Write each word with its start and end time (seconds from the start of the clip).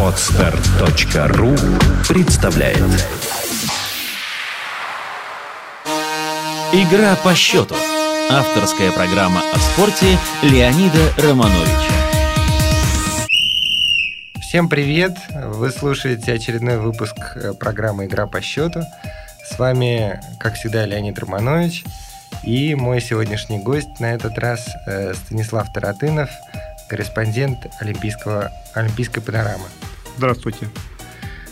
Отстар.ру 0.00 1.54
представляет 2.08 2.78
Игра 6.72 7.14
по 7.16 7.34
счету. 7.34 7.76
Авторская 8.28 8.90
программа 8.90 9.40
о 9.52 9.58
спорте 9.58 10.18
Леонида 10.42 11.12
Романовича. 11.18 11.92
Всем 14.40 14.68
привет! 14.68 15.16
Вы 15.30 15.70
слушаете 15.70 16.32
очередной 16.32 16.78
выпуск 16.78 17.14
э, 17.36 17.52
программы 17.52 18.06
«Игра 18.06 18.26
по 18.26 18.40
счету». 18.40 18.80
С 19.48 19.58
вами, 19.60 20.20
как 20.40 20.54
всегда, 20.54 20.86
Леонид 20.86 21.18
Романович. 21.20 21.84
И 22.42 22.74
мой 22.74 23.00
сегодняшний 23.00 23.58
гость 23.58 24.00
на 24.00 24.06
этот 24.06 24.38
раз 24.38 24.66
э, 24.86 25.14
Станислав 25.14 25.72
Таратынов, 25.72 26.30
корреспондент 26.88 27.58
Олимпийского, 27.80 28.50
Олимпийской 28.74 29.20
панорамы. 29.20 29.66
Здравствуйте. 30.16 30.68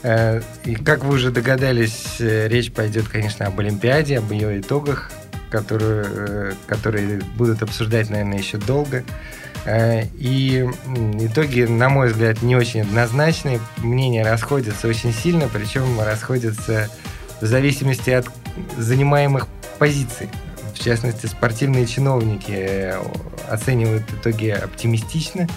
Э, 0.02 0.40
и 0.64 0.74
как 0.74 1.04
вы 1.04 1.14
уже 1.14 1.30
догадались, 1.30 2.16
речь 2.18 2.72
пойдет, 2.72 3.08
конечно, 3.08 3.46
об 3.46 3.58
Олимпиаде, 3.60 4.18
об 4.18 4.30
ее 4.32 4.60
итогах, 4.60 5.10
которые, 5.50 6.54
которые 6.66 7.20
будут 7.36 7.62
обсуждать, 7.62 8.10
наверное, 8.10 8.38
еще 8.38 8.58
долго. 8.58 9.04
Э, 9.64 10.04
и 10.14 10.68
итоги, 11.20 11.62
на 11.62 11.88
мой 11.88 12.08
взгляд, 12.08 12.42
не 12.42 12.56
очень 12.56 12.82
однозначные. 12.82 13.60
Мнения 13.78 14.24
расходятся 14.24 14.88
очень 14.88 15.12
сильно, 15.12 15.48
причем 15.48 16.00
расходятся 16.00 16.88
в 17.40 17.46
зависимости 17.46 18.10
от 18.10 18.26
занимаемых 18.76 19.48
позиций. 19.78 20.28
В 20.74 20.78
частности, 20.78 21.26
спортивные 21.26 21.86
чиновники 21.86 22.52
э, 22.52 23.02
оценивают 23.48 24.04
итоги 24.12 24.48
оптимистично, 24.48 25.48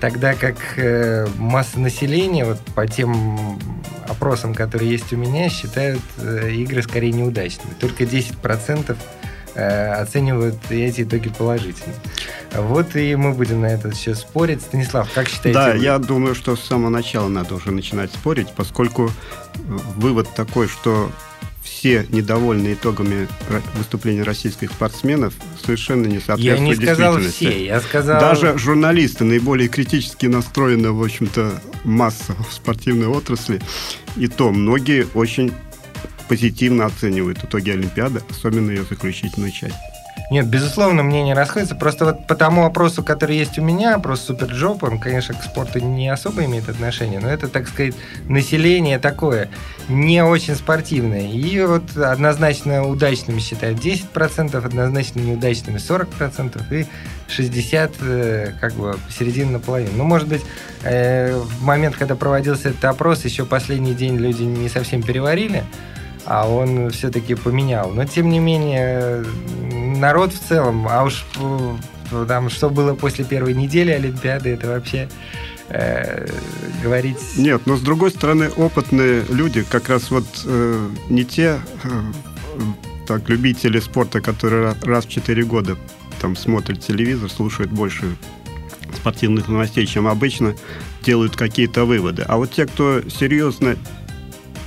тогда 0.00 0.34
как 0.34 0.56
э, 0.76 1.26
масса 1.38 1.78
населения, 1.78 2.44
вот 2.44 2.60
по 2.74 2.86
тем 2.86 3.58
опросам, 4.08 4.54
которые 4.54 4.90
есть 4.90 5.12
у 5.12 5.16
меня, 5.16 5.48
считают 5.48 6.00
игры 6.50 6.82
скорее 6.82 7.12
неудачными. 7.12 7.74
Только 7.78 8.04
10% 8.04 8.96
оценивают 9.54 10.56
эти 10.68 11.02
итоги 11.02 11.28
положительно. 11.28 11.94
Вот 12.54 12.94
и 12.94 13.16
мы 13.16 13.32
будем 13.32 13.62
на 13.62 13.66
это 13.66 13.90
все 13.90 14.14
спорить. 14.14 14.62
Станислав, 14.62 15.10
как 15.12 15.28
считаете? 15.28 15.58
Да, 15.58 15.72
вы? 15.72 15.78
я 15.78 15.98
думаю, 15.98 16.34
что 16.34 16.54
с 16.54 16.60
самого 16.60 16.88
начала 16.88 17.28
надо 17.28 17.54
уже 17.54 17.72
начинать 17.72 18.12
спорить, 18.12 18.48
поскольку 18.54 19.06
э, 19.08 19.10
вывод 19.96 20.28
такой, 20.34 20.68
что 20.68 21.10
все 21.64 22.06
недовольны 22.10 22.74
итогами 22.74 23.26
выступления 23.74 24.22
российских 24.22 24.70
спортсменов 24.70 25.34
совершенно 25.64 26.06
не 26.06 26.20
соответствуют 26.20 26.80
Я 26.80 26.86
не 26.86 26.94
сказал 26.94 27.18
все, 27.18 27.64
я 27.64 27.80
сказал... 27.80 28.20
Даже 28.20 28.56
журналисты, 28.58 29.24
наиболее 29.24 29.68
критически 29.68 30.26
настроены, 30.26 30.92
в 30.92 31.02
общем-то, 31.02 31.60
масса 31.84 32.36
в 32.48 32.52
спортивной 32.52 33.08
отрасли, 33.08 33.60
и 34.16 34.28
то 34.28 34.50
многие 34.52 35.06
очень 35.14 35.52
позитивно 36.28 36.86
оценивают 36.86 37.42
итоги 37.42 37.70
Олимпиады, 37.70 38.22
особенно 38.30 38.70
ее 38.70 38.84
заключительную 38.88 39.50
часть. 39.50 39.74
Нет, 40.30 40.46
безусловно, 40.46 41.02
мнения 41.02 41.34
расходятся. 41.34 41.74
Просто 41.74 42.06
вот 42.06 42.26
по 42.26 42.34
тому 42.34 42.62
вопросу, 42.62 43.02
который 43.02 43.36
есть 43.36 43.58
у 43.58 43.62
меня, 43.62 43.98
просто 43.98 44.26
суперджоп, 44.28 44.82
он, 44.82 44.98
конечно, 44.98 45.34
к 45.34 45.42
спорту 45.42 45.80
не 45.80 46.08
особо 46.08 46.44
имеет 46.46 46.68
отношение, 46.68 47.20
но 47.20 47.28
это, 47.28 47.46
так 47.46 47.68
сказать, 47.68 47.94
население 48.26 48.98
такое, 48.98 49.50
не 49.88 50.24
очень 50.24 50.54
спортивное. 50.54 51.28
И 51.28 51.60
вот 51.64 51.96
однозначно 51.96 52.86
удачными 52.86 53.38
считают 53.38 53.78
10%, 53.78 54.56
однозначно 54.56 55.20
неудачными 55.20 55.76
40%, 55.76 56.62
и 56.74 56.86
60% 57.28 57.90
э, 58.00 58.52
как 58.60 58.72
бы 58.74 58.96
середина 59.10 59.52
наполовину. 59.52 59.92
Ну, 59.96 60.04
может 60.04 60.26
быть, 60.26 60.42
э, 60.84 61.36
в 61.36 61.62
момент, 61.62 61.96
когда 61.96 62.14
проводился 62.14 62.70
этот 62.70 62.84
опрос, 62.86 63.26
еще 63.26 63.44
последний 63.44 63.94
день 63.94 64.16
люди 64.16 64.42
не 64.42 64.70
совсем 64.70 65.02
переварили, 65.02 65.64
а 66.24 66.48
он 66.48 66.90
все-таки 66.90 67.34
поменял. 67.34 67.90
Но, 67.90 68.04
тем 68.04 68.30
не 68.30 68.38
менее, 68.38 69.24
народ 70.00 70.32
в 70.32 70.38
целом, 70.38 70.86
а 70.88 71.04
уж 71.04 71.24
э, 71.36 72.26
там, 72.28 72.50
что 72.50 72.70
было 72.70 72.94
после 72.94 73.24
первой 73.24 73.54
недели 73.54 73.90
Олимпиады, 73.90 74.50
это 74.50 74.68
вообще 74.68 75.08
э, 75.68 76.26
говорить... 76.82 77.18
Нет, 77.36 77.62
но 77.66 77.76
с 77.76 77.80
другой 77.80 78.10
стороны, 78.10 78.50
опытные 78.50 79.24
люди, 79.28 79.62
как 79.62 79.88
раз 79.88 80.10
вот 80.10 80.26
э, 80.44 80.88
не 81.08 81.24
те 81.24 81.58
э, 81.84 81.88
так, 83.06 83.28
любители 83.28 83.80
спорта, 83.80 84.20
которые 84.20 84.74
раз 84.82 85.06
в 85.06 85.08
4 85.10 85.44
года 85.44 85.76
там 86.20 86.36
смотрят 86.36 86.80
телевизор, 86.80 87.30
слушают 87.30 87.70
больше 87.70 88.16
спортивных 88.94 89.48
новостей, 89.48 89.86
чем 89.86 90.06
обычно, 90.06 90.54
делают 91.02 91.36
какие-то 91.36 91.84
выводы. 91.84 92.22
А 92.22 92.36
вот 92.36 92.52
те, 92.52 92.66
кто 92.66 93.02
серьезно 93.08 93.76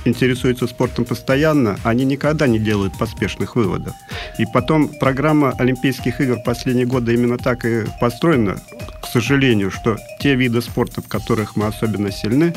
интересуются 0.04 0.66
спортом 0.66 1.04
постоянно, 1.04 1.78
они 1.84 2.04
никогда 2.04 2.46
не 2.46 2.58
делают 2.58 2.96
поспешных 2.98 3.56
выводов. 3.56 3.94
И 4.38 4.46
потом 4.46 4.88
программа 4.88 5.52
Олимпийских 5.58 6.20
игр 6.20 6.38
последние 6.44 6.86
годы 6.86 7.14
именно 7.14 7.38
так 7.38 7.64
и 7.64 7.84
построена, 8.00 8.60
к 9.02 9.06
сожалению, 9.06 9.70
что 9.70 9.96
те 10.20 10.34
виды 10.34 10.62
спорта, 10.62 11.02
в 11.02 11.08
которых 11.08 11.56
мы 11.56 11.66
особенно 11.66 12.10
сильны, 12.10 12.54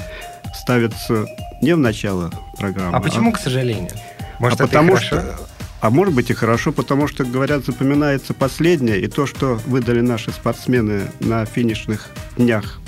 ставятся 0.53 1.25
не 1.61 1.73
в 1.73 1.77
начало 1.77 2.31
программы. 2.57 2.97
А 2.97 2.99
почему, 2.99 3.31
а, 3.31 3.33
к 3.33 3.39
сожалению? 3.39 3.91
Может, 4.39 4.61
а 4.61 4.67
потому 4.67 4.97
что 4.97 5.39
а 5.81 5.89
может 5.89 6.13
быть 6.13 6.29
и 6.29 6.35
хорошо, 6.35 6.71
потому 6.71 7.07
что, 7.07 7.25
говорят, 7.25 7.65
запоминается 7.65 8.35
последнее, 8.35 9.01
и 9.01 9.07
то, 9.07 9.25
что 9.25 9.59
выдали 9.65 10.01
наши 10.01 10.31
спортсмены 10.31 11.11
на 11.19 11.43
финишных 11.45 12.09
днях 12.37 12.79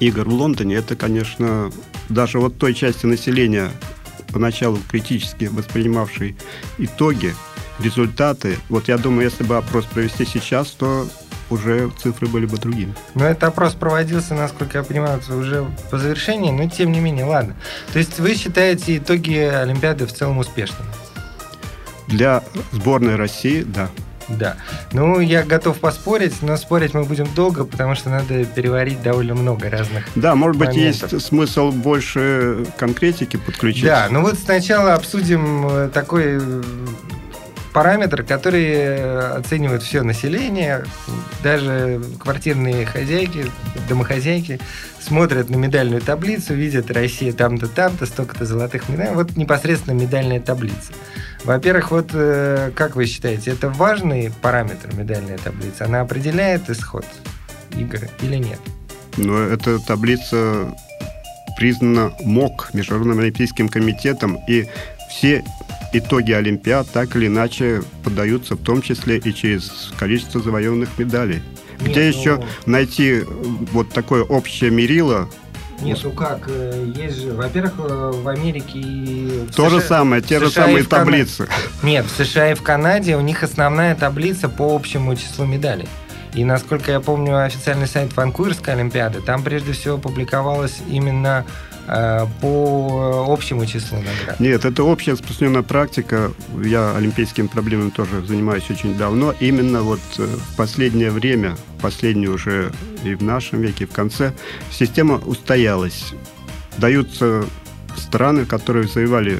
игр 0.00 0.24
в 0.24 0.32
Лондоне, 0.32 0.76
это, 0.76 0.96
конечно, 0.96 1.70
даже 2.08 2.38
вот 2.38 2.58
той 2.58 2.74
части 2.74 3.06
населения, 3.06 3.70
поначалу 4.32 4.78
критически 4.88 5.44
воспринимавшей 5.44 6.36
итоги, 6.78 7.34
результаты, 7.78 8.58
вот 8.68 8.88
я 8.88 8.98
думаю, 8.98 9.24
если 9.24 9.44
бы 9.44 9.56
опрос 9.56 9.84
провести 9.84 10.24
сейчас, 10.24 10.68
то 10.70 11.08
уже 11.50 11.90
цифры 11.98 12.26
были 12.26 12.46
бы 12.46 12.56
другими. 12.56 12.94
Но 13.14 13.26
этот 13.26 13.44
опрос 13.44 13.74
проводился, 13.74 14.34
насколько 14.34 14.78
я 14.78 14.84
понимаю, 14.84 15.20
уже 15.28 15.66
по 15.90 15.98
завершении, 15.98 16.50
но 16.50 16.68
тем 16.68 16.92
не 16.92 17.00
менее, 17.00 17.24
ладно. 17.24 17.54
То 17.92 17.98
есть 17.98 18.18
вы 18.18 18.34
считаете 18.34 18.96
итоги 18.96 19.36
Олимпиады 19.36 20.06
в 20.06 20.12
целом 20.12 20.38
успешными? 20.38 20.88
Для 22.08 22.42
сборной 22.72 23.16
России, 23.16 23.62
да. 23.62 23.90
Да. 24.28 24.56
Ну, 24.92 25.20
я 25.20 25.42
готов 25.42 25.78
поспорить, 25.78 26.40
но 26.42 26.56
спорить 26.56 26.94
мы 26.94 27.04
будем 27.04 27.26
долго, 27.34 27.64
потому 27.64 27.94
что 27.94 28.10
надо 28.10 28.44
переварить 28.44 29.02
довольно 29.02 29.34
много 29.34 29.68
разных 29.70 30.04
Да, 30.14 30.34
может 30.34 30.56
быть, 30.56 30.68
моментов. 30.68 31.12
есть 31.12 31.26
смысл 31.26 31.70
больше 31.70 32.64
конкретики 32.78 33.36
подключить. 33.36 33.84
Да, 33.84 34.08
ну 34.10 34.22
вот 34.22 34.38
сначала 34.38 34.94
обсудим 34.94 35.66
э, 35.68 35.88
такой 35.92 36.38
э, 36.40 36.62
параметр, 37.74 38.22
который 38.22 38.72
э, 38.72 39.18
оценивает 39.36 39.82
все 39.82 40.02
население, 40.02 40.84
даже 41.42 42.00
квартирные 42.20 42.86
хозяйки, 42.86 43.46
домохозяйки 43.88 44.60
смотрят 45.00 45.50
на 45.50 45.56
медальную 45.56 46.00
таблицу, 46.00 46.54
видят 46.54 46.90
Россия 46.92 47.32
там-то, 47.32 47.66
там-то, 47.66 48.06
столько-то 48.06 48.46
золотых 48.46 48.88
медалей. 48.88 49.14
Вот 49.14 49.36
непосредственно 49.36 50.00
медальная 50.00 50.40
таблица. 50.40 50.92
Во-первых, 51.42 51.90
вот 51.90 52.10
э, 52.14 52.70
как 52.76 52.94
вы 52.94 53.06
считаете, 53.06 53.50
это 53.50 53.68
важный 53.68 54.32
параметр 54.40 54.94
медальная 54.94 55.36
таблица? 55.36 55.86
Она 55.86 56.00
определяет 56.00 56.70
исход 56.70 57.04
игры 57.76 58.08
или 58.22 58.36
нет? 58.36 58.60
Ну, 59.16 59.36
эта 59.36 59.80
таблица 59.80 60.72
признана 61.56 62.12
МОК, 62.20 62.70
Международным 62.72 63.18
олимпийским 63.18 63.68
комитетом, 63.68 64.38
и 64.48 64.66
все 65.10 65.42
итоги 65.94 66.32
Олимпиад 66.32 66.88
так 66.90 67.16
или 67.16 67.26
иначе 67.26 67.82
подаются 68.02 68.54
в 68.54 68.62
том 68.62 68.82
числе 68.82 69.18
и 69.18 69.32
через 69.32 69.92
количество 69.98 70.40
завоеванных 70.40 70.90
медалей. 70.98 71.42
Нет, 71.80 71.90
Где 71.90 72.00
ну... 72.00 72.06
еще 72.06 72.44
найти 72.66 73.22
вот 73.72 73.90
такое 73.90 74.22
общее 74.22 74.70
мерило 74.70 75.28
нет, 75.80 75.98
ну 76.04 76.12
как, 76.12 76.44
э, 76.46 76.92
есть 76.94 77.20
же, 77.20 77.32
во-первых, 77.32 77.74
э, 77.78 78.12
в 78.14 78.28
Америке 78.28 78.78
и 78.78 79.46
в 79.50 79.54
То 79.54 79.68
США, 79.68 79.70
же 79.70 79.80
самое, 79.80 80.22
те 80.22 80.38
же 80.38 80.48
самые 80.48 80.84
таблицы. 80.84 81.48
Нет, 81.82 82.06
в 82.06 82.24
США 82.24 82.52
и 82.52 82.54
в 82.54 82.62
Канаде 82.62 83.16
у 83.16 83.20
них 83.20 83.42
основная 83.42 83.94
таблица 83.96 84.48
по 84.48 84.74
общему 84.74 85.16
числу 85.16 85.44
медалей. 85.44 85.88
И 86.32 86.44
насколько 86.44 86.92
я 86.92 87.00
помню 87.00 87.44
официальный 87.44 87.86
сайт 87.86 88.16
Ванкуверской 88.16 88.74
Олимпиады, 88.74 89.20
там 89.20 89.42
прежде 89.42 89.72
всего 89.72 89.98
публиковалось 89.98 90.78
именно 90.88 91.44
Э, 91.44 91.73
по 92.40 93.26
общему 93.28 93.66
числу 93.66 93.98
наград? 93.98 94.40
Нет, 94.40 94.64
это 94.64 94.82
общая 94.84 95.12
распространенная 95.12 95.62
практика. 95.62 96.32
Я 96.62 96.96
олимпийскими 96.96 97.46
проблемами 97.46 97.90
тоже 97.90 98.24
занимаюсь 98.26 98.70
очень 98.70 98.96
давно. 98.96 99.34
Именно 99.40 99.82
вот 99.82 100.00
э, 100.18 100.24
в 100.24 100.56
последнее 100.56 101.10
время, 101.10 101.56
последнее 101.80 102.30
уже 102.30 102.72
и 103.04 103.14
в 103.14 103.22
нашем 103.22 103.60
веке, 103.60 103.86
в 103.86 103.92
конце, 103.92 104.32
система 104.70 105.16
устоялась. 105.16 106.14
Даются 106.78 107.44
страны, 107.96 108.46
которые 108.46 108.88
завоевали 108.88 109.38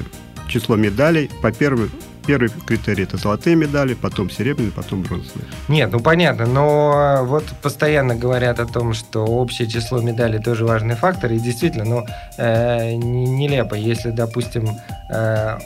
число 0.48 0.76
медалей 0.76 1.30
по 1.42 1.50
первой 1.50 1.90
первый 2.26 2.50
критерий– 2.66 3.02
это 3.04 3.16
золотые 3.16 3.56
медали, 3.56 3.94
потом 3.94 4.30
серебряные, 4.30 4.72
потом 4.72 5.02
бронзовые. 5.02 5.46
Нет, 5.68 5.90
ну 5.92 6.00
понятно, 6.00 6.46
но 6.46 7.20
вот 7.24 7.44
постоянно 7.62 8.14
говорят 8.14 8.60
о 8.60 8.66
том, 8.66 8.94
что 8.94 9.24
общее 9.24 9.68
число 9.68 10.00
медалей 10.00 10.40
тоже 10.40 10.64
важный 10.64 10.94
фактор, 10.94 11.32
и 11.32 11.38
действительно, 11.38 11.84
ну, 11.84 12.06
э, 12.38 12.94
нелепо, 12.94 13.74
если, 13.74 14.10
допустим, 14.10 14.68
э, 15.10 15.58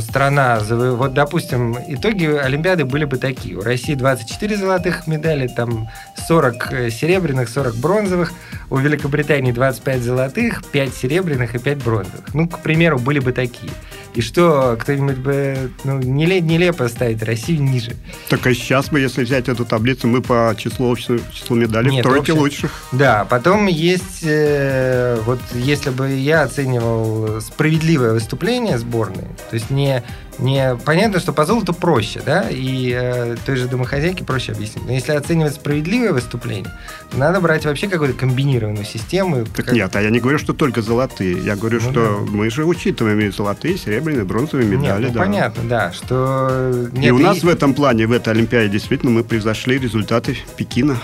страна, 0.00 0.58
вот, 0.60 1.14
допустим, 1.14 1.76
итоги 1.88 2.26
Олимпиады 2.26 2.84
были 2.84 3.04
бы 3.04 3.18
такие. 3.18 3.56
У 3.56 3.62
России 3.62 3.94
24 3.94 4.56
золотых 4.56 5.06
медали, 5.06 5.48
там 5.48 5.88
40 6.26 6.72
э, 6.72 6.90
серебряных, 6.90 7.48
40 7.48 7.76
бронзовых. 7.76 8.32
У 8.70 8.76
Великобритании 8.78 9.52
25 9.52 10.02
золотых, 10.02 10.64
5 10.64 10.94
серебряных 10.94 11.54
и 11.54 11.58
5 11.58 11.84
бронзовых. 11.84 12.34
Ну, 12.34 12.48
к 12.48 12.60
примеру, 12.60 12.98
были 12.98 13.18
бы 13.18 13.32
такие. 13.32 13.70
И 14.16 14.22
что, 14.22 14.78
кто-нибудь 14.80 15.18
бы 15.18 15.70
ну, 15.84 15.98
нелепо 15.98 16.88
ставить 16.88 17.22
Россию 17.22 17.62
ниже. 17.62 17.92
Так 18.30 18.46
а 18.46 18.54
сейчас 18.54 18.90
мы, 18.90 19.00
если 19.00 19.22
взять 19.24 19.48
эту 19.48 19.66
таблицу, 19.66 20.08
мы 20.08 20.22
по 20.22 20.54
числу 20.58 20.96
числу 20.96 21.54
медалей 21.54 21.90
Нет, 21.90 22.04
в 22.04 22.08
тройке 22.08 22.32
общем, 22.32 22.38
лучших. 22.38 22.70
Да, 22.92 23.26
потом 23.26 23.66
есть, 23.66 24.22
э, 24.22 25.20
вот 25.26 25.40
если 25.52 25.90
бы 25.90 26.10
я 26.10 26.42
оценивал 26.42 27.42
справедливое 27.42 28.12
выступление 28.12 28.78
сборной, 28.78 29.24
то 29.50 29.54
есть 29.54 29.68
не 29.68 30.02
не 30.38 30.76
понятно, 30.84 31.20
что 31.20 31.32
по 31.32 31.44
золоту 31.44 31.72
проще, 31.72 32.20
да, 32.24 32.46
и 32.50 32.92
э, 32.94 33.36
той 33.44 33.56
же 33.56 33.68
домохозяйке 33.68 34.24
проще 34.24 34.52
объяснить. 34.52 34.84
Но 34.86 34.92
если 34.92 35.12
оценивать 35.12 35.54
справедливое 35.54 36.12
выступление, 36.12 36.72
то 37.10 37.18
надо 37.18 37.40
брать 37.40 37.64
вообще 37.64 37.88
какую-то 37.88 38.18
комбинированную 38.18 38.84
систему. 38.84 39.44
Так 39.44 39.66
как... 39.66 39.74
нет, 39.74 39.94
а 39.94 40.02
я 40.02 40.10
не 40.10 40.20
говорю, 40.20 40.38
что 40.38 40.52
только 40.52 40.82
золотые. 40.82 41.38
Я 41.38 41.56
говорю, 41.56 41.80
ну, 41.82 41.90
что 41.90 42.24
да. 42.24 42.30
мы 42.30 42.50
же 42.50 42.64
учитываем 42.64 43.20
и 43.20 43.30
золотые, 43.30 43.78
серебряные, 43.78 44.24
бронзовые 44.24 44.68
медали. 44.68 45.04
Нет, 45.04 45.08
ну, 45.08 45.14
да. 45.14 45.20
Понятно, 45.20 45.62
да, 45.68 45.92
что... 45.92 46.88
Нет, 46.92 47.06
и 47.06 47.10
у 47.10 47.18
нас 47.18 47.38
и... 47.38 47.46
в 47.46 47.48
этом 47.48 47.74
плане, 47.74 48.06
в 48.06 48.12
этой 48.12 48.32
Олимпиаде, 48.32 48.68
действительно, 48.68 49.12
мы 49.12 49.24
превзошли 49.24 49.78
результаты 49.78 50.36
Пекина. 50.56 50.98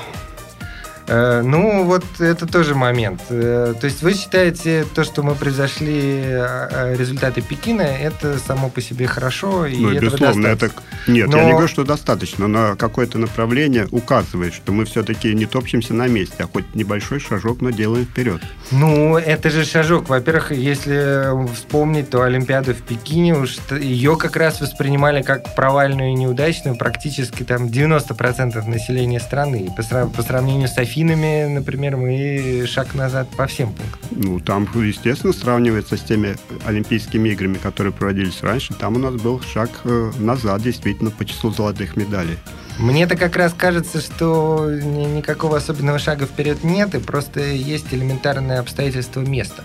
Э, 1.07 1.43
ну, 1.43 1.85
вот 1.85 2.05
это 2.21 2.47
тоже 2.47 2.75
момент. 2.75 3.21
Э, 3.31 3.75
то 3.79 3.87
есть 3.87 4.03
вы 4.03 4.15
считаете 4.15 4.85
то, 4.95 5.05
что 5.05 5.23
мы 5.23 5.35
превзошли 5.35 6.01
э, 6.23 6.95
результаты 6.97 7.43
Пекина, 7.43 7.83
это 7.83 8.39
само 8.39 8.69
по 8.69 8.81
себе 8.81 9.07
хорошо? 9.07 9.67
И 9.67 9.77
ну, 9.77 9.93
безусловно, 9.99 10.47
это... 10.47 10.71
Нет, 11.09 11.29
но... 11.29 11.39
я 11.39 11.45
не 11.45 11.53
говорю, 11.53 11.69
что 11.69 11.85
достаточно, 11.85 12.47
но 12.47 12.77
какое-то 12.77 13.19
направление 13.19 13.89
указывает, 13.91 14.55
что 14.55 14.73
мы 14.73 14.85
все-таки 14.85 15.35
не 15.35 15.47
топчемся 15.47 15.95
на 15.95 16.07
месте, 16.07 16.37
а 16.39 16.47
хоть 16.47 16.75
небольшой 16.75 17.19
шажок, 17.19 17.61
но 17.61 17.71
делаем 17.71 18.05
вперед. 18.05 18.41
Ну, 18.71 19.19
это 19.19 19.51
же 19.51 19.65
шажок. 19.65 20.09
Во-первых, 20.09 20.53
если 20.53 21.53
вспомнить, 21.53 22.11
то 22.11 22.23
Олимпиаду 22.23 22.75
в 22.75 22.83
Пекине, 22.83 23.35
уж 23.35 23.57
ее 23.71 24.17
как 24.17 24.37
раз 24.37 24.61
воспринимали 24.61 25.23
как 25.23 25.55
провальную 25.55 26.11
и 26.11 26.15
неудачную 26.15 26.77
практически 26.77 27.43
там 27.43 27.67
90% 27.67 28.67
населения 28.69 29.21
страны. 29.21 29.69
По, 29.77 30.07
по 30.07 30.23
сравнению 30.23 30.69
с 30.69 30.79
Афинами, 31.03 31.47
например, 31.47 31.97
мы 31.97 32.65
шаг 32.69 32.95
назад 32.95 33.29
по 33.37 33.49
всем 33.49 33.73
пунктам. 33.73 33.99
Ну, 34.13 34.39
там, 34.39 34.69
естественно, 34.77 35.33
сравнивается 35.33 35.97
с 35.97 36.01
теми 36.01 36.37
Олимпийскими 36.65 37.31
играми, 37.31 37.59
которые 37.59 37.93
проводились 37.93 38.41
раньше. 38.41 38.73
Там 38.75 38.95
у 38.95 38.99
нас 39.01 39.15
был 39.15 39.41
шаг 39.41 39.71
э, 39.83 40.13
назад, 40.19 40.63
действительно, 40.63 41.11
по 41.11 41.25
числу 41.25 41.51
золотых 41.51 41.97
медалей. 41.97 42.39
Мне-то 42.79 43.17
как 43.17 43.35
раз 43.35 43.53
кажется, 43.53 44.01
что 44.01 44.71
никакого 44.71 45.57
особенного 45.57 45.99
шага 45.99 46.27
вперед 46.27 46.63
нет, 46.63 46.95
и 46.95 47.01
просто 47.01 47.41
есть 47.41 47.93
элементарное 47.93 48.61
обстоятельство 48.61 49.23
места. 49.23 49.65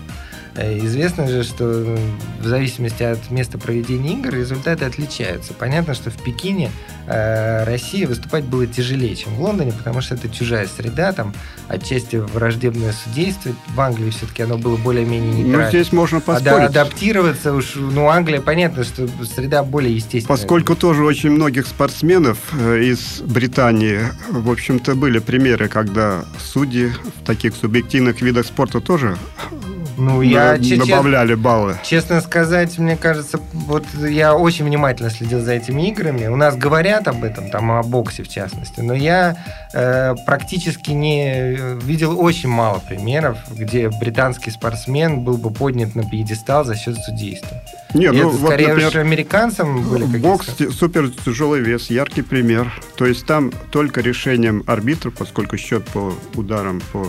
Э, 0.58 0.76
известно 0.78 1.28
же, 1.28 1.44
что 1.44 1.96
в 2.40 2.46
зависимости 2.46 3.04
от 3.04 3.30
места 3.30 3.58
проведения 3.58 4.14
игр 4.14 4.34
результаты 4.34 4.84
отличаются. 4.86 5.54
Понятно, 5.54 5.94
что 5.94 6.10
в 6.10 6.20
Пекине 6.20 6.72
э, 7.06 7.62
России 7.62 8.04
выступать 8.04 8.44
было 8.44 8.66
тяжелее, 8.66 9.14
чем 9.14 9.34
в 9.36 9.40
Лондоне, 9.40 9.72
потому 9.72 10.00
что 10.00 10.16
это 10.16 10.28
чужая 10.28 10.66
среда, 10.66 11.12
там 11.12 11.32
отчасти 11.68 12.16
враждебное 12.16 12.92
судейство. 12.92 13.52
В 13.68 13.80
Англии 13.80 14.10
все-таки 14.10 14.42
оно 14.42 14.58
было 14.58 14.76
более-менее 14.76 15.32
нейтрально. 15.32 15.64
Ну, 15.66 15.68
здесь 15.68 15.92
можно 15.92 16.20
поспорить. 16.20 16.70
адаптироваться 16.70 17.54
уж, 17.54 17.76
ну, 17.76 18.08
Англия, 18.08 18.40
понятно, 18.40 18.82
что 18.82 19.08
среда 19.32 19.62
более 19.62 19.94
естественная. 19.94 20.36
Поскольку 20.36 20.74
тоже 20.74 21.04
очень 21.04 21.30
многих 21.30 21.68
спортсменов 21.68 22.38
э, 22.58 22.82
из 22.82 23.20
Британии, 23.20 24.00
в 24.28 24.50
общем-то, 24.50 24.96
были 24.96 25.20
примеры, 25.20 25.68
когда 25.68 26.24
судьи 26.40 26.88
в 26.88 27.24
таких 27.24 27.54
субъективных 27.54 28.22
видах 28.22 28.44
спорта 28.44 28.80
тоже 28.80 29.16
ну, 29.98 30.22
я 30.22 30.56
добавляли 30.56 31.34
баллы. 31.34 31.76
Честно 31.84 32.20
сказать, 32.20 32.78
мне 32.78 32.96
кажется, 32.96 33.40
вот 33.52 33.84
я 33.94 34.34
очень 34.34 34.64
внимательно 34.64 35.10
следил 35.10 35.40
за 35.40 35.52
этими 35.52 35.88
играми. 35.88 36.26
У 36.28 36.36
нас 36.36 36.56
говорят 36.56 37.08
об 37.08 37.24
этом, 37.24 37.50
там 37.50 37.70
о 37.72 37.82
боксе 37.82 38.22
в 38.22 38.28
частности, 38.28 38.80
но 38.80 38.94
я 38.94 39.36
э, 39.74 40.14
практически 40.24 40.92
не 40.92 41.56
видел 41.82 42.18
очень 42.20 42.48
мало 42.48 42.78
примеров, 42.78 43.38
где 43.50 43.90
британский 43.90 44.50
спортсмен 44.50 45.20
был 45.20 45.36
бы 45.36 45.50
поднят 45.50 45.94
на 45.94 46.08
пьедестал 46.08 46.64
за 46.64 46.76
счет 46.76 46.96
судейства. 46.96 47.60
Нет, 47.94 48.12
ну, 48.12 48.18
это 48.18 48.28
вот, 48.28 48.46
скорее 48.48 48.68
например, 48.68 48.88
уж 48.88 48.96
американцам 48.96 49.88
были 49.88 50.04
Бокс 50.04 50.48
супер 50.70 51.10
тяжелый 51.10 51.60
вес, 51.60 51.90
яркий 51.90 52.22
пример. 52.22 52.72
То 52.96 53.06
есть 53.06 53.26
там 53.26 53.52
только 53.70 54.00
решением 54.00 54.62
арбитра, 54.66 55.10
поскольку 55.10 55.56
счет 55.56 55.84
по 55.86 56.14
ударам 56.34 56.80
по 56.92 57.06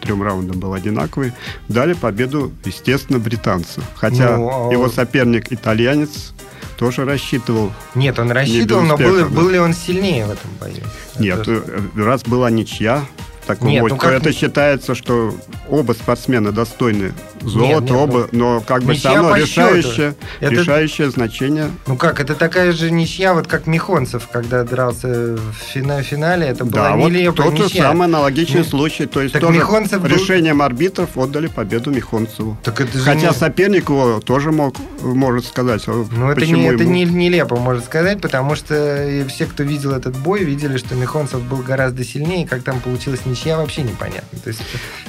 трем 0.00 0.22
раундам 0.22 0.58
был 0.58 0.72
одинаковый, 0.74 1.32
дали 1.68 1.94
победу, 1.94 2.52
естественно, 2.64 3.18
британцу. 3.18 3.82
Хотя 3.94 4.36
ну, 4.36 4.68
а 4.68 4.72
его 4.72 4.88
соперник 4.88 5.52
итальянец 5.52 6.32
тоже 6.78 7.04
рассчитывал. 7.04 7.72
Нет, 7.94 8.18
он 8.18 8.30
рассчитывал, 8.30 8.82
но 8.82 8.96
был, 8.96 9.18
да. 9.18 9.26
был 9.26 9.48
ли 9.50 9.58
он 9.58 9.74
сильнее 9.74 10.26
в 10.26 10.30
этом 10.30 10.50
бою? 10.58 10.82
Нет, 11.18 11.46
Это... 11.46 11.62
раз 11.94 12.22
была 12.22 12.50
ничья, 12.50 13.04
таком 13.46 13.68
Нет, 13.68 13.84
ну 13.88 13.96
как... 13.96 14.12
это 14.12 14.32
считается, 14.32 14.94
что 14.94 15.34
оба 15.68 15.92
спортсмена 15.92 16.52
достойны 16.52 17.12
золота, 17.42 17.80
нет, 17.80 17.82
нет, 17.82 17.92
оба, 17.92 18.28
ну, 18.32 18.54
но 18.54 18.60
как 18.60 18.82
бы 18.82 18.94
все 18.94 19.14
равно 19.14 19.36
решающее, 19.36 20.14
это... 20.40 20.54
решающее 20.54 21.10
значение. 21.10 21.70
Ну 21.86 21.96
как, 21.96 22.20
это 22.20 22.34
такая 22.34 22.72
же 22.72 22.90
ничья, 22.90 23.34
вот 23.34 23.46
как 23.46 23.66
Михонцев, 23.66 24.28
когда 24.30 24.64
дрался 24.64 25.36
в 25.36 25.54
финале, 25.54 26.02
финале 26.02 26.46
это 26.46 26.64
была 26.64 26.90
да, 26.90 26.96
нелепая 26.96 27.46
вот 27.50 27.56
тот 27.56 27.70
же 27.70 27.78
самый 27.78 28.04
аналогичный 28.04 28.60
ну, 28.60 28.64
случай, 28.64 29.06
то 29.06 29.20
есть 29.20 29.38
тоже 29.38 29.58
Михонцев 29.58 30.04
решением 30.04 30.58
был... 30.58 30.64
арбитров 30.64 31.16
отдали 31.16 31.48
победу 31.48 31.90
Михонцеву. 31.90 32.56
Так 32.62 32.80
это 32.80 32.98
Хотя 32.98 33.28
не... 33.28 33.34
соперник 33.34 33.88
его 33.88 34.20
тоже 34.20 34.52
мог, 34.52 34.76
может 35.02 35.46
сказать, 35.46 35.82
а 35.86 36.06
Ну 36.10 36.30
это, 36.30 36.46
не, 36.46 36.52
ему... 36.52 36.72
это 36.72 36.84
не, 36.84 37.04
нелепо, 37.04 37.56
может 37.56 37.84
сказать, 37.84 38.20
потому 38.20 38.54
что 38.54 39.24
все, 39.28 39.46
кто 39.46 39.64
видел 39.64 39.92
этот 39.92 40.16
бой, 40.16 40.44
видели, 40.44 40.76
что 40.78 40.94
Михонцев 40.94 41.42
был 41.42 41.58
гораздо 41.58 42.04
сильнее, 42.04 42.46
как 42.46 42.62
там 42.62 42.80
получилось 42.80 43.20
ничья 43.26 43.40
ничья 43.40 43.56
вообще 43.56 43.82
непонятно. 43.82 44.38
То 44.38 44.48
есть 44.48 44.60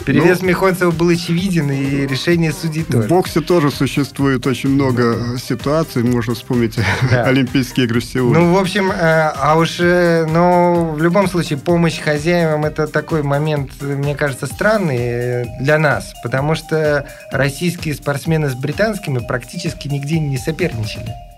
перевес 0.06 0.42
ну, 0.42 0.48
Михонцева 0.48 0.92
был 0.92 1.10
очевиден, 1.10 1.72
и 1.72 2.08
решение 2.22 2.54
судей 2.54 2.84
тоже. 2.84 3.08
В 3.08 3.10
боксе 3.10 3.42
тоже 3.42 3.72
существует 3.72 4.46
очень 4.46 4.70
много 4.70 5.38
ситуаций, 5.38 6.04
можно 6.04 6.36
вспомнить 6.36 6.78
да. 7.10 7.24
Олимпийские 7.26 7.86
игры 7.86 8.00
в 8.00 8.06
Сеуле. 8.06 8.40
Ну, 8.40 8.54
в 8.54 8.58
общем, 8.58 8.92
э, 8.92 8.96
а 8.96 9.58
уж, 9.58 9.78
э, 9.80 10.26
но 10.26 10.92
в 10.94 11.02
любом 11.02 11.28
случае, 11.28 11.58
помощь 11.60 12.00
хозяевам 12.00 12.66
это 12.66 12.88
такой 12.88 13.24
момент, 13.24 13.72
мне 13.82 14.16
кажется, 14.16 14.46
странный 14.46 14.98
э, 15.00 15.46
для 15.62 15.78
нас, 15.78 16.14
потому 16.24 16.56
что 16.56 17.08
российские 17.32 17.96
спортсмены 17.96 18.50
с 18.50 18.56
британскими 18.56 19.20
практически 19.20 19.88
нигде 19.88 20.20
не 20.20 20.38
соперничали. 20.38 21.31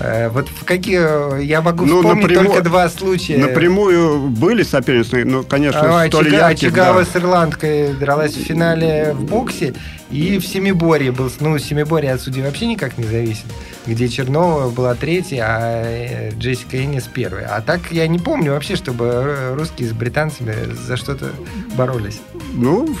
Э, 0.00 0.30
вот 0.30 0.48
в 0.48 0.64
какие... 0.64 1.42
Я 1.44 1.60
могу 1.60 1.84
ну, 1.84 1.98
вспомнить 1.98 2.22
напрямую, 2.22 2.46
только 2.46 2.62
два 2.62 2.88
случая. 2.88 3.36
Напрямую 3.36 4.28
были 4.28 4.62
соперницы, 4.62 5.24
но, 5.24 5.42
конечно, 5.42 6.02
а, 6.02 6.08
столь 6.08 6.26
Чига, 6.26 6.36
ярких, 6.38 6.70
Чигава 6.70 7.04
да. 7.04 7.10
с 7.10 7.16
ирландкой 7.16 7.92
дралась 7.92 8.34
в 8.34 8.42
финале 8.42 9.12
в 9.12 9.24
боксе, 9.24 9.74
и 10.10 10.38
в 10.38 10.46
Семиборье 10.46 11.12
был... 11.12 11.30
Ну, 11.40 11.58
Семиборье 11.58 12.14
от 12.14 12.22
судей 12.22 12.42
вообще 12.42 12.66
никак 12.66 12.96
не 12.96 13.04
зависит, 13.04 13.44
где 13.86 14.08
Чернова 14.08 14.70
была 14.70 14.94
третья, 14.94 15.44
а 15.46 15.82
э, 15.84 16.30
Джессика 16.30 16.82
Эннис 16.82 17.04
первая. 17.04 17.48
А 17.54 17.60
так 17.60 17.92
я 17.92 18.08
не 18.08 18.18
помню 18.18 18.52
вообще, 18.52 18.76
чтобы 18.76 19.54
русские 19.54 19.90
с 19.90 19.92
британцами 19.92 20.54
за 20.86 20.96
что-то 20.96 21.30
боролись. 21.76 22.20
Ну, 22.54 22.96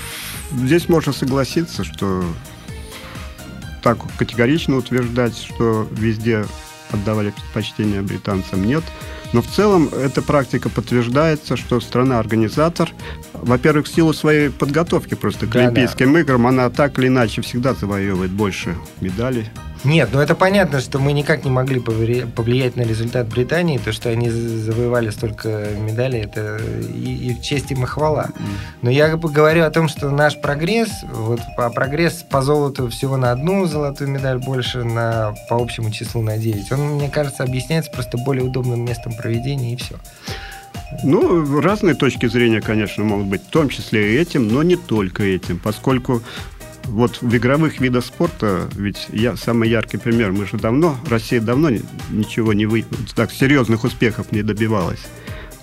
здесь 0.52 0.88
можно 0.90 1.14
согласиться, 1.14 1.82
что 1.82 2.24
так 3.82 3.96
категорично 4.18 4.76
утверждать, 4.76 5.38
что 5.38 5.88
везде 5.90 6.44
отдавали 6.92 7.30
предпочтение 7.30 8.02
британцам, 8.02 8.64
нет. 8.64 8.84
Но 9.32 9.42
в 9.42 9.46
целом 9.46 9.88
эта 9.88 10.22
практика 10.22 10.68
подтверждается, 10.68 11.56
что 11.56 11.80
страна-организатор, 11.80 12.90
во-первых, 13.32 13.86
в 13.86 13.94
силу 13.94 14.12
своей 14.12 14.50
подготовки 14.50 15.14
просто 15.14 15.46
к 15.46 15.50
да, 15.50 15.60
Олимпийским 15.60 16.12
да. 16.12 16.20
играм, 16.20 16.46
она 16.46 16.68
так 16.70 16.98
или 16.98 17.06
иначе 17.06 17.42
всегда 17.42 17.74
завоевывает 17.74 18.32
больше 18.32 18.76
медалей. 19.00 19.48
Нет, 19.84 20.10
ну 20.12 20.20
это 20.20 20.34
понятно, 20.34 20.80
что 20.80 20.98
мы 20.98 21.12
никак 21.12 21.44
не 21.44 21.50
могли 21.50 21.80
повлиять 21.80 22.76
на 22.76 22.82
результат 22.82 23.28
Британии. 23.28 23.78
То, 23.78 23.92
что 23.92 24.10
они 24.10 24.28
завоевали 24.28 25.10
столько 25.10 25.68
медалей, 25.78 26.20
это 26.20 26.58
и, 26.58 27.30
и 27.30 27.42
честь 27.42 27.70
им 27.70 27.84
и 27.84 27.86
хвала. 27.86 28.28
Но 28.82 28.90
я 28.90 29.08
говорю 29.16 29.64
о 29.64 29.70
том, 29.70 29.88
что 29.88 30.10
наш 30.10 30.38
прогресс, 30.40 30.90
вот 31.10 31.40
по 31.56 31.70
прогресс 31.70 32.24
по 32.30 32.42
золоту 32.42 32.88
всего 32.88 33.16
на 33.16 33.32
одну 33.32 33.66
золотую 33.66 34.10
медаль 34.10 34.38
больше, 34.38 34.84
на, 34.84 35.34
по 35.48 35.56
общему 35.56 35.90
числу 35.90 36.22
на 36.22 36.36
9, 36.36 36.72
он, 36.72 36.80
мне 36.96 37.08
кажется, 37.08 37.42
объясняется 37.42 37.90
просто 37.90 38.18
более 38.18 38.44
удобным 38.44 38.84
местом 38.84 39.12
проведения 39.14 39.72
и 39.72 39.76
все. 39.76 39.96
Ну, 41.04 41.60
разные 41.60 41.94
точки 41.94 42.26
зрения, 42.26 42.60
конечно, 42.60 43.04
могут 43.04 43.26
быть, 43.26 43.42
в 43.42 43.50
том 43.50 43.68
числе 43.68 44.14
и 44.14 44.18
этим, 44.18 44.48
но 44.48 44.62
не 44.62 44.76
только 44.76 45.22
этим, 45.22 45.58
поскольку 45.58 46.22
вот 46.84 47.22
в 47.22 47.36
игровых 47.36 47.80
видах 47.80 48.04
спорта, 48.04 48.68
ведь 48.74 49.06
я 49.12 49.36
самый 49.36 49.68
яркий 49.68 49.96
пример, 49.96 50.32
мы 50.32 50.46
же 50.46 50.56
давно, 50.56 50.96
Россия 51.08 51.40
давно 51.40 51.70
ничего 52.10 52.52
не 52.52 52.66
вы, 52.66 52.84
так 53.14 53.32
серьезных 53.32 53.84
успехов 53.84 54.32
не 54.32 54.42
добивалась. 54.42 55.00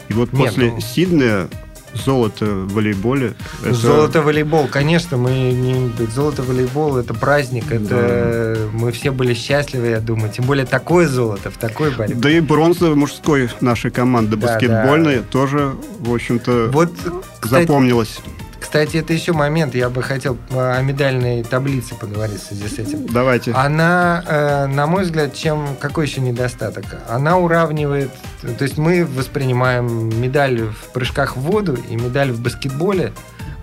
И 0.10 0.14
вот 0.14 0.32
Нет, 0.34 0.48
после 0.48 0.72
ну... 0.72 0.80
Сиднея 0.80 1.50
золото 1.94 2.46
в 2.46 2.74
волейболе. 2.74 3.34
Это... 3.64 3.74
Золото 3.74 4.22
волейбол, 4.22 4.68
конечно, 4.68 5.18
мы 5.18 5.32
не 5.32 5.92
золото 6.12 6.44
волейбол 6.44 6.98
это 6.98 7.14
праздник, 7.14 7.72
это 7.72 8.56
да. 8.56 8.78
мы 8.78 8.92
все 8.92 9.12
были 9.12 9.34
счастливы, 9.34 9.88
я 9.88 10.00
думаю, 10.00 10.32
тем 10.32 10.46
более 10.46 10.66
такое 10.66 11.08
золото 11.08 11.50
в 11.50 11.58
такой 11.58 11.92
борьбе. 11.92 12.16
Да 12.16 12.30
и 12.30 12.40
бронза 12.40 12.94
мужской 12.96 13.50
нашей 13.62 13.92
команды 13.92 14.36
да, 14.36 14.48
баскетбольной 14.48 15.18
да. 15.18 15.24
тоже, 15.24 15.76
в 16.00 16.14
общем-то, 16.14 16.70
вот, 16.72 16.92
кстати, 17.40 17.64
запомнилась. 17.64 18.20
Кстати, 18.68 18.98
это 18.98 19.14
еще 19.14 19.32
момент, 19.32 19.76
я 19.76 19.90
бы 19.90 20.04
хотел 20.04 20.38
о 20.52 20.82
медальной 20.82 21.42
таблице 21.42 21.96
поговорить 21.96 22.42
в 22.42 22.48
связи 22.48 22.68
с 22.68 22.78
этим. 22.78 23.08
Давайте. 23.08 23.54
Она, 23.54 24.22
э, 24.28 24.66
на 24.66 24.86
мой 24.88 25.04
взгляд, 25.04 25.34
чем 25.34 25.78
какой 25.80 26.06
еще 26.06 26.20
недостаток? 26.20 26.84
Она 27.08 27.38
уравнивает, 27.38 28.12
то 28.42 28.64
есть 28.66 28.78
мы 28.78 29.06
воспринимаем 29.06 30.10
медаль 30.22 30.64
в 30.64 30.92
прыжках 30.92 31.38
в 31.38 31.40
воду 31.40 31.78
и 31.90 31.96
медаль 31.96 32.34
в 32.34 32.42
баскетболе 32.42 33.14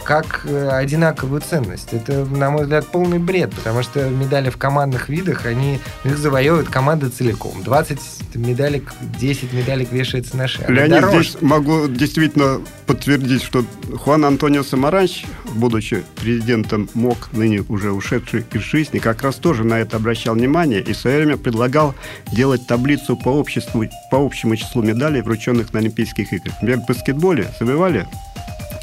как 0.05 0.43
э, 0.45 0.69
одинаковую 0.69 1.41
ценность. 1.41 1.89
Это, 1.93 2.25
на 2.25 2.51
мой 2.51 2.63
взгляд, 2.63 2.87
полный 2.87 3.19
бред, 3.19 3.53
потому 3.55 3.83
что 3.83 4.09
медали 4.09 4.51
в 4.51 4.57
командных 4.57 5.09
видах, 5.09 5.47
они 5.47 5.81
их 6.05 6.19
завоевывают 6.19 6.69
команда 6.69 7.11
целиком. 7.11 7.63
20 7.65 7.99
медалек, 8.35 8.93
10 9.19 9.53
медалек 9.53 9.91
вешается 9.91 10.37
на 10.37 10.47
шею. 10.47 10.71
Леонид, 10.71 11.01
дороже. 11.01 11.23
здесь 11.23 11.43
могу 11.43 11.89
действительно 11.89 12.61
подтвердить, 12.87 13.43
что 13.43 13.65
Хуан 13.97 14.25
Антонио 14.25 14.63
Самаранч, 14.63 15.25
будучи 15.55 16.05
президентом 16.17 16.89
МОК, 16.95 17.31
ныне 17.33 17.65
уже 17.69 17.93
ушедший 17.93 18.45
из 18.53 18.61
жизни, 18.61 18.99
как 18.99 19.23
раз 19.23 19.37
тоже 19.37 19.65
на 19.65 19.79
это 19.81 19.97
обращал 19.97 20.35
внимание 20.35 20.81
и 20.81 20.93
в 20.93 20.97
свое 20.97 21.19
время 21.19 21.37
предлагал 21.39 21.95
делать 22.31 22.67
таблицу 22.67 23.17
по, 23.17 23.31
обществу, 23.31 23.85
по 24.11 24.25
общему 24.25 24.57
числу 24.57 24.83
медалей, 24.83 25.23
врученных 25.23 25.73
на 25.73 25.79
Олимпийских 25.81 26.33
играх. 26.33 26.55
Например, 26.61 26.81
в 26.81 26.87
баскетболе 26.87 27.49
завоевали 27.59 28.07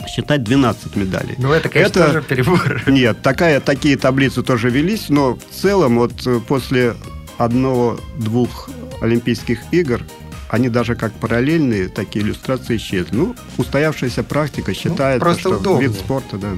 считать 0.08 0.44
12 0.44 0.96
медалей. 0.96 1.36
Ну, 1.38 1.52
это, 1.52 1.70
конечно, 1.70 2.00
это... 2.00 2.08
тоже 2.08 2.22
перебор. 2.22 2.82
Нет, 2.88 3.22
такая, 3.22 3.60
такие 3.60 3.98
таблицы 3.98 4.44
тоже 4.44 4.70
велись, 4.70 5.10
но 5.10 5.36
в 5.36 5.54
целом 5.54 5.98
вот 6.00 6.26
э, 6.26 6.40
после 6.48 6.96
одного-двух 7.38 8.70
Олимпийских 9.02 9.60
игр 9.72 10.02
они 10.50 10.68
даже 10.68 10.96
как 10.96 11.14
параллельные 11.14 11.88
такие 11.88 12.26
иллюстрации 12.26 12.76
исчезли. 12.76 13.16
Ну, 13.16 13.36
устоявшаяся 13.58 14.24
практика 14.24 14.74
считает, 14.74 15.24
ну, 15.24 15.34
что 15.38 15.58
удобнее. 15.58 15.88
вид 15.88 15.98
спорта, 15.98 16.38
да. 16.38 16.50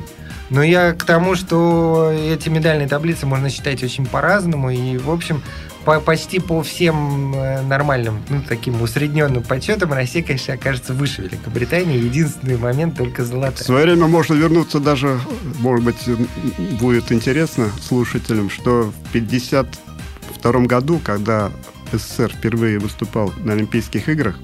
Но 0.50 0.64
я 0.64 0.94
к 0.94 1.04
тому, 1.04 1.36
что 1.36 2.12
эти 2.12 2.50
медальные 2.50 2.88
таблицы 2.88 3.26
можно 3.26 3.50
считать 3.50 3.84
очень 3.84 4.06
по-разному. 4.06 4.72
И, 4.72 4.98
в 4.98 5.10
общем, 5.10 5.42
по, 5.86 6.00
почти 6.00 6.40
по 6.40 6.64
всем 6.64 7.34
э, 7.36 7.62
нормальным, 7.62 8.22
ну, 8.30 8.42
таким 8.48 8.82
усредненным 8.82 9.44
подсчетам 9.44 9.94
Россия, 9.94 10.24
конечно, 10.24 10.54
окажется 10.54 10.94
выше 10.94 11.24
Великобритании. 11.24 11.98
Единственный 11.98 12.58
момент 12.58 12.98
только 12.98 13.26
золотая. 13.26 13.56
В 13.56 13.60
свое 13.60 13.86
время 13.86 14.08
можно 14.08 14.34
вернуться 14.34 14.80
даже, 14.80 15.20
может 15.60 15.86
быть, 15.86 16.78
будет 16.80 17.12
интересно 17.12 17.70
слушателям, 17.82 18.50
что 18.50 18.94
в 19.06 19.10
1952 19.10 20.52
году, 20.66 21.00
когда 21.04 21.52
СССР 21.92 22.32
впервые 22.34 22.80
выступал 22.80 23.34
на 23.44 23.54
Олимпийских 23.54 24.10
играх, 24.10 24.38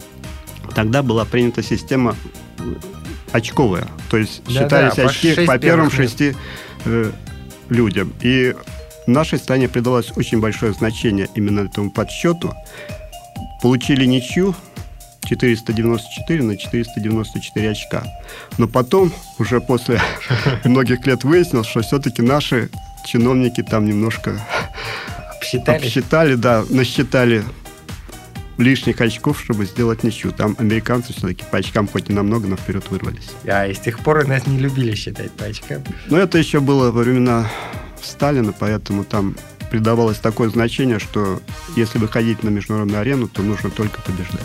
тогда 0.75 1.03
была 1.03 1.25
принята 1.25 1.63
система 1.63 2.15
очковая. 3.31 3.88
То 4.10 4.17
есть 4.17 4.43
да, 4.46 4.51
считались 4.51 4.96
да, 4.96 5.05
очки 5.05 5.36
по, 5.36 5.46
по 5.46 5.58
первым 5.60 5.91
шести 5.91 6.36
э, 6.86 7.12
людям. 7.69 8.13
И 8.22 8.55
нашей 9.09 9.39
стране 9.39 9.67
придалось 9.67 10.11
очень 10.15 10.39
большое 10.39 10.73
значение 10.73 11.27
именно 11.35 11.61
этому 11.61 11.91
подсчету. 11.91 12.53
Получили 13.61 14.05
ничью 14.05 14.55
494 15.25 16.43
на 16.43 16.57
494 16.57 17.69
очка. 17.69 18.03
Но 18.57 18.67
потом, 18.67 19.11
уже 19.37 19.61
после 19.61 20.01
многих 20.63 21.05
лет 21.05 21.23
выяснилось, 21.23 21.67
что 21.67 21.81
все-таки 21.81 22.21
наши 22.21 22.69
чиновники 23.05 23.61
там 23.63 23.85
немножко 23.85 24.39
обсчитали, 25.35 25.77
обсчитали 25.77 26.35
да, 26.35 26.63
насчитали 26.69 27.43
лишних 28.57 28.99
очков, 29.01 29.41
чтобы 29.41 29.65
сделать 29.65 30.03
ничью. 30.03 30.31
Там 30.31 30.55
американцы 30.59 31.13
все-таки 31.13 31.43
по 31.49 31.57
очкам 31.59 31.87
хоть 31.87 32.09
и 32.09 32.13
намного, 32.13 32.47
но 32.47 32.57
вперед 32.57 32.83
вырвались. 32.89 33.29
А, 33.47 33.65
и 33.65 33.73
с 33.73 33.79
тех 33.79 33.99
пор 33.99 34.27
нас 34.27 34.45
не 34.47 34.57
любили 34.57 34.95
считать 34.95 35.31
по 35.31 35.45
очкам. 35.45 35.83
Но 36.07 36.17
это 36.17 36.37
еще 36.37 36.59
было 36.59 36.91
во 36.91 37.01
времена 37.01 37.49
Сталина, 38.03 38.53
поэтому 38.58 39.03
там 39.03 39.36
придавалось 39.70 40.18
такое 40.18 40.50
значение, 40.50 41.00
что 41.00 41.41
если 41.75 42.00
выходить 42.00 42.44
на 42.44 42.50
международную 42.50 43.01
арену, 43.01 43.27
то 43.27 43.41
нужно 43.41 43.70
только 43.70 44.01
побеждать. 44.01 44.41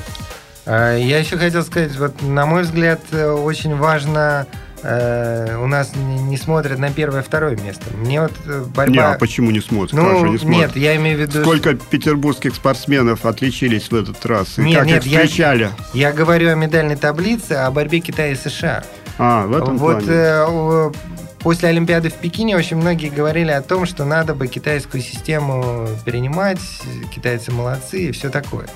А, 0.67 0.97
я 0.97 1.19
еще 1.19 1.37
хотел 1.37 1.63
сказать, 1.63 1.97
вот 1.97 2.23
на 2.23 2.47
мой 2.47 2.63
взгляд, 2.63 3.01
э, 3.13 3.31
очень 3.31 3.77
важно 3.77 4.47
э, 4.83 5.57
у 5.61 5.67
нас 5.67 5.93
не, 5.97 6.37
смотрят 6.37 6.79
на 6.79 6.91
первое 6.91 7.23
второе 7.23 7.57
место. 7.57 7.85
Мне 7.97 8.23
вот 8.23 8.33
э, 8.47 8.65
борьба... 8.75 8.93
Не, 8.93 8.99
а 9.01 9.19
почему 9.19 9.51
не 9.51 9.61
смотрят? 9.61 9.93
Ну, 9.93 10.27
не 10.27 10.39
смотрят? 10.39 10.75
нет, 10.75 10.77
я 10.77 10.97
имею 10.97 11.19
в 11.19 11.21
виду... 11.21 11.43
Сколько 11.43 11.75
петербургских 11.75 12.55
спортсменов 12.55 13.27
отличились 13.27 13.91
в 13.91 13.95
этот 13.95 14.25
раз? 14.25 14.59
И 14.59 14.63
нет, 14.63 14.79
как 14.79 14.87
нет, 14.87 15.07
их 15.07 15.13
встречали? 15.13 15.71
Я, 15.93 16.09
я 16.09 16.13
говорю 16.13 16.51
о 16.51 16.55
медальной 16.55 16.97
таблице, 16.97 17.53
о 17.53 17.71
борьбе 17.71 18.01
Китая 18.01 18.33
и 18.33 18.35
США. 18.35 18.85
А, 19.19 19.47
в 19.47 19.57
этом 19.57 19.79
вот, 19.79 20.05
плане. 20.05 20.09
Э, 20.11 20.93
После 21.45 21.69
Олимпиады 21.69 22.09
в 22.09 22.15
Пекине 22.15 22.57
очень 22.57 22.79
многие 22.79 23.11
говорили 23.11 23.51
о 23.51 23.61
том, 23.61 23.85
что 23.85 24.07
надо 24.07 24.35
бы 24.35 24.49
китайскую 24.49 25.03
систему 25.03 25.87
перенимать, 26.07 26.59
китайцы 27.15 27.53
молодцы 27.53 28.05
и 28.05 28.13
все 28.13 28.31
такое. 28.31 28.67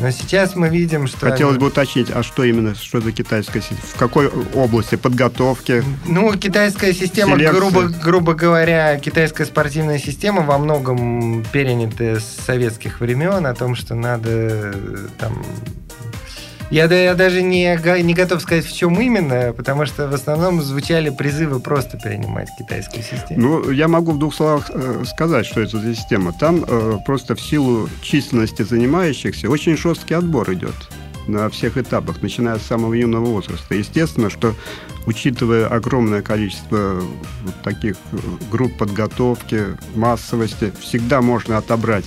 Но 0.00 0.10
сейчас 0.10 0.56
мы 0.56 0.68
видим, 0.68 1.06
что... 1.06 1.30
Хотелось 1.30 1.56
бы 1.56 1.68
уточнить, 1.68 2.10
а 2.12 2.24
что 2.24 2.42
именно, 2.42 2.74
что 2.74 3.00
за 3.00 3.12
китайская 3.12 3.60
система? 3.60 3.80
В 3.80 3.94
какой 3.94 4.28
области? 4.54 4.96
Подготовки? 4.96 5.84
Ну, 6.04 6.36
китайская 6.36 6.92
система, 6.92 7.36
грубо, 7.36 7.82
грубо 7.84 8.34
говоря, 8.34 8.98
китайская 8.98 9.44
спортивная 9.44 10.00
система 10.00 10.42
во 10.42 10.58
многом 10.58 11.44
перенята 11.52 12.18
с 12.18 12.24
советских 12.44 13.00
времен, 13.00 13.46
о 13.46 13.54
том, 13.54 13.76
что 13.76 13.94
надо 13.94 14.74
там 15.18 15.46
я, 16.70 16.84
я 16.86 17.14
даже 17.14 17.42
не, 17.42 17.78
не 18.02 18.14
готов 18.14 18.42
сказать, 18.42 18.64
в 18.64 18.76
чем 18.76 19.00
именно, 19.00 19.52
потому 19.52 19.86
что 19.86 20.08
в 20.08 20.14
основном 20.14 20.60
звучали 20.62 21.10
призывы 21.10 21.60
просто 21.60 21.98
перенимать 21.98 22.48
китайскую 22.58 23.02
систему. 23.02 23.40
Ну, 23.40 23.70
я 23.70 23.88
могу 23.88 24.12
в 24.12 24.18
двух 24.18 24.34
словах 24.34 24.70
э, 24.72 25.04
сказать, 25.06 25.46
что 25.46 25.60
это 25.60 25.78
за 25.78 25.94
система. 25.94 26.32
Там 26.32 26.64
э, 26.66 26.98
просто 27.04 27.34
в 27.34 27.40
силу 27.40 27.88
численности 28.02 28.62
занимающихся 28.62 29.48
очень 29.48 29.76
жесткий 29.76 30.14
отбор 30.14 30.52
идет 30.52 30.74
на 31.28 31.48
всех 31.50 31.76
этапах, 31.76 32.22
начиная 32.22 32.58
с 32.58 32.62
самого 32.62 32.94
юного 32.94 33.26
возраста. 33.26 33.74
Естественно, 33.74 34.30
что 34.30 34.54
учитывая 35.06 35.66
огромное 35.66 36.22
количество 36.22 37.00
вот 37.42 37.54
таких 37.62 37.96
э, 38.12 38.16
групп 38.50 38.76
подготовки, 38.76 39.76
массовости, 39.94 40.72
всегда 40.80 41.22
можно 41.22 41.58
отобрать 41.58 42.06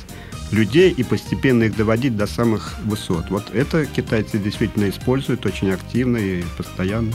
людей 0.52 0.92
и 0.92 1.04
постепенно 1.04 1.64
их 1.64 1.76
доводить 1.76 2.18
до 2.18 2.28
самых 2.28 2.76
высот. 2.84 3.30
Вот 3.30 3.54
это 3.54 3.86
китайцы 3.86 4.38
действительно 4.38 4.90
используют 4.90 5.46
очень 5.46 5.72
активно 5.72 6.18
и 6.18 6.44
постоянно. 6.58 7.14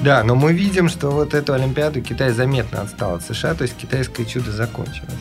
Да, 0.00 0.24
но 0.24 0.34
мы 0.34 0.52
видим, 0.52 0.88
что 0.88 1.10
вот 1.10 1.34
эту 1.34 1.52
Олимпиаду 1.54 2.02
Китай 2.02 2.32
заметно 2.32 2.82
отстал 2.82 3.14
от 3.14 3.24
США, 3.24 3.54
то 3.54 3.62
есть 3.62 3.76
китайское 3.76 4.26
чудо 4.26 4.50
закончилось. 4.50 5.14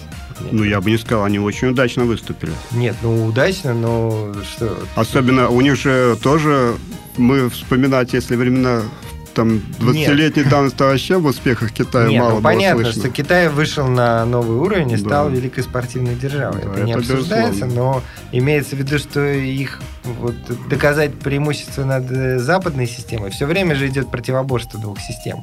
Ну, 0.51 0.63
я 0.63 0.82
бы 0.82 0.91
не 0.91 0.98
сказал, 0.98 1.24
они 1.24 1.39
очень 1.39 1.70
удачно 1.70 2.05
выступили. 2.05 2.51
Нет, 2.72 2.96
ну 3.01 3.25
удачно, 3.25 3.74
но 3.74 4.34
что... 4.43 4.77
Особенно 4.96 5.50
у 5.50 5.62
них 5.62 5.75
же 5.75 6.17
тоже 6.22 6.75
мы 7.17 7.50
вспоминать, 7.50 8.13
если 8.13 8.36
времена 8.36 8.82
там 9.34 9.62
20-летней 9.80 10.44
давности 10.44 10.82
вообще 10.82 11.18
в 11.18 11.25
успехах 11.25 11.72
Китая 11.72 12.08
Нет, 12.08 12.22
мало 12.22 12.36
ну, 12.36 12.42
понятно, 12.42 12.84
слышно. 12.84 13.02
что 13.02 13.12
Китай 13.12 13.50
вышел 13.50 13.88
на 13.88 14.25
новый 14.25 14.58
уровень 14.58 14.92
и 14.92 14.98
стал 14.98 15.30
да. 15.30 15.36
великой 15.36 15.63
спортивной 15.63 16.16
державой. 16.16 16.62
Да, 16.62 16.70
это, 16.70 16.78
это 16.78 16.84
не 16.84 16.94
обсуждается, 16.94 17.66
безусловно. 17.66 17.75
но 17.75 18.04
имеется 18.32 18.75
в 18.75 18.80
виду, 18.80 18.98
что 18.98 19.25
их 19.25 19.82
вот, 20.04 20.36
доказать 20.70 21.16
преимущество 21.16 21.84
над 21.84 22.12
э, 22.12 22.40
западной 22.40 22.88
системой 22.88 23.32
все 23.32 23.46
время 23.46 23.75
же 23.75 23.88
идет 23.88 24.10
противоборство 24.10 24.80
двух 24.80 25.00
систем. 25.00 25.42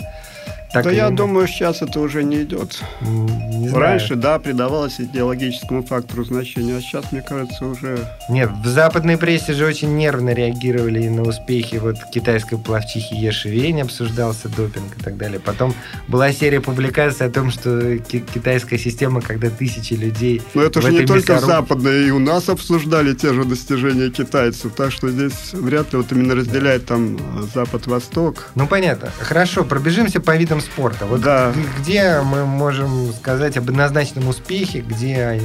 Так 0.72 0.84
да 0.84 0.90
я 0.90 1.08
иначе. 1.08 1.16
думаю, 1.16 1.48
сейчас 1.48 1.82
это 1.82 1.98
уже 2.00 2.22
не 2.22 2.42
идет. 2.42 2.82
Не 3.00 3.68
знаю. 3.68 3.84
Раньше, 3.84 4.14
да, 4.14 4.38
придавалось 4.38 5.00
идеологическому 5.00 5.82
фактору 5.82 6.24
значения, 6.24 6.76
а 6.76 6.80
сейчас, 6.80 7.10
мне 7.10 7.22
кажется, 7.22 7.66
уже... 7.66 7.98
Нет, 8.28 8.50
в 8.62 8.68
западной 8.68 9.18
прессе 9.18 9.52
же 9.52 9.66
очень 9.66 9.96
нервно 9.96 10.30
реагировали 10.30 11.08
на 11.08 11.22
успехи 11.22 11.76
вот 11.76 11.96
китайской 12.12 12.56
плавчихи 12.56 13.14
Еши 13.14 13.48
Вень, 13.48 13.82
обсуждался 13.82 14.48
допинг 14.48 14.96
и 14.96 15.02
так 15.02 15.16
далее. 15.16 15.40
Потом 15.40 15.74
была 16.06 16.32
серия 16.32 16.60
публикаций 16.60 17.26
о 17.26 17.30
том, 17.30 17.50
что 17.50 17.98
китайская 17.98 18.78
система, 18.78 19.20
когда 19.22 19.50
тысячи 19.50 19.94
людей... 19.94 20.40
Но 20.54 20.62
это 20.62 20.80
же 20.80 20.92
не 20.92 21.04
только 21.04 21.34
мясоруб... 21.34 21.50
западные, 21.50 22.08
и 22.08 22.10
у 22.10 22.20
нас 22.20 22.48
обсуждали 22.48 23.14
те 23.14 23.34
же 23.34 23.44
достижения 23.44 24.10
китайцев, 24.10 24.72
так 24.76 24.92
что 24.92 25.08
здесь 25.08 25.52
вряд 25.52 25.92
ли 25.92 25.98
вот 25.98 26.12
именно 26.12 26.36
разделяет 26.36 26.86
там 26.86 27.18
Запад-Восток. 27.52 28.50
Ну, 28.54 28.68
понятно. 28.68 29.10
Хорошо, 29.18 29.64
пробежимся 29.64 30.20
по 30.20 30.36
видам 30.36 30.59
спорта. 30.60 31.06
Вот 31.06 31.20
да. 31.20 31.52
где 31.78 32.20
мы 32.20 32.46
можем 32.46 33.12
сказать 33.12 33.56
об 33.56 33.68
однозначном 33.68 34.28
успехе, 34.28 34.80
где 34.80 35.40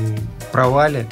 провале? 0.51 1.07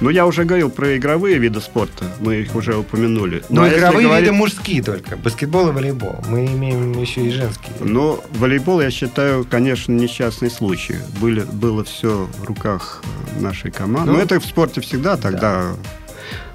Ну, 0.00 0.10
я 0.10 0.26
уже 0.26 0.44
говорил 0.44 0.70
про 0.70 0.96
игровые 0.96 1.38
виды 1.38 1.60
спорта, 1.60 2.04
мы 2.20 2.36
их 2.36 2.54
уже 2.54 2.76
упомянули. 2.76 3.42
Но 3.48 3.62
ну, 3.62 3.68
игровые 3.68 4.06
говорить... 4.06 4.26
виды 4.26 4.36
мужские 4.36 4.82
только, 4.82 5.16
баскетбол 5.16 5.70
и 5.70 5.72
волейбол. 5.72 6.16
Мы 6.28 6.46
имеем 6.46 6.92
еще 7.00 7.22
и 7.22 7.30
женские. 7.30 7.72
Ну, 7.80 8.22
волейбол, 8.30 8.80
я 8.80 8.92
считаю, 8.92 9.44
конечно, 9.44 9.92
несчастный 9.92 10.50
случай. 10.50 10.96
Были, 11.20 11.40
было 11.40 11.82
все 11.82 12.28
в 12.38 12.44
руках 12.44 13.02
нашей 13.40 13.72
команды. 13.72 14.12
Ну, 14.12 14.18
Но 14.18 14.22
это 14.22 14.38
в 14.38 14.44
спорте 14.44 14.80
всегда 14.80 15.16
тогда... 15.16 15.40
Да. 15.40 15.74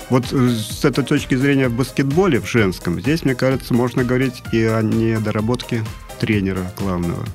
Вот 0.10 0.32
э, 0.32 0.50
с 0.50 0.86
этой 0.86 1.04
точки 1.04 1.36
зрения 1.36 1.70
в 1.70 1.74
баскетболе, 1.74 2.40
в 2.40 2.48
женском, 2.48 3.00
здесь, 3.00 3.24
мне 3.24 3.36
кажется, 3.36 3.74
можно 3.74 4.04
говорить 4.04 4.44
и 4.52 4.64
о 4.64 4.82
недоработке 4.82 5.84
тренера 6.24 6.72
главного. 6.80 7.26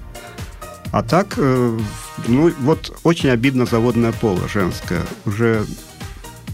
А 0.92 1.02
так, 1.02 1.34
э, 1.36 1.78
ну 2.26 2.52
вот 2.60 2.98
очень 3.04 3.28
обидно 3.28 3.66
заводное 3.66 4.12
поло 4.12 4.48
женское. 4.48 5.02
Уже 5.26 5.66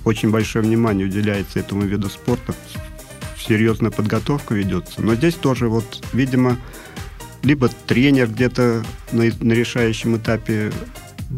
очень 0.04 0.32
большое 0.32 0.64
внимание 0.64 1.06
уделяется 1.06 1.60
этому 1.60 1.82
виду 1.82 2.08
спорта. 2.08 2.52
Серьезная 3.38 3.92
подготовка 3.92 4.54
ведется. 4.54 5.00
Но 5.00 5.14
здесь 5.14 5.34
тоже 5.34 5.68
вот, 5.68 6.04
видимо, 6.12 6.56
либо 7.44 7.68
тренер 7.68 8.26
где-то 8.26 8.82
на, 9.12 9.22
на 9.22 9.52
решающем 9.52 10.16
этапе 10.16 10.72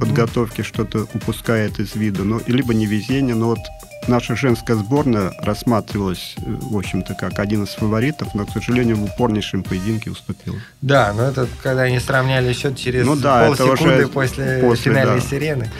подготовки 0.00 0.62
что-то 0.62 1.06
упускает 1.12 1.78
из 1.78 1.94
виду, 1.94 2.24
но 2.24 2.40
либо 2.46 2.72
невезение, 2.72 3.34
но 3.34 3.48
вот 3.48 3.58
наша 4.08 4.36
женская 4.36 4.76
сборная 4.76 5.32
рассматривалась, 5.40 6.34
э, 6.38 6.40
в 6.46 6.76
общем-то, 6.76 7.14
как 7.14 7.38
один 7.38 7.64
из 7.64 7.70
фаворитов, 7.70 8.34
но, 8.34 8.46
к 8.46 8.50
сожалению, 8.50 8.96
в 8.96 9.04
упорнейшем 9.04 9.62
поединке 9.62 10.10
уступила. 10.10 10.56
Да, 10.82 11.12
но 11.14 11.24
это 11.24 11.48
когда 11.62 11.82
они 11.82 11.98
сравняли 11.98 12.52
счет 12.52 12.76
через 12.76 13.04
ну, 13.06 13.16
да, 13.16 13.46
полсекунды 13.46 14.08
после, 14.08 14.58
после 14.60 14.92
финальной 14.92 15.20
да. 15.20 15.26
сирены. 15.26 15.70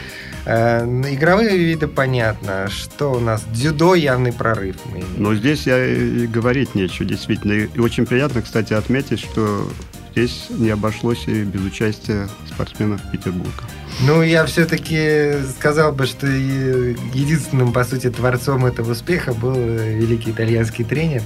Э, 0.45 0.85
игровые 1.09 1.57
виды 1.57 1.87
понятно. 1.87 2.69
Что 2.69 3.11
у 3.11 3.19
нас? 3.19 3.43
Дзюдо 3.51 3.95
явный 3.95 4.31
прорыв. 4.31 4.77
Но 5.17 5.35
здесь 5.35 5.67
я 5.67 5.85
и 5.85 6.25
говорить 6.25 6.73
нечего, 6.73 7.05
действительно. 7.05 7.51
И 7.51 7.79
очень 7.79 8.05
приятно, 8.05 8.41
кстати, 8.41 8.73
отметить, 8.73 9.19
что 9.19 9.69
здесь 10.17 10.47
не 10.49 10.71
обошлось 10.71 11.27
и 11.27 11.43
без 11.43 11.61
участия 11.61 12.27
спортсменов 12.47 13.01
Петербурга. 13.11 13.63
Ну, 14.01 14.23
я 14.23 14.45
все-таки 14.45 15.33
сказал 15.57 15.91
бы, 15.91 16.07
что 16.07 16.25
единственным, 16.25 17.71
по 17.71 17.83
сути, 17.83 18.09
творцом 18.09 18.65
этого 18.65 18.93
успеха 18.93 19.33
был 19.33 19.53
великий 19.53 20.31
итальянский 20.31 20.83
тренер 20.83 21.21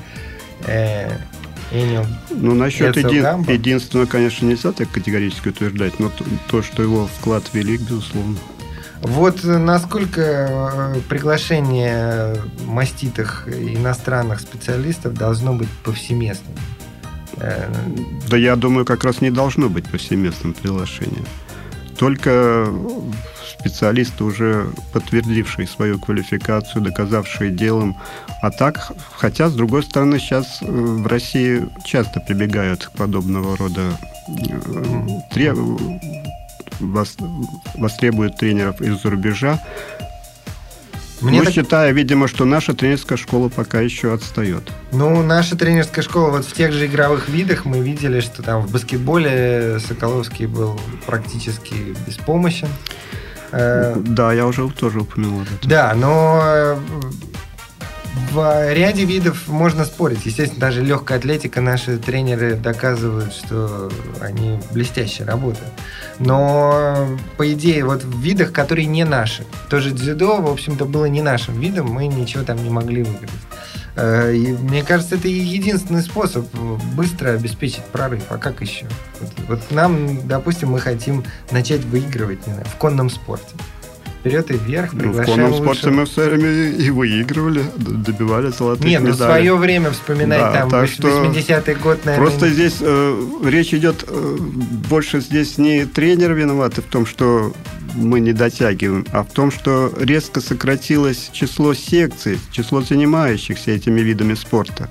э, 0.68 1.10
Энио. 1.72 2.06
Ну, 2.32 2.54
насчет 2.54 2.98
един, 2.98 3.24
единственного, 3.44 4.08
конечно, 4.08 4.46
нельзя 4.46 4.74
так 4.74 4.90
категорически 4.92 5.50
утверждать, 5.50 5.98
но 6.00 6.10
то, 6.10 6.26
то, 6.50 6.62
что 6.62 6.84
его 6.84 7.08
вклад 7.08 7.44
велик, 7.54 7.80
безусловно. 7.82 8.38
Вот 9.02 9.44
насколько 9.44 10.22
э, 10.22 11.00
приглашение 11.08 12.36
маститых 12.66 13.48
иностранных 13.48 14.42
специалистов 14.42 15.14
должно 15.14 15.54
быть 15.54 15.70
повсеместным? 15.84 16.56
Э, 17.42 17.68
да 18.30 18.38
я 18.38 18.56
думаю, 18.56 18.86
как 18.86 19.04
раз 19.04 19.22
не 19.22 19.32
должно 19.32 19.70
быть 19.70 19.90
повсеместным 19.90 20.54
приглашением 20.54 21.26
только 22.02 22.68
специалисты, 23.60 24.24
уже 24.24 24.72
подтвердившие 24.92 25.68
свою 25.68 26.00
квалификацию, 26.00 26.82
доказавшие 26.82 27.52
делом. 27.52 27.96
А 28.42 28.50
так, 28.50 28.92
хотя, 29.12 29.50
с 29.50 29.54
другой 29.54 29.84
стороны, 29.84 30.18
сейчас 30.18 30.64
э, 30.64 30.66
в 30.66 31.06
России 31.06 31.70
часто 31.86 32.20
прибегают 32.22 32.88
к 32.88 32.92
подобного 32.94 33.56
рода 33.56 34.00
э, 34.28 35.08
треб... 35.32 35.56
востребуют 36.80 38.36
тренеров 38.36 38.82
из-за 38.82 39.12
рубежа, 39.12 39.60
мне 41.22 41.40
ну, 41.40 41.46
так... 41.46 41.54
считаю, 41.54 41.94
видимо, 41.94 42.28
что 42.28 42.46
наша 42.46 42.74
тренерская 42.74 43.18
школа 43.18 43.50
пока 43.50 43.80
еще 43.80 44.14
отстает. 44.14 44.64
Ну, 44.92 45.22
наша 45.22 45.56
тренерская 45.56 46.04
школа, 46.04 46.32
вот 46.32 46.46
в 46.46 46.54
тех 46.54 46.74
же 46.74 46.88
игровых 46.88 47.30
видах 47.30 47.66
мы 47.66 47.80
видели, 47.80 48.20
что 48.22 48.42
там 48.42 48.62
в 48.62 48.72
баскетболе 48.72 49.80
Соколовский 49.80 50.48
был 50.48 50.80
практически 51.06 51.96
беспомощен. 52.08 52.70
Э, 53.52 53.96
да, 53.98 54.34
я 54.34 54.46
уже 54.48 54.68
тоже 54.70 55.02
упомянул 55.02 55.42
это. 55.42 55.68
Да, 55.68 55.94
но 55.96 56.42
э, 56.44 56.78
в 58.32 58.74
ряде 58.74 59.06
видов 59.06 59.48
можно 59.48 59.86
спорить. 59.86 60.26
Естественно, 60.26 60.60
даже 60.60 60.82
легкая 60.82 61.18
атлетика 61.18 61.62
наши 61.62 61.98
тренеры 61.98 62.56
доказывают, 62.56 63.34
что 63.34 63.92
они 64.22 64.60
блестяще 64.72 65.24
работают. 65.24 65.70
Но, 66.24 67.18
по 67.38 67.52
идее, 67.52 67.84
вот 67.84 68.04
в 68.04 68.20
видах, 68.20 68.52
которые 68.52 68.86
не 68.86 69.04
наши. 69.04 69.44
Тоже 69.70 69.92
дзюдо, 69.92 70.38
в 70.38 70.52
общем-то, 70.52 70.86
было 70.86 71.06
не 71.06 71.22
нашим 71.22 71.60
видом, 71.60 71.88
мы 71.88 72.06
ничего 72.06 72.44
там 72.44 72.64
не 72.64 72.70
могли 72.70 73.04
выиграть. 73.04 73.32
Э, 73.96 74.34
и 74.34 74.54
мне 74.54 74.84
кажется, 74.84 75.16
это 75.16 75.28
единственный 75.28 76.04
способ 76.04 76.46
быстро 76.96 77.32
обеспечить 77.32 77.84
прорыв. 77.86 78.24
А 78.30 78.38
как 78.38 78.62
еще? 78.62 78.86
Вот, 79.20 79.32
вот 79.48 79.72
нам, 79.72 80.28
допустим, 80.28 80.70
мы 80.72 80.80
хотим 80.80 81.24
начать 81.50 81.84
выигрывать 81.86 82.44
знаю, 82.44 82.66
в 82.66 82.76
конном 82.76 83.10
спорте 83.10 83.56
вперед 84.22 84.52
и 84.52 84.54
вверх, 84.54 84.94
ну, 84.94 85.12
В 85.12 85.26
конном 85.26 85.54
спорте 85.56 85.90
мы 85.90 86.06
все 86.06 86.30
время 86.30 86.70
и 86.70 86.90
выигрывали, 86.92 87.64
добивали 87.76 88.50
золотых 88.50 88.86
Нет, 88.86 89.02
медалей. 89.02 89.20
ну 89.20 89.26
свое 89.26 89.56
время 89.56 89.92
вспоминать, 89.92 90.40
да, 90.40 90.68
там, 90.68 90.70
80-й 90.70 91.76
год, 91.76 92.06
наверное. 92.06 92.28
Просто 92.30 92.50
здесь 92.50 92.78
э, 92.82 93.28
речь 93.44 93.74
идет 93.74 94.06
э, 94.08 94.38
больше 94.90 95.22
здесь 95.22 95.58
не 95.58 95.86
тренер 95.86 96.34
виноваты 96.34 96.82
в 96.82 96.86
том, 96.86 97.08
что 97.08 97.52
мы 97.96 98.20
не 98.20 98.32
дотягиваем, 98.32 99.06
а 99.12 99.24
в 99.24 99.32
том, 99.32 99.52
что 99.52 99.92
резко 100.00 100.40
сократилось 100.40 101.30
число 101.34 101.74
секций, 101.74 102.40
число 102.52 102.82
занимающихся 102.82 103.72
этими 103.72 104.02
видами 104.02 104.36
спорта. 104.36 104.90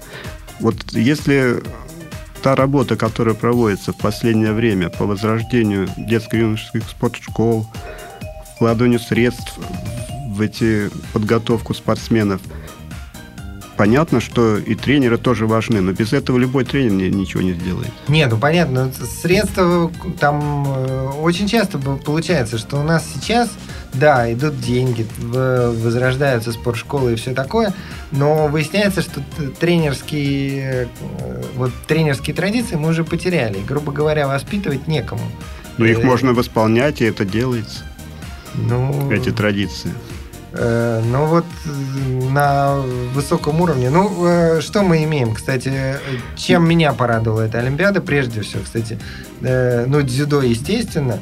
Вот 0.58 0.74
если 0.92 1.62
та 2.42 2.56
работа, 2.56 2.96
которая 2.96 3.34
проводится 3.34 3.92
в 3.92 3.96
последнее 3.96 4.52
время 4.52 4.88
по 4.88 5.06
возрождению 5.06 5.88
детско-юношеских 5.96 6.82
спортшкол, 6.88 7.66
вкладыванию 8.60 9.00
средств 9.00 9.54
в 10.26 10.38
эти 10.42 10.90
подготовку 11.14 11.72
спортсменов. 11.72 12.42
Понятно, 13.78 14.20
что 14.20 14.58
и 14.58 14.74
тренеры 14.74 15.16
тоже 15.16 15.46
важны, 15.46 15.80
но 15.80 15.92
без 15.92 16.12
этого 16.12 16.36
любой 16.36 16.66
тренер 16.66 17.08
ничего 17.08 17.40
не 17.40 17.54
сделает. 17.54 17.90
Нет, 18.06 18.30
ну 18.30 18.36
понятно, 18.36 18.92
средства 19.22 19.90
там 20.18 20.66
э, 20.68 21.08
очень 21.22 21.48
часто 21.48 21.78
получается, 21.78 22.58
что 22.58 22.76
у 22.76 22.82
нас 22.82 23.02
сейчас, 23.14 23.48
да, 23.94 24.30
идут 24.30 24.60
деньги, 24.60 25.06
возрождаются 25.18 26.52
спортшколы 26.52 27.14
и 27.14 27.16
все 27.16 27.32
такое, 27.32 27.72
но 28.12 28.48
выясняется, 28.48 29.00
что 29.00 29.22
тренерские, 29.58 30.86
э, 31.18 31.42
вот 31.56 31.72
тренерские 31.88 32.36
традиции 32.36 32.76
мы 32.76 32.90
уже 32.90 33.04
потеряли. 33.04 33.56
грубо 33.66 33.90
говоря, 33.90 34.28
воспитывать 34.28 34.86
некому. 34.86 35.22
Но 35.78 35.86
их 35.86 36.00
э, 36.00 36.02
можно 36.02 36.34
восполнять, 36.34 37.00
и 37.00 37.06
это 37.06 37.24
делается. 37.24 37.84
Ну, 38.54 39.10
эти 39.10 39.30
традиции? 39.30 39.92
Э, 40.52 41.00
ну 41.04 41.26
вот 41.26 41.44
на 42.30 42.76
высоком 43.14 43.60
уровне. 43.60 43.90
Ну, 43.90 44.26
э, 44.26 44.60
что 44.60 44.82
мы 44.82 45.04
имеем, 45.04 45.34
кстати, 45.34 45.96
чем 46.36 46.68
меня 46.68 46.92
порадовала 46.92 47.42
эта 47.42 47.58
Олимпиада, 47.58 48.00
прежде 48.00 48.40
всего, 48.40 48.62
кстати, 48.62 48.98
э, 49.42 49.86
ну, 49.86 50.02
дзюдо, 50.02 50.42
естественно, 50.42 51.20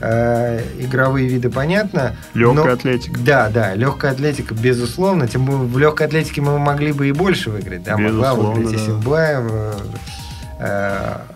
э, 0.00 0.62
игровые 0.78 1.28
виды, 1.28 1.50
понятно. 1.50 2.16
Легкая 2.34 2.64
но, 2.64 2.72
атлетика. 2.72 3.20
Да, 3.20 3.50
да, 3.50 3.74
легкая 3.74 4.12
атлетика, 4.12 4.54
безусловно. 4.54 5.28
Тем 5.28 5.44
более 5.44 5.66
в 5.66 5.78
легкой 5.78 6.06
атлетике 6.06 6.40
мы 6.40 6.58
могли 6.58 6.92
бы 6.92 7.08
и 7.08 7.12
больше 7.12 7.50
выиграть. 7.50 7.82
Да, 7.82 7.96
безусловно, 7.96 8.42
могла 8.42 8.54
выиграть 8.54 9.04
да. 9.04 9.40
Э, 9.40 9.74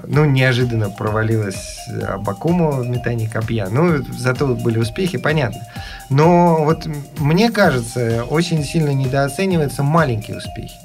ну, 0.06 0.24
неожиданно 0.26 0.90
провалилась 0.90 1.78
Абакумова 2.06 2.82
в 2.82 2.88
метании 2.88 3.26
копья. 3.26 3.68
Ну, 3.70 4.04
зато 4.12 4.46
были 4.54 4.78
успехи, 4.78 5.16
понятно. 5.16 5.62
Но 6.10 6.64
вот 6.64 6.86
мне 7.18 7.50
кажется, 7.50 8.24
очень 8.24 8.64
сильно 8.64 8.90
недооцениваются 8.90 9.82
маленькие 9.82 10.36
успехи. 10.36 10.76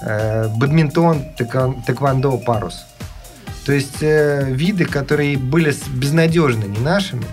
Э, 0.00 0.48
бадминтон, 0.48 1.24
тэквондо, 1.34 2.36
парус. 2.38 2.86
То 3.66 3.72
есть 3.72 4.02
э, 4.02 4.44
виды, 4.48 4.84
которые 4.84 5.36
были 5.36 5.74
безнадежны 5.90 6.64
не 6.64 6.78
нашими, 6.78 7.24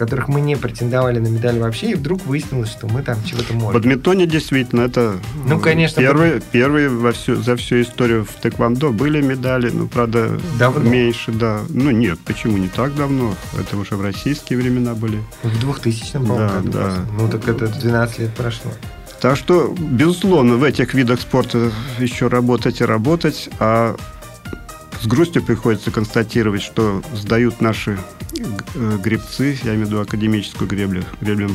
которых 0.00 0.28
мы 0.28 0.40
не 0.40 0.56
претендовали 0.56 1.18
на 1.18 1.28
медаль 1.28 1.58
вообще, 1.58 1.90
и 1.90 1.94
вдруг 1.94 2.24
выяснилось, 2.24 2.70
что 2.70 2.88
мы 2.88 3.02
там 3.02 3.22
чего-то 3.22 3.52
можем. 3.52 3.70
В 3.70 3.74
бадминтоне 3.74 4.26
действительно 4.26 4.80
это 4.80 5.16
ну, 5.46 5.60
конечно, 5.60 6.00
первые, 6.00 6.34
бад... 6.34 6.44
первые 6.44 6.88
во 6.88 7.12
всю, 7.12 7.36
за 7.36 7.54
всю 7.56 7.82
историю 7.82 8.24
в 8.24 8.40
тэквондо 8.40 8.92
были 8.92 9.20
медали, 9.20 9.70
ну, 9.70 9.88
правда, 9.88 10.40
давно. 10.58 10.88
меньше, 10.88 11.32
да. 11.32 11.60
Ну, 11.68 11.90
нет, 11.90 12.18
почему 12.24 12.56
не 12.56 12.68
так 12.68 12.96
давно? 12.96 13.34
Это 13.58 13.76
уже 13.76 13.96
в 13.96 14.00
российские 14.00 14.58
времена 14.58 14.94
были. 14.94 15.18
В 15.42 15.48
2000-м, 15.48 16.26
по-моему, 16.26 16.70
да, 16.70 16.86
да. 16.86 16.96
Ну, 17.18 17.28
так 17.28 17.46
это 17.46 17.68
12 17.68 18.18
лет 18.20 18.34
прошло. 18.34 18.72
Так 19.20 19.36
что, 19.36 19.74
безусловно, 19.78 20.56
в 20.56 20.64
этих 20.64 20.94
видах 20.94 21.20
спорта 21.20 21.70
еще 21.98 22.28
работать 22.28 22.80
и 22.80 22.84
работать, 22.84 23.50
а 23.58 23.96
с 25.02 25.06
грустью 25.06 25.42
приходится 25.42 25.90
констатировать, 25.90 26.62
что 26.62 27.02
сдают 27.14 27.60
наши 27.60 27.98
э, 28.74 28.98
гребцы, 28.98 29.58
я 29.62 29.74
имею 29.74 29.86
в 29.86 29.88
виду 29.88 30.00
академическую 30.00 30.68
греблю, 30.68 31.04
греблю 31.20 31.48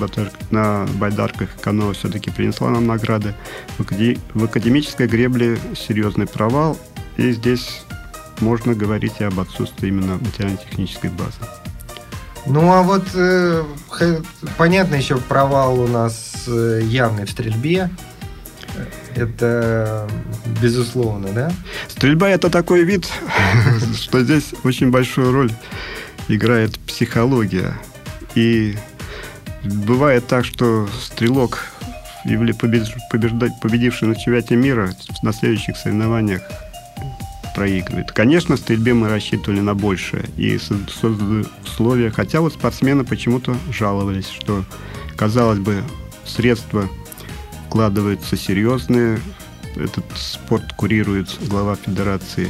на 0.51 0.87
байдарках 0.95 1.49
каноэ 1.61 1.93
все-таки 1.93 2.31
принесла 2.31 2.69
нам 2.71 2.87
награды. 2.87 3.35
В 3.77 4.43
академической 4.43 5.07
гребле 5.07 5.59
серьезный 5.75 6.27
провал, 6.27 6.77
и 7.17 7.31
здесь 7.31 7.83
можно 8.39 8.73
говорить 8.73 9.13
и 9.19 9.23
об 9.23 9.39
отсутствии 9.39 9.89
именно 9.89 10.17
материально-технической 10.17 11.09
базы. 11.11 11.39
Ну 12.47 12.71
а 12.71 12.83
вот 12.83 13.05
э, 13.15 13.63
понятно 14.57 14.95
еще 14.95 15.17
провал 15.17 15.79
у 15.79 15.87
нас 15.87 16.45
э, 16.47 16.81
явный 16.83 17.25
в 17.25 17.31
стрельбе. 17.31 17.89
Это 19.15 20.09
безусловно, 20.61 21.29
да? 21.29 21.51
Стрельба 21.87 22.29
это 22.29 22.49
такой 22.49 22.83
вид, 22.83 23.07
что 23.95 24.23
здесь 24.23 24.53
очень 24.63 24.91
большую 24.91 25.31
роль 25.31 25.51
играет 26.27 26.77
психология. 26.79 27.73
И 28.35 28.75
бывает 29.63 30.27
так, 30.27 30.43
что 30.45 30.87
стрелок, 31.01 31.67
победивший 32.25 34.07
на 34.07 34.15
чемпионате 34.15 34.55
мира, 34.55 34.93
на 35.23 35.31
следующих 35.31 35.77
соревнованиях 35.77 36.41
проигрывает. 37.55 38.11
Конечно, 38.11 38.57
в 38.57 38.59
стрельбе 38.59 38.93
мы 38.93 39.07
рассчитывали 39.07 39.61
на 39.61 39.73
большее 39.73 40.25
и 40.35 40.57
создали 40.57 41.45
условия, 41.63 42.11
хотя 42.11 42.41
вот 42.41 42.53
спортсмены 42.53 43.05
почему-то 43.05 43.55
жаловались, 43.71 44.27
что, 44.27 44.65
казалось 45.15 45.59
бы, 45.59 45.81
средства 46.25 46.89
вкладываются 47.75 48.37
серьезные. 48.37 49.19
Этот 49.75 50.05
спорт 50.15 50.71
курирует 50.77 51.27
глава 51.49 51.75
федерации 51.75 52.47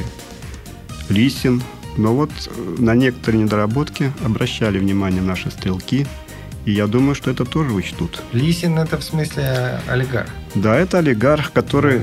Лисин. 1.08 1.64
Но 1.96 2.14
вот 2.14 2.30
э, 2.30 2.76
на 2.78 2.94
некоторые 2.94 3.42
недоработки 3.42 4.12
обращали 4.24 4.78
внимание 4.78 5.22
наши 5.22 5.50
стрелки. 5.50 6.06
И 6.64 6.70
я 6.70 6.86
думаю, 6.86 7.16
что 7.16 7.32
это 7.32 7.44
тоже 7.44 7.72
учтут. 7.72 8.22
Лисин 8.30 8.78
это 8.78 8.98
в 8.98 9.02
смысле 9.02 9.80
олигарх? 9.88 10.30
Да, 10.54 10.76
это 10.76 10.98
олигарх, 10.98 11.50
который 11.50 12.02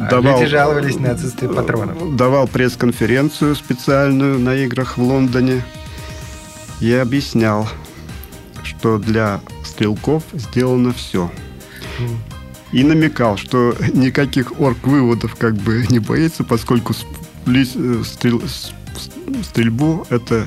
а 0.00 0.10
давал... 0.10 0.38
Люди 0.38 0.50
жаловались 0.50 1.00
на 1.00 1.10
отсутствие 1.10 1.52
патронов. 1.52 2.14
Давал 2.14 2.46
пресс-конференцию 2.46 3.56
специальную 3.56 4.38
на 4.38 4.54
играх 4.54 4.98
в 4.98 5.02
Лондоне 5.02 5.64
и 6.78 6.92
объяснял, 6.92 7.68
что 8.62 8.98
для 8.98 9.40
стрелков 9.64 10.22
сделано 10.32 10.92
все. 10.92 11.28
И 12.72 12.84
намекал, 12.84 13.36
что 13.36 13.74
никаких 13.94 14.60
орг-выводов 14.60 15.34
как 15.36 15.54
бы 15.54 15.84
не 15.88 15.98
боится, 15.98 16.44
поскольку 16.44 16.94
э, 17.46 18.02
стрел, 18.04 18.42
стрельбу 19.42 20.06
это 20.10 20.46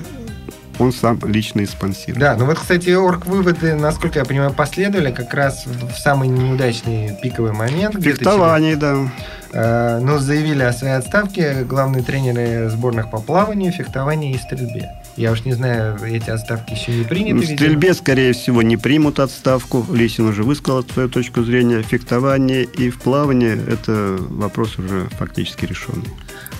он 0.79 0.91
сам 0.91 1.19
лично 1.25 1.61
и 1.61 1.65
спонсирует. 1.65 2.19
Да, 2.19 2.35
ну 2.35 2.45
вот, 2.45 2.57
кстати, 2.57 2.89
орг-выводы, 2.89 3.75
насколько 3.75 4.19
я 4.19 4.25
понимаю, 4.25 4.53
последовали 4.53 5.11
как 5.11 5.33
раз 5.33 5.65
в 5.65 5.95
самый 5.97 6.27
неудачный 6.27 7.15
пиковый 7.21 7.51
момент. 7.51 8.01
Фехтование, 8.01 8.75
да. 8.75 9.11
Э, 9.51 9.99
но 9.99 10.17
заявили 10.17 10.63
о 10.63 10.73
своей 10.73 10.95
отставке 10.95 11.63
главные 11.63 12.03
тренеры 12.03 12.69
сборных 12.69 13.11
по 13.11 13.19
плаванию, 13.19 13.71
фехтованию 13.71 14.33
и 14.33 14.37
стрельбе. 14.37 14.91
Я 15.15 15.31
уж 15.31 15.45
не 15.45 15.53
знаю, 15.53 15.99
эти 16.03 16.29
отставки 16.29 16.73
еще 16.73 16.91
не 16.91 17.03
приняты. 17.03 17.45
В 17.45 17.55
стрельбе, 17.55 17.93
скорее 17.93 18.33
всего, 18.33 18.63
не 18.63 18.77
примут 18.77 19.19
отставку. 19.19 19.85
Лесин 19.91 20.27
уже 20.27 20.43
высказал 20.43 20.83
свою 20.83 21.07
точку 21.07 21.43
зрения. 21.43 21.83
Фехтование 21.83 22.63
и 22.63 22.89
в 22.89 22.99
плавании– 22.99 23.53
это 23.71 24.17
вопрос 24.19 24.79
уже 24.79 25.07
фактически 25.19 25.65
решенный. 25.65 26.07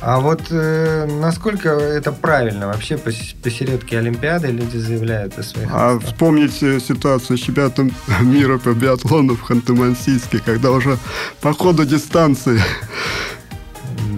А 0.01 0.19
вот 0.19 0.41
э, 0.51 1.07
насколько 1.19 1.69
это 1.69 2.11
правильно 2.11 2.67
вообще 2.67 2.97
посередке 2.97 3.97
Олимпиады 3.97 4.49
люди 4.49 4.77
заявляют 4.77 5.39
о 5.39 5.43
своих 5.43 5.69
А 5.71 5.97
вспомните 5.97 6.79
ситуацию 6.79 7.37
с 7.37 7.41
чемпионатом 7.41 7.91
мира 8.21 8.59
по 8.59 8.73
биатлону 8.73 9.35
в 9.35 9.49
Ханты-Мансийске, 9.49 10.41
когда 10.45 10.71
уже 10.71 10.97
по 11.41 11.53
ходу 11.53 11.85
дистанции 11.85 12.61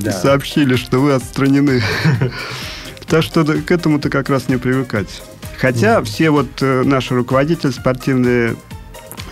да. 0.01 0.11
сообщили, 0.11 0.75
что 0.75 0.99
вы 0.99 1.13
отстранены. 1.13 1.81
Так 3.07 3.23
что 3.23 3.43
к 3.43 3.71
этому-то 3.71 4.09
как 4.09 4.29
раз 4.29 4.49
не 4.49 4.57
привыкать. 4.57 5.21
Хотя 5.57 6.03
все 6.03 6.31
вот 6.31 6.47
э, 6.61 6.83
наши 6.83 7.15
руководители 7.15 7.71
спортивные 7.71 8.55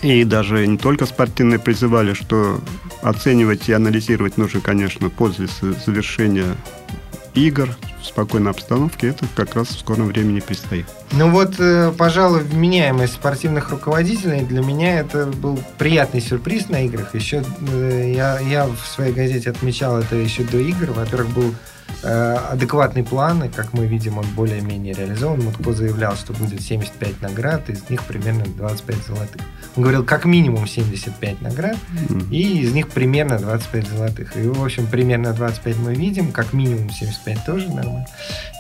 и 0.01 0.23
даже 0.23 0.67
не 0.67 0.77
только 0.77 1.05
спортивные 1.05 1.59
призывали, 1.59 2.13
что 2.13 2.61
оценивать 3.01 3.69
и 3.69 3.73
анализировать 3.73 4.37
нужно, 4.37 4.61
конечно, 4.61 5.09
после 5.09 5.47
завершения 5.85 6.55
игр 7.33 7.69
в 8.01 8.05
спокойной 8.05 8.51
обстановке, 8.51 9.07
это 9.07 9.25
как 9.35 9.55
раз 9.55 9.69
в 9.69 9.79
скором 9.79 10.07
времени 10.07 10.39
предстоит. 10.39 10.85
Ну 11.15 11.29
вот, 11.29 11.55
э, 11.59 11.91
пожалуй, 11.95 12.41
вменяемость 12.41 13.13
спортивных 13.13 13.69
руководителей 13.69 14.41
для 14.41 14.61
меня 14.61 14.99
это 14.99 15.27
был 15.27 15.59
приятный 15.77 16.21
сюрприз 16.21 16.69
на 16.69 16.85
играх. 16.85 17.13
Еще 17.13 17.43
э, 17.71 18.13
я, 18.15 18.39
я 18.39 18.65
в 18.65 18.79
своей 18.87 19.13
газете 19.13 19.51
отмечал 19.51 19.99
это 19.99 20.15
еще 20.15 20.43
до 20.43 20.57
игр. 20.57 20.91
Во-первых, 20.91 21.29
был 21.29 21.53
Э, 22.05 22.35
адекватный 22.51 23.03
план, 23.03 23.45
и, 23.45 23.49
как 23.49 23.71
мы 23.71 23.85
видим, 23.85 24.17
он 24.17 24.25
более-менее 24.35 24.93
реализован. 24.93 25.41
Мутко 25.41 25.71
заявлял, 25.71 26.17
что 26.17 26.33
будет 26.33 26.61
75 26.61 27.21
наград, 27.21 27.69
из 27.69 27.89
них 27.89 28.03
примерно 28.03 28.43
25 28.43 28.95
золотых. 29.07 29.41
Он 29.77 29.83
говорил, 29.83 30.03
как 30.03 30.25
минимум 30.25 30.67
75 30.67 31.41
наград, 31.41 31.77
mm-hmm. 31.93 32.29
и 32.29 32.61
из 32.61 32.73
них 32.73 32.89
примерно 32.89 33.39
25 33.39 33.87
золотых. 33.87 34.35
И, 34.35 34.45
в 34.47 34.61
общем, 34.61 34.87
примерно 34.87 35.31
25 35.31 35.77
мы 35.77 35.93
видим, 35.93 36.33
как 36.33 36.51
минимум 36.51 36.89
75 36.89 37.45
тоже 37.45 37.69
нормально. 37.69 38.05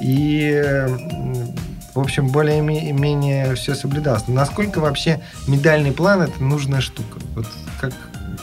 И, 0.01 0.87
в 1.95 1.99
общем, 1.99 2.27
более-менее 2.27 3.55
все 3.55 3.75
соблюдалось. 3.75 4.23
Но 4.27 4.35
насколько 4.35 4.79
вообще 4.79 5.21
медальный 5.47 5.91
план– 5.91 6.21
это 6.23 6.43
нужная 6.43 6.81
штука? 6.81 7.19
Вот 7.35 7.45
как, 7.79 7.93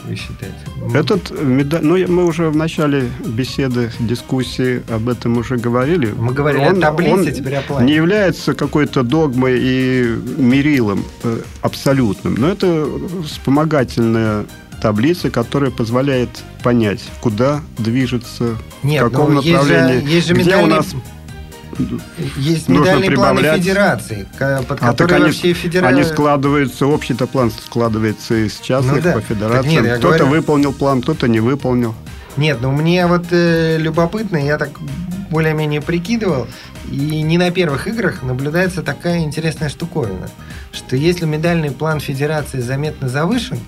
вы 0.07 0.15
считаете? 0.15 0.55
Этот 0.93 1.31
медаль, 1.41 1.83
ну 1.83 2.07
мы 2.07 2.25
уже 2.25 2.49
в 2.49 2.55
начале 2.55 3.09
беседы, 3.25 3.91
дискуссии 3.99 4.81
об 4.89 5.09
этом 5.09 5.37
уже 5.37 5.57
говорили. 5.57 6.13
Мы 6.17 6.33
говорили 6.33 6.65
он, 6.65 6.77
о 6.77 6.81
таблице, 6.81 7.13
он 7.13 7.31
теперь 7.31 7.55
о 7.55 7.61
плане. 7.61 7.87
Не 7.87 7.93
является 7.93 8.53
какой-то 8.53 9.03
догмой 9.03 9.59
и 9.59 10.03
мерилом 10.37 11.03
э, 11.23 11.41
абсолютным, 11.61 12.35
но 12.35 12.47
это 12.47 12.87
вспомогательная 13.25 14.45
таблица, 14.81 15.29
которая 15.29 15.71
позволяет 15.71 16.29
понять, 16.63 17.01
куда 17.21 17.61
движется, 17.77 18.57
Нет, 18.81 19.03
в 19.03 19.09
каком 19.09 19.35
направлении, 19.35 19.95
есть 19.95 20.07
же, 20.07 20.13
есть 20.13 20.27
же 20.27 20.33
где 20.33 20.43
медальный... 20.45 20.63
у 20.63 20.75
нас 20.77 20.95
есть 22.37 22.69
медальные 22.69 23.11
планы 23.11 23.41
федерации, 23.41 24.27
под 24.67 24.81
а, 24.81 24.91
которые 24.91 25.23
они, 25.23 25.31
все 25.31 25.53
федерации... 25.53 25.95
Они 25.95 26.03
складываются, 26.03 26.87
общий-то 26.87 27.27
план 27.27 27.51
складывается 27.51 28.35
из 28.45 28.59
частных 28.59 28.97
ну, 28.97 29.01
да. 29.01 29.13
по 29.13 29.21
федерациям. 29.21 29.85
Кто-то 29.85 30.17
говорю... 30.19 30.25
выполнил 30.27 30.73
план, 30.73 31.01
кто-то 31.01 31.27
не 31.27 31.39
выполнил. 31.39 31.95
Нет, 32.37 32.59
ну 32.61 32.71
мне 32.71 33.07
вот 33.07 33.25
э, 33.31 33.77
любопытно, 33.77 34.37
я 34.37 34.57
так 34.57 34.69
более-менее 35.29 35.81
прикидывал, 35.81 36.47
и 36.89 37.21
не 37.21 37.37
на 37.37 37.51
первых 37.51 37.87
играх 37.87 38.23
наблюдается 38.23 38.83
такая 38.83 39.19
интересная 39.19 39.69
штуковина, 39.69 40.29
что 40.71 40.95
если 40.95 41.25
медальный 41.25 41.71
план 41.71 41.99
федерации 41.99 42.59
заметно 42.59 43.09
завышен, 43.09 43.59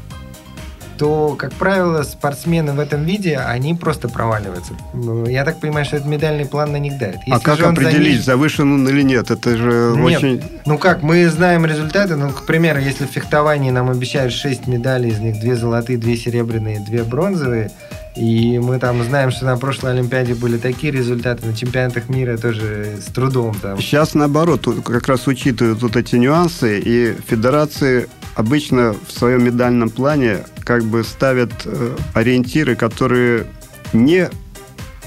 то, 0.98 1.36
как 1.38 1.54
правило, 1.54 2.04
спортсмены 2.04 2.74
в 2.74 2.80
этом 2.80 3.04
виде, 3.04 3.38
они 3.38 3.74
просто 3.74 4.08
проваливаются. 4.10 4.74
Ну, 4.94 5.26
я 5.26 5.44
так 5.46 5.60
понимаю, 5.60 5.86
что 5.86 5.98
этот 5.98 6.08
медальный 6.08 6.46
план 6.46 6.72
на 6.72 6.78
них 6.78 6.98
давит. 6.98 7.20
Если 7.26 7.32
а 7.32 7.40
как 7.40 7.60
определить, 7.62 8.24
занижен... 8.24 8.24
завышен 8.24 8.74
он 8.74 8.90
или 8.90 9.02
нет? 9.02 9.32
Это 9.32 9.58
же 9.58 9.94
нет. 9.96 10.18
очень... 10.18 10.44
Ну 10.66 10.78
как, 10.78 11.04
мы 11.04 11.28
знаем 11.30 11.66
результаты. 11.66 12.16
Ну, 12.16 12.30
к 12.30 12.46
примеру, 12.46 12.80
если 12.80 13.06
в 13.06 13.10
фехтовании 13.10 13.72
нам 13.72 13.90
обещают 13.90 14.34
6 14.34 14.68
медалей, 14.68 15.10
из 15.10 15.20
них 15.20 15.40
2 15.40 15.56
золотые, 15.56 15.98
2 15.98 16.16
серебряные, 16.16 16.80
2 16.80 17.04
бронзовые, 17.06 17.72
и 18.16 18.60
мы 18.60 18.78
там 18.78 19.04
знаем, 19.04 19.32
что 19.32 19.46
на 19.46 19.58
прошлой 19.58 19.92
Олимпиаде 19.94 20.36
были 20.36 20.58
такие 20.58 20.94
результаты, 20.94 21.48
на 21.48 21.56
чемпионатах 21.56 22.10
мира 22.10 22.38
тоже 22.38 22.98
с 23.02 23.12
трудом 23.12 23.56
там. 23.56 23.80
Сейчас 23.80 24.14
наоборот, 24.14 24.68
как 24.86 25.08
раз 25.08 25.28
учитывают 25.28 25.82
вот 25.82 25.96
эти 25.96 26.16
нюансы, 26.18 26.80
и 26.80 27.16
федерации 27.28 28.08
обычно 28.36 28.96
в 29.08 29.12
своем 29.12 29.44
медальном 29.44 29.90
плане 29.90 30.40
как 30.64 30.84
бы 30.84 31.04
ставят 31.04 31.52
э, 31.66 31.96
ориентиры, 32.14 32.76
которые 32.76 33.48
не 33.94 34.30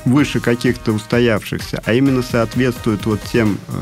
выше 0.04 0.38
каких-то 0.40 0.92
устоявшихся, 0.92 1.82
а 1.84 1.92
именно 1.92 2.22
соответствуют 2.22 3.06
вот 3.06 3.20
тем 3.22 3.58
э, 3.68 3.72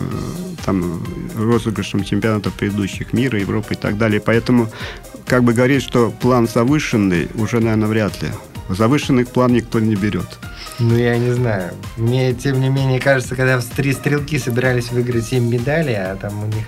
там 0.65 1.05
розыгрышам 1.37 2.03
чемпионатов 2.03 2.55
предыдущих 2.55 3.13
мира, 3.13 3.39
Европы 3.39 3.75
и 3.75 3.77
так 3.77 3.99
далее. 3.99 4.21
Поэтому 4.21 4.71
как 5.27 5.45
бы 5.45 5.53
говорить, 5.53 5.83
что 5.83 6.11
план 6.11 6.49
завышенный, 6.49 7.29
уже, 7.35 7.61
наверное, 7.61 7.89
вряд 7.89 8.23
ли. 8.23 8.29
Завышенный 8.71 9.27
план 9.27 9.53
никто 9.53 9.79
не 9.79 9.95
берет. 9.95 10.39
Ну, 10.79 10.97
я 10.97 11.19
не 11.19 11.33
знаю. 11.33 11.73
Мне, 11.99 12.33
тем 12.33 12.61
не 12.61 12.71
менее, 12.71 12.99
кажется, 12.99 13.37
когда 13.37 13.61
три 13.61 13.93
стрелки 13.93 14.39
собирались 14.39 14.91
выиграть 14.91 15.27
7 15.27 15.47
медалей, 15.47 15.95
а 15.95 16.17
там 16.17 16.43
у 16.43 16.47
них 16.47 16.65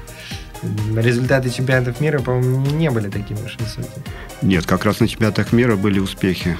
результаты 0.96 1.50
чемпионатов 1.50 2.00
мира, 2.00 2.18
по-моему, 2.20 2.66
не 2.66 2.90
были 2.90 3.08
такими 3.08 3.38
уж 3.44 3.56
высокими. 3.58 4.04
Нет, 4.42 4.66
как 4.66 4.84
раз 4.84 5.00
на 5.00 5.08
чемпионатах 5.08 5.52
мира 5.52 5.76
были 5.76 5.98
успехи. 5.98 6.56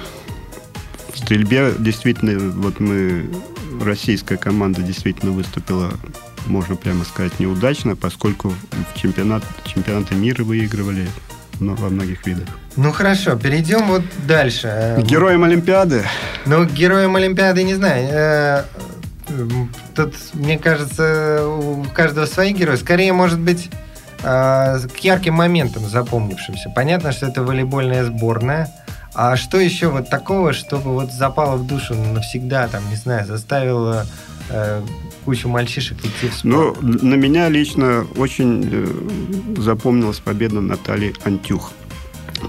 В 1.13 1.17
стрельбе 1.17 1.73
действительно, 1.77 2.51
вот 2.51 2.79
мы, 2.79 3.25
российская 3.81 4.37
команда 4.37 4.81
действительно 4.81 5.31
выступила, 5.31 5.91
можно 6.45 6.75
прямо 6.75 7.03
сказать, 7.05 7.39
неудачно, 7.39 7.95
поскольку 7.95 8.49
в 8.49 8.99
чемпионат, 8.99 9.43
чемпионаты 9.65 10.15
мира 10.15 10.43
выигрывали 10.43 11.07
но 11.59 11.75
во 11.75 11.89
многих 11.89 12.25
видах. 12.25 12.47
Ну 12.75 12.91
хорошо, 12.91 13.35
перейдем 13.35 13.87
вот 13.87 14.03
дальше. 14.27 14.95
Героем 14.99 15.43
Олимпиады? 15.43 16.03
Ну, 16.45 16.65
героем 16.65 17.15
Олимпиады 17.15 17.63
не 17.63 17.73
знаю. 17.73 18.07
Э, 18.11 18.63
тут, 19.95 20.13
мне 20.33 20.57
кажется, 20.57 21.47
у 21.47 21.83
каждого 21.95 22.25
свои 22.25 22.53
герои. 22.53 22.75
Скорее, 22.75 23.13
может 23.13 23.39
быть, 23.39 23.69
э, 24.23 24.79
к 24.87 24.97
ярким 24.99 25.35
моментам 25.35 25.87
запомнившимся. 25.87 26.69
Понятно, 26.69 27.11
что 27.11 27.27
это 27.27 27.43
волейбольная 27.43 28.05
сборная. 28.05 28.69
А 29.13 29.35
что 29.35 29.59
еще 29.59 29.87
вот 29.87 30.09
такого, 30.09 30.53
чтобы 30.53 30.91
вот 30.91 31.11
запало 31.11 31.57
в 31.57 31.65
душу 31.65 31.95
навсегда, 31.95 32.67
там, 32.67 32.87
не 32.89 32.95
знаю, 32.95 33.25
заставило 33.25 34.05
э, 34.49 34.81
кучу 35.25 35.49
мальчишек 35.49 35.97
идти 35.99 36.29
в 36.29 36.33
спорт? 36.33 36.43
Ну, 36.43 36.75
на 36.81 37.15
меня 37.15 37.49
лично 37.49 38.05
очень 38.15 38.69
э, 38.71 39.61
запомнилась 39.61 40.19
победа 40.19 40.61
Натальи 40.61 41.15
Антюх. 41.23 41.71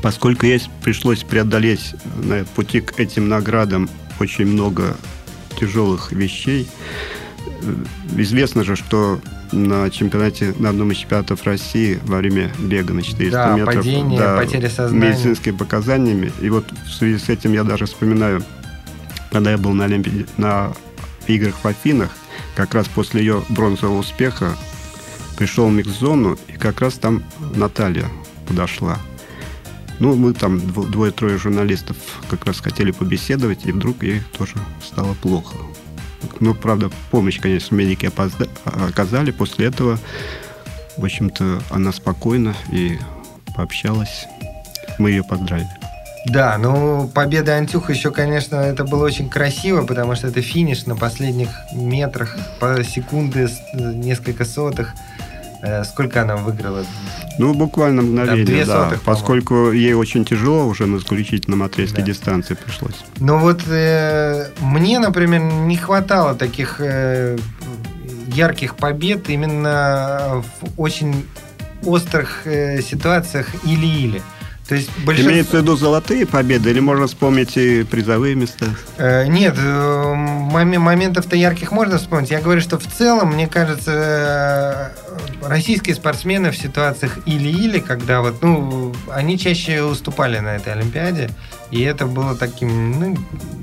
Поскольку 0.02 0.44
ей 0.44 0.61
пришлось 0.83 1.22
преодолеть 1.24 1.94
на 2.22 2.44
пути 2.44 2.83
к 2.83 3.00
этим 3.00 3.28
наградам 3.28 3.88
очень 4.20 4.44
много 4.46 4.96
тяжелых 5.59 6.12
вещей, 6.12 6.68
э, 7.62 7.74
известно 8.20 8.62
же, 8.62 8.76
что 8.76 9.20
на 9.52 9.88
чемпионате, 9.90 10.54
на 10.58 10.70
одном 10.70 10.92
из 10.92 10.98
чемпионатов 10.98 11.44
России 11.44 11.98
во 12.04 12.18
время 12.18 12.52
бега 12.58 12.92
на 12.94 13.02
400 13.02 13.30
да, 13.30 13.54
метров. 13.54 13.76
Падение, 13.76 14.18
да, 14.18 14.37
потеря 14.37 14.68
сознания. 14.68 15.12
медицинскими 15.12 15.56
показаниями. 15.56 16.32
И 16.40 16.50
вот 16.50 16.70
в 16.87 16.92
связи 16.92 17.18
с 17.18 17.28
этим 17.28 17.52
я 17.52 17.64
даже 17.64 17.87
вспоминаю, 17.87 18.42
когда 19.30 19.50
я 19.50 19.58
был 19.58 19.72
на, 19.72 19.84
Олимпи... 19.84 20.26
на 20.37 20.72
играх 21.26 21.56
в 21.62 21.66
Афинах, 21.66 22.11
как 22.56 22.74
раз 22.74 22.88
после 22.88 23.20
ее 23.20 23.42
бронзового 23.48 23.98
успеха 23.98 24.56
пришел 25.37 25.68
в 25.68 25.72
микс-зону, 25.72 26.37
и 26.48 26.52
как 26.52 26.80
раз 26.80 26.94
там 26.94 27.22
Наталья 27.54 28.06
подошла. 28.46 28.98
Ну, 30.00 30.14
мы 30.14 30.32
там 30.32 30.61
двое-трое 30.61 31.38
журналистов 31.38 31.96
как 32.28 32.44
раз 32.44 32.61
хотели 32.61 32.90
побеседовать, 32.92 33.66
и 33.66 33.72
вдруг 33.72 34.02
ей 34.02 34.22
тоже 34.37 34.54
стало 34.84 35.14
плохо. 35.14 35.56
Ну, 36.40 36.54
правда, 36.54 36.90
помощь, 37.11 37.40
конечно, 37.40 37.74
медики 37.74 38.11
оказали. 38.64 39.31
После 39.31 39.66
этого, 39.66 39.98
в 40.96 41.04
общем-то, 41.04 41.62
она 41.70 41.92
спокойно 41.92 42.54
и 42.72 42.98
пообщалась. 43.57 44.26
Мы 44.98 45.11
ее 45.11 45.24
поздравили. 45.24 45.68
Да, 46.26 46.59
ну 46.59 47.09
победа 47.09 47.54
Антюха 47.57 47.92
еще, 47.92 48.11
конечно, 48.11 48.57
это 48.57 48.85
было 48.85 49.04
очень 49.04 49.31
красиво, 49.31 49.87
потому 49.87 50.14
что 50.14 50.26
это 50.28 50.42
финиш 50.42 50.85
на 50.87 50.96
последних 50.96 51.48
метрах, 51.72 52.37
по 52.59 52.83
секунды, 52.85 53.48
несколько 53.72 54.44
сотых. 54.44 54.94
Э, 55.62 55.85
сколько 55.85 56.23
она 56.23 56.37
выиграла? 56.37 56.85
Ну, 57.38 57.55
буквально 57.55 58.03
мгновение, 58.03 58.64
да, 58.64 58.85
сотых, 58.85 59.03
поскольку 59.03 59.73
ей 59.73 59.94
очень 59.94 60.25
тяжело 60.25 60.66
уже 60.66 60.87
на 60.87 60.99
исключительном 60.99 61.62
отрезке 61.62 62.03
да. 62.03 62.03
дистанции 62.03 62.55
пришлось. 62.55 63.05
Ну 63.18 63.38
вот 63.38 63.62
э, 63.66 64.49
мне, 64.61 64.99
например, 64.99 65.40
не 65.40 65.77
хватало 65.77 66.35
таких 66.35 66.77
э, 66.81 67.37
ярких 68.29 68.77
побед 68.77 69.29
именно 69.31 70.42
в 70.61 70.81
очень 70.81 71.25
острых 71.85 72.47
э, 72.47 72.81
ситуациях 72.83 73.49
или-или. 73.64 74.23
То 74.68 74.74
есть 74.74 74.90
большинство... 74.98 75.33
Имеется 75.33 75.57
в 75.57 75.62
виду 75.62 75.76
золотые 75.76 76.26
победы 76.26 76.70
или 76.70 76.81
можно 76.81 77.07
вспомнить 77.07 77.57
и 77.57 77.85
призовые 77.85 78.35
места? 78.35 78.66
Э, 78.98 79.26
нет, 79.26 79.54
э, 79.57 80.14
моментов-то 80.14 81.37
ярких 81.37 81.72
можно 81.72 81.96
вспомнить. 81.96 82.31
Я 82.31 82.42
говорю, 82.42 82.61
что 82.61 82.78
в 82.78 82.87
целом, 82.87 83.33
мне 83.33 83.46
кажется, 83.46 84.92
э, 85.42 85.48
российские 85.48 85.94
спортсмены 85.94 86.50
в 86.50 86.57
ситуациях 86.57 87.18
или-или, 87.24 87.78
когда 87.78 88.20
вот, 88.20 88.42
ну, 88.42 88.94
они 89.11 89.38
чаще 89.38 89.83
уступали 89.83 90.38
на 90.38 90.57
этой 90.57 90.74
Олимпиаде, 90.74 91.31
и 91.70 91.81
это 91.81 92.04
было 92.04 92.37
таким, 92.37 93.00
ну, 93.00 93.16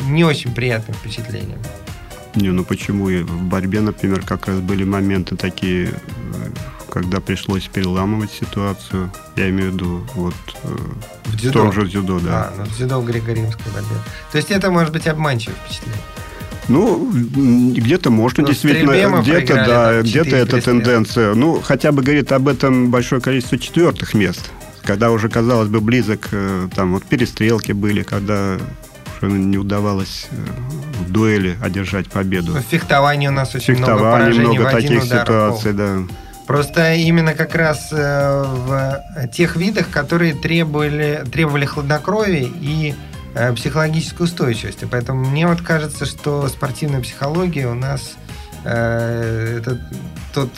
не 0.10 0.24
очень 0.24 0.56
приятным 0.56 0.98
впечатлением. 0.98 1.60
Не, 2.34 2.50
ну 2.50 2.64
почему? 2.66 3.06
В 3.06 3.44
борьбе, 3.44 3.82
например, 3.82 4.22
как 4.22 4.48
раз 4.48 4.58
были 4.58 4.84
моменты 4.84 5.36
такие 5.36 5.92
когда 6.96 7.20
пришлось 7.20 7.64
переламывать 7.64 8.32
ситуацию. 8.32 9.12
Я 9.36 9.50
имею 9.50 9.72
в 9.72 9.74
виду 9.74 10.08
вот 10.16 10.34
э, 10.64 10.68
в, 11.26 11.36
дзюдо. 11.36 11.60
том 11.60 11.74
же 11.74 11.86
дзюдо, 11.88 12.22
да. 12.22 12.32
А, 12.32 12.54
ну, 12.58 12.64
в 12.64 12.78
дзюдо 12.78 13.02
в 13.02 13.06
греко-римской 13.06 13.74
борьбе. 13.74 13.96
То 14.32 14.38
есть 14.38 14.50
это 14.50 14.72
может 14.72 14.94
быть 14.94 15.06
обманчивое 15.06 15.58
впечатление. 15.58 16.02
Ну, 16.70 17.12
где-то 17.12 18.12
можно 18.12 18.44
ну, 18.44 18.48
действительно, 18.48 19.22
где-то, 19.22 19.56
да, 19.56 20.02
где-то 20.02 20.38
эта 20.38 20.62
тенденция. 20.62 21.36
Ну, 21.36 21.60
хотя 21.62 21.92
бы 21.92 22.02
говорит 22.02 22.32
об 22.32 22.48
этом 22.48 22.92
большое 22.92 23.22
количество 23.22 23.60
четвертых 23.60 24.14
мест, 24.14 24.50
когда 24.84 25.12
уже, 25.12 25.28
казалось 25.28 25.68
бы, 25.68 25.82
близок, 25.82 26.30
э, 26.32 26.70
там 26.74 26.94
вот 26.94 27.04
перестрелки 27.04 27.74
были, 27.74 28.04
когда 28.04 28.58
уже 29.22 29.30
не 29.30 29.58
удавалось 29.58 30.28
э, 30.32 30.36
в 31.06 31.12
дуэли 31.12 31.58
одержать 31.62 32.10
победу. 32.10 32.54
В 32.54 32.62
фехтовании 32.62 33.28
у 33.28 33.32
нас 33.32 33.54
очень 33.54 33.76
много 33.76 34.00
поражений 34.00 34.58
много 34.58 34.70
в 34.70 34.72
таких 34.72 35.04
ситуаций, 35.04 35.74
да. 35.74 35.98
Просто 36.48 36.94
именно 36.94 37.34
как 37.34 37.56
раз 37.56 37.90
э, 37.92 38.44
в 38.46 39.28
тех 39.30 39.56
видах, 39.56 39.90
которые 39.90 40.36
требовали, 40.36 41.24
требовали 41.32 41.66
хладнокровия 41.66 42.48
и 42.62 42.94
э, 43.34 43.54
психологической 43.54 44.26
устойчивости. 44.26 44.88
Поэтому 44.90 45.26
мне 45.26 45.48
вот 45.48 45.62
кажется, 45.62 46.06
что 46.06 46.48
спортивная 46.48 47.02
психология 47.02 47.68
у 47.68 47.74
нас 47.74 48.16
э, 48.64 49.58
это 49.60 49.82
тот, 50.36 50.50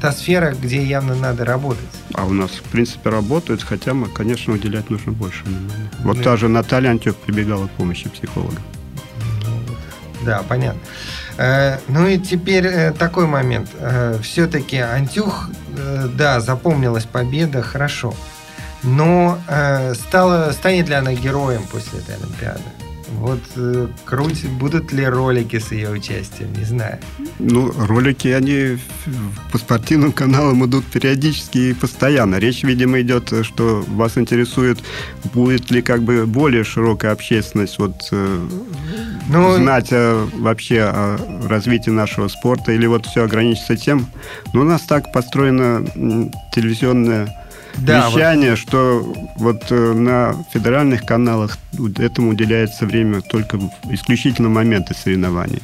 та 0.00 0.12
сфера, 0.12 0.52
где 0.52 0.84
явно 0.84 1.16
надо 1.16 1.44
работать. 1.44 1.82
А 2.14 2.24
у 2.24 2.32
нас, 2.32 2.50
в 2.50 2.62
принципе, 2.64 3.10
работают, 3.10 3.62
хотя, 3.62 3.94
мы, 3.94 4.08
конечно, 4.08 4.52
уделять 4.52 4.88
нужно 4.88 5.12
больше 5.12 5.44
внимания. 5.44 5.90
Вот 6.00 6.18
да. 6.18 6.22
та 6.22 6.36
же 6.36 6.48
Наталья 6.48 6.90
Антюк 6.90 7.16
прибегала 7.16 7.66
к 7.66 7.70
помощи 7.70 8.08
психолога. 8.08 8.58
Ну, 9.44 9.74
да, 10.24 10.44
понятно. 10.48 10.80
Э, 11.38 11.78
ну 11.86 12.06
и 12.06 12.18
теперь 12.18 12.66
э, 12.66 12.92
такой 12.92 13.26
момент. 13.26 13.70
Э, 13.78 14.18
Все-таки 14.22 14.78
Антюх, 14.78 15.50
да, 16.16 16.40
запомнилась 16.40 17.04
победа, 17.04 17.62
хорошо. 17.62 18.12
Но 18.82 19.38
стала, 19.94 20.50
станет 20.52 20.88
ли 20.88 20.94
она 20.94 21.12
героем 21.14 21.62
после 21.70 22.00
этой 22.00 22.16
Олимпиады? 22.16 22.62
Вот 23.12 23.40
круть, 24.04 24.44
будут 24.48 24.92
ли 24.92 25.06
ролики 25.06 25.58
с 25.58 25.70
ее 25.70 25.90
участием, 25.90 26.52
не 26.52 26.64
знаю. 26.64 26.98
Ну, 27.38 27.72
ролики, 27.86 28.28
они 28.28 28.78
по 29.52 29.58
спортивным 29.58 30.12
каналам 30.12 30.64
идут 30.66 30.84
периодически 30.84 31.58
и 31.58 31.74
постоянно. 31.74 32.36
Речь, 32.36 32.64
видимо, 32.64 33.00
идет, 33.00 33.32
что 33.42 33.84
вас 33.88 34.18
интересует, 34.18 34.78
будет 35.32 35.70
ли 35.70 35.80
как 35.80 36.02
бы 36.02 36.26
более 36.26 36.64
широкая 36.64 37.12
общественность 37.12 37.78
вот 37.78 37.94
ну, 39.28 39.56
знать 39.56 39.88
о, 39.92 40.28
вообще 40.34 40.82
о 40.82 41.18
развитии 41.48 41.90
нашего 41.90 42.28
спорта, 42.28 42.72
или 42.72 42.86
вот 42.86 43.06
все 43.06 43.24
ограничится 43.24 43.76
тем. 43.76 44.06
Ну, 44.52 44.62
у 44.62 44.64
нас 44.64 44.82
так 44.82 45.12
построена 45.12 45.84
телевизионная 46.52 47.34
да, 47.76 48.08
вещание, 48.08 48.50
вот. 48.50 48.58
что 48.58 49.14
вот 49.36 49.66
э, 49.70 49.92
на 49.92 50.34
федеральных 50.52 51.04
каналах 51.04 51.58
этому 51.98 52.30
уделяется 52.30 52.86
время 52.86 53.20
только 53.20 53.58
исключительно 53.90 54.48
моменты 54.48 54.94
соревнований. 54.94 55.62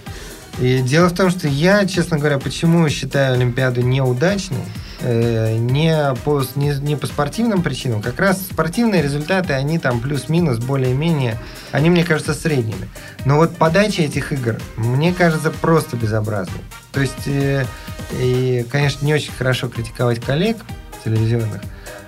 И 0.61 0.81
дело 0.83 1.09
в 1.09 1.15
том, 1.15 1.31
что 1.31 1.49
я, 1.49 1.85
честно 1.87 2.19
говоря, 2.19 2.39
почему 2.39 2.89
считаю 2.89 3.35
Олимпиаду 3.35 3.81
неудачной, 3.81 4.59
э, 4.59 4.84
не 5.05 6.15
по, 6.25 6.43
не, 6.55 6.75
не 6.81 6.97
по 6.97 7.07
спортивным 7.07 7.63
причинам, 7.63 8.01
как 8.01 8.19
раз 8.19 8.41
спортивные 8.41 9.03
результаты, 9.03 9.53
они 9.53 9.79
там 9.79 10.01
плюс-минус 10.01 10.59
более-менее, 10.59 11.39
они, 11.73 11.91
мне 11.91 12.05
кажется, 12.05 12.35
средними. 12.35 12.89
Но 13.25 13.37
вот 13.37 13.57
подача 13.57 14.03
этих 14.03 14.33
игр, 14.33 14.61
мне 14.77 15.13
кажется, 15.13 15.51
просто 15.51 15.97
безобразной. 15.97 16.61
То 16.93 17.01
есть, 17.01 17.27
э, 17.27 17.65
и, 18.13 18.67
конечно, 18.71 19.05
не 19.05 19.15
очень 19.15 19.33
хорошо 19.33 19.69
критиковать 19.69 20.21
коллег 20.21 20.57
телевизионных, 21.05 21.61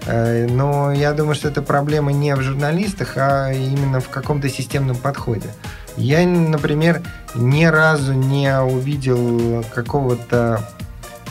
Э, 0.06 0.46
но 0.48 0.92
я 0.92 1.12
думаю, 1.12 1.34
что 1.34 1.48
это 1.48 1.62
проблема 1.62 2.12
не 2.12 2.34
в 2.34 2.40
журналистах, 2.40 3.16
а 3.16 3.52
именно 3.52 4.00
в 4.00 4.08
каком-то 4.08 4.48
системном 4.48 4.96
подходе. 4.96 5.48
Я, 5.96 6.26
например, 6.26 7.02
ни 7.34 7.64
разу 7.64 8.12
не 8.12 8.54
увидел 8.60 9.64
какого-то 9.74 10.60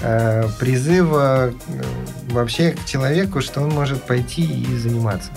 э, 0.01 0.47
призыва 0.59 1.51
э, 1.51 1.81
вообще 2.29 2.71
к 2.71 2.85
человеку, 2.85 3.41
что 3.41 3.61
он 3.61 3.69
может 3.69 4.03
пойти 4.03 4.43
и 4.43 4.77
заниматься. 4.77 5.31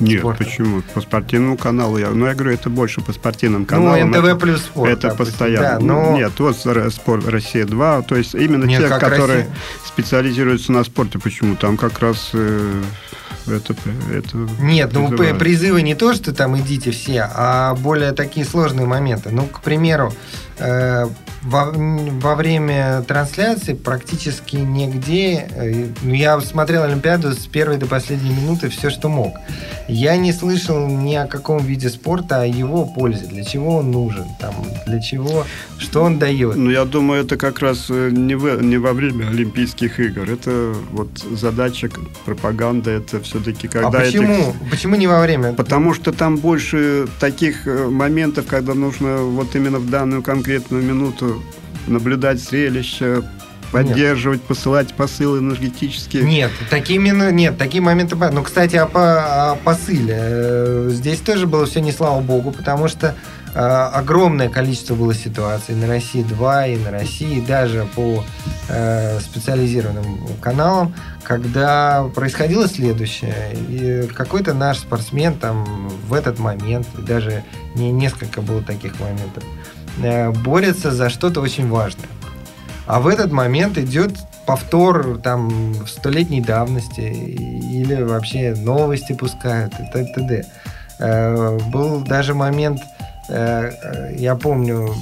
Нет, 0.00 0.20
спортом. 0.20 0.46
почему? 0.46 0.82
По 0.94 1.00
спортивному 1.00 1.56
каналу. 1.56 1.98
Я, 1.98 2.10
ну, 2.10 2.26
я 2.26 2.34
говорю, 2.34 2.52
это 2.52 2.70
больше 2.70 3.00
по 3.00 3.12
спортивным 3.12 3.62
ну, 3.62 3.66
каналам. 3.66 4.10
Ну, 4.10 4.20
НТВ 4.20 4.40
плюс 4.40 4.60
спорт. 4.60 4.92
Это 4.92 5.08
допустим, 5.08 5.26
постоянно. 5.26 5.78
Да, 5.78 5.78
но... 5.80 6.16
Нет, 6.16 6.32
вот 6.38 6.56
спорт 6.56 7.26
Россия 7.26 7.64
2. 7.64 8.02
То 8.02 8.16
есть 8.16 8.34
именно 8.34 8.64
Нет, 8.64 8.82
те, 8.82 8.88
которые 8.88 9.38
Россия... 9.38 9.54
специализируются 9.84 10.72
на 10.72 10.84
спорте. 10.84 11.18
Почему? 11.18 11.56
Там 11.56 11.76
как 11.76 11.98
раз 11.98 12.30
э, 12.32 12.82
это, 13.46 13.74
это 14.12 14.36
Нет, 14.60 14.92
ну 14.92 15.08
призывают. 15.08 15.38
призывы 15.38 15.82
не 15.82 15.94
то, 15.94 16.14
что 16.14 16.32
там 16.32 16.58
идите 16.58 16.90
все, 16.90 17.28
а 17.34 17.74
более 17.74 18.12
такие 18.12 18.46
сложные 18.46 18.86
моменты. 18.86 19.30
Ну, 19.30 19.46
к 19.46 19.60
примеру, 19.60 20.12
э, 20.58 21.08
во, 21.42 21.72
во 21.72 22.34
время 22.34 23.02
трансляции 23.06 23.74
практически 23.74 24.56
нигде, 24.56 25.48
э, 25.50 25.86
ну, 26.02 26.14
я 26.14 26.40
смотрел 26.40 26.82
Олимпиаду 26.82 27.32
с 27.32 27.46
первой 27.46 27.76
до 27.76 27.86
последней 27.86 28.30
минуты 28.30 28.68
все, 28.68 28.90
что 28.90 29.08
мог. 29.08 29.34
Я 29.88 30.16
не 30.16 30.32
слышал 30.32 30.86
ни 30.86 31.14
о 31.14 31.26
каком 31.26 31.64
виде 31.64 31.88
спорта, 31.88 32.42
о 32.42 32.46
его 32.46 32.84
пользе, 32.84 33.26
для 33.26 33.44
чего 33.44 33.76
он 33.76 33.90
нужен, 33.90 34.26
там, 34.40 34.54
для 34.86 35.00
чего, 35.00 35.46
что 35.78 36.02
он 36.02 36.18
дает. 36.18 36.56
Ну, 36.56 36.70
я 36.70 36.84
думаю, 36.84 37.24
это 37.24 37.36
как 37.36 37.60
раз 37.60 37.86
э, 37.88 38.10
не, 38.10 38.34
в, 38.34 38.62
не 38.62 38.76
во 38.78 38.92
время 38.92 39.28
Олимпийских 39.28 40.00
игр. 40.00 40.28
Это 40.30 40.74
вот 40.92 41.08
задача 41.18 41.88
пропаганды, 42.24 42.90
это 42.90 43.20
все-таки 43.20 43.68
когда... 43.68 43.88
А 43.88 43.90
почему? 43.92 44.34
Этих... 44.34 44.70
Почему 44.70 44.96
не 44.96 45.06
во 45.06 45.20
время? 45.20 45.52
Потому 45.52 45.94
что 45.94 46.12
там 46.12 46.36
больше 46.36 47.06
таких 47.20 47.66
э, 47.66 47.88
моментов, 47.88 48.46
когда 48.46 48.74
нужно 48.74 49.18
вот 49.18 49.54
именно 49.54 49.78
в 49.78 49.88
данную 49.88 50.22
конкретную 50.22 50.82
минуту 50.82 51.27
наблюдать 51.86 52.40
зрелище, 52.40 53.22
поддерживать, 53.72 54.40
нет. 54.40 54.48
посылать 54.48 54.94
посылы 54.94 55.38
энергетические. 55.38 56.22
Нет, 56.22 56.50
такие, 56.70 56.98
нет, 56.98 57.58
такие 57.58 57.82
моменты... 57.82 58.16
Ну, 58.16 58.42
кстати, 58.42 58.76
о, 58.76 58.86
о 59.52 59.56
посыле. 59.56 60.16
Э, 60.18 60.88
здесь 60.90 61.20
тоже 61.20 61.46
было 61.46 61.66
все 61.66 61.80
не 61.80 61.92
слава 61.92 62.20
богу, 62.20 62.50
потому 62.50 62.88
что 62.88 63.14
э, 63.54 63.58
огромное 63.58 64.48
количество 64.48 64.94
было 64.94 65.14
ситуаций 65.14 65.74
на 65.74 65.86
России 65.86 66.22
2 66.22 66.66
и 66.68 66.76
на 66.76 66.90
России, 66.90 67.40
даже 67.40 67.86
по 67.94 68.24
э, 68.68 69.20
специализированным 69.20 70.20
каналам, 70.40 70.94
когда 71.22 72.04
происходило 72.14 72.66
следующее. 72.68 73.54
И 73.68 74.08
какой-то 74.14 74.54
наш 74.54 74.78
спортсмен 74.78 75.34
там 75.34 75.88
в 76.06 76.14
этот 76.14 76.38
момент, 76.38 76.86
даже 76.96 77.44
не 77.74 77.90
несколько 77.90 78.40
было 78.40 78.62
таких 78.62 78.98
моментов, 78.98 79.44
борется 80.44 80.92
за 80.92 81.10
что-то 81.10 81.40
очень 81.40 81.68
важное. 81.68 82.08
А 82.86 83.00
в 83.00 83.06
этот 83.06 83.32
момент 83.32 83.76
идет 83.76 84.12
повтор 84.46 85.18
там 85.22 85.74
столетней 85.86 86.40
давности 86.40 87.00
или 87.00 88.02
вообще 88.02 88.54
новости 88.54 89.12
пускают 89.12 89.74
и 89.78 89.92
т.д. 89.92 90.44
Э, 90.98 91.58
был 91.70 92.00
даже 92.00 92.32
момент, 92.32 92.80
э, 93.28 93.70
э, 93.70 94.14
я 94.16 94.34
помню, 94.36 94.94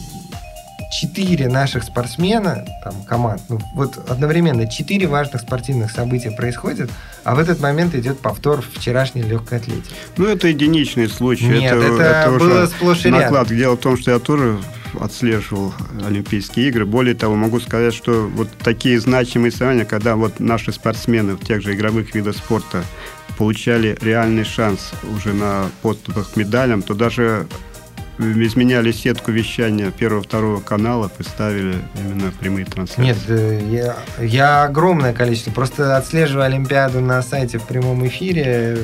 четыре 0.90 1.48
наших 1.48 1.84
спортсмена, 1.84 2.64
там, 2.82 2.94
команд, 3.04 3.40
ну, 3.48 3.60
вот 3.74 3.98
одновременно 4.10 4.68
четыре 4.68 5.06
важных 5.06 5.42
спортивных 5.42 5.92
события 5.92 6.32
происходят, 6.32 6.90
а 7.22 7.34
в 7.34 7.38
этот 7.38 7.60
момент 7.60 7.94
идет 7.94 8.18
повтор 8.20 8.62
вчерашней 8.62 9.22
легкой 9.22 9.58
атлетики. 9.58 9.94
Ну, 10.16 10.26
это 10.26 10.48
единичный 10.48 11.08
случай. 11.08 11.46
Нет, 11.46 11.72
это, 11.72 11.86
это, 11.86 12.02
это 12.02 12.30
было 12.38 12.66
сплошь 12.66 13.04
и 13.06 13.10
наклад. 13.10 13.44
рядом. 13.44 13.56
Дело 13.56 13.76
в 13.76 13.80
том, 13.80 13.96
что 13.96 14.10
я 14.10 14.18
тоже 14.18 14.58
отслеживал 15.00 15.74
Олимпийские 16.04 16.68
игры. 16.68 16.86
Более 16.86 17.14
того, 17.14 17.34
могу 17.34 17.60
сказать, 17.60 17.94
что 17.94 18.28
вот 18.28 18.48
такие 18.58 19.00
значимые 19.00 19.50
соревнования, 19.50 19.84
когда 19.84 20.16
вот 20.16 20.40
наши 20.40 20.72
спортсмены 20.72 21.34
в 21.34 21.44
тех 21.44 21.62
же 21.62 21.74
игровых 21.74 22.14
видах 22.14 22.36
спорта 22.36 22.84
получали 23.38 23.96
реальный 24.00 24.44
шанс 24.44 24.92
уже 25.16 25.32
на 25.32 25.66
подступах 25.82 26.32
к 26.32 26.36
медалям, 26.36 26.82
то 26.82 26.94
даже 26.94 27.46
изменяли 28.18 28.92
сетку 28.92 29.30
вещания 29.30 29.90
первого-второго 29.90 30.60
канала 30.60 31.10
и 31.18 31.22
ставили 31.22 31.76
именно 31.98 32.32
прямые 32.32 32.64
трансляции. 32.64 33.02
Нет, 33.02 33.16
э, 33.28 33.60
я, 33.70 33.96
я 34.24 34.64
огромное 34.64 35.12
количество. 35.12 35.50
Просто 35.50 35.96
отслеживаю 35.96 36.46
Олимпиаду 36.46 37.00
на 37.00 37.22
сайте 37.22 37.58
в 37.58 37.64
прямом 37.64 38.06
эфире. 38.06 38.78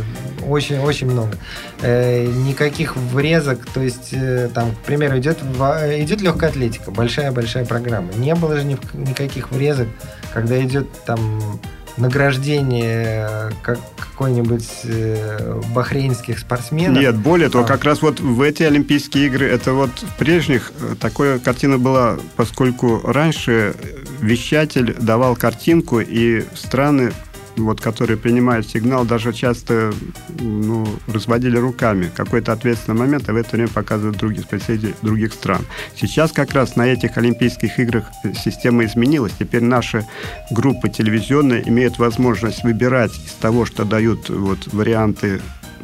Очень-очень 0.47 1.11
много. 1.11 1.37
Э, 1.81 2.27
никаких 2.27 2.97
врезок. 2.97 3.65
То 3.73 3.83
есть, 3.83 4.11
э, 4.13 4.51
там, 4.53 4.73
к 4.73 4.79
примеру, 4.81 5.19
идет, 5.19 5.39
идет 5.41 6.21
легкая 6.21 6.51
атлетика. 6.51 6.91
Большая-большая 6.91 7.65
программа. 7.65 8.13
Не 8.15 8.35
было 8.35 8.57
же 8.57 8.65
ни, 8.65 8.79
никаких 8.95 9.51
врезок, 9.51 9.89
когда 10.33 10.63
идет 10.63 10.87
там 11.05 11.61
награждение 11.97 13.51
как 13.63 13.79
какой-нибудь 13.97 14.69
э, 14.85 15.61
бахрейнских 15.75 16.39
спортсменов. 16.39 17.03
Нет, 17.03 17.17
более 17.17 17.49
того, 17.49 17.65
а. 17.65 17.67
как 17.67 17.85
раз 17.85 18.03
вот 18.03 18.21
в 18.21 18.41
эти 18.41 18.63
Олимпийские 18.63 19.27
игры, 19.27 19.47
это 19.47 19.73
вот 19.73 19.91
в 19.91 20.17
прежних 20.17 20.73
э, 20.81 20.95
такая 20.99 21.39
картина 21.39 21.79
была, 21.79 22.17
поскольку 22.37 23.01
раньше 23.05 23.75
вещатель 24.21 24.95
давал 24.99 25.35
картинку, 25.35 26.01
и 26.01 26.45
страны 26.55 27.13
вот, 27.57 27.81
которые 27.81 28.17
принимают 28.17 28.69
сигнал, 28.69 29.05
даже 29.05 29.33
часто 29.33 29.93
ну, 30.41 30.87
разводили 31.07 31.57
руками 31.57 32.11
какой-то 32.15 32.53
ответственный 32.53 32.99
момент, 32.99 33.29
а 33.29 33.33
в 33.33 33.37
это 33.37 33.57
время 33.57 33.69
показывают 33.69 34.17
другие 34.17 34.47
представители 34.47 34.95
других 35.03 35.33
стран. 35.33 35.65
Сейчас 35.97 36.33
как 36.33 36.53
раз 36.53 36.77
на 36.77 36.87
этих 36.87 37.17
Олимпийских 37.19 37.79
играх 37.79 38.07
система 38.35 38.85
изменилась. 38.85 39.33
Теперь 39.39 39.63
наши 39.63 40.07
группы 40.51 40.89
телевизионные 40.89 41.69
имеют 41.69 41.99
возможность 41.99 42.65
выбирать 42.65 43.13
из 43.13 43.33
того, 43.33 43.65
что 43.65 43.85
дают 43.85 44.29
вот, 44.29 44.73
варианты 44.73 45.41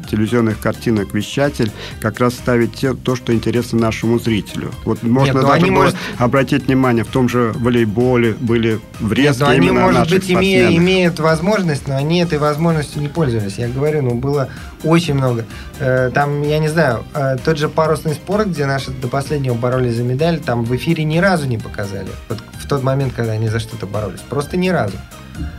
телевизионных 0.09 0.59
картинок 0.59 1.13
вещатель 1.13 1.71
как 2.01 2.19
раз 2.19 2.33
ставить 2.33 2.73
те, 2.73 2.93
то, 2.93 3.15
что 3.15 3.33
интересно 3.33 3.79
нашему 3.79 4.19
зрителю. 4.19 4.71
Вот 4.85 5.03
можно 5.03 5.33
Нет, 5.33 5.35
ну 5.35 5.47
даже 5.47 5.65
было 5.65 5.71
может... 5.71 5.95
обратить 6.17 6.67
внимание, 6.67 7.03
в 7.03 7.07
том 7.09 7.29
же 7.29 7.53
волейболе 7.55 8.33
были 8.39 8.79
врезки 8.99 9.41
Нет, 9.41 9.49
они, 9.49 9.71
может 9.71 10.09
быть, 10.09 10.29
име, 10.29 10.75
имеют 10.75 11.19
возможность, 11.19 11.87
но 11.87 11.95
они 11.95 12.21
этой 12.21 12.37
возможностью 12.37 13.01
не 13.01 13.07
пользовались. 13.07 13.57
Я 13.57 13.67
говорю, 13.67 14.01
ну, 14.01 14.15
было 14.15 14.49
очень 14.83 15.13
много. 15.13 15.45
Э, 15.79 16.11
там, 16.13 16.41
я 16.41 16.59
не 16.59 16.67
знаю, 16.67 17.03
э, 17.13 17.37
тот 17.43 17.57
же 17.57 17.69
парусный 17.69 18.13
спорт, 18.13 18.47
где 18.47 18.65
наши 18.65 18.91
до 18.91 19.07
последнего 19.07 19.53
боролись 19.53 19.95
за 19.95 20.03
медаль, 20.03 20.39
там 20.39 20.63
в 20.63 20.75
эфире 20.75 21.03
ни 21.03 21.17
разу 21.17 21.47
не 21.47 21.57
показали. 21.57 22.09
Вот 22.27 22.39
в 22.59 22.67
тот 22.67 22.83
момент, 22.83 23.13
когда 23.15 23.33
они 23.33 23.47
за 23.47 23.59
что-то 23.59 23.85
боролись. 23.85 24.21
Просто 24.29 24.57
ни 24.57 24.69
разу. 24.69 24.95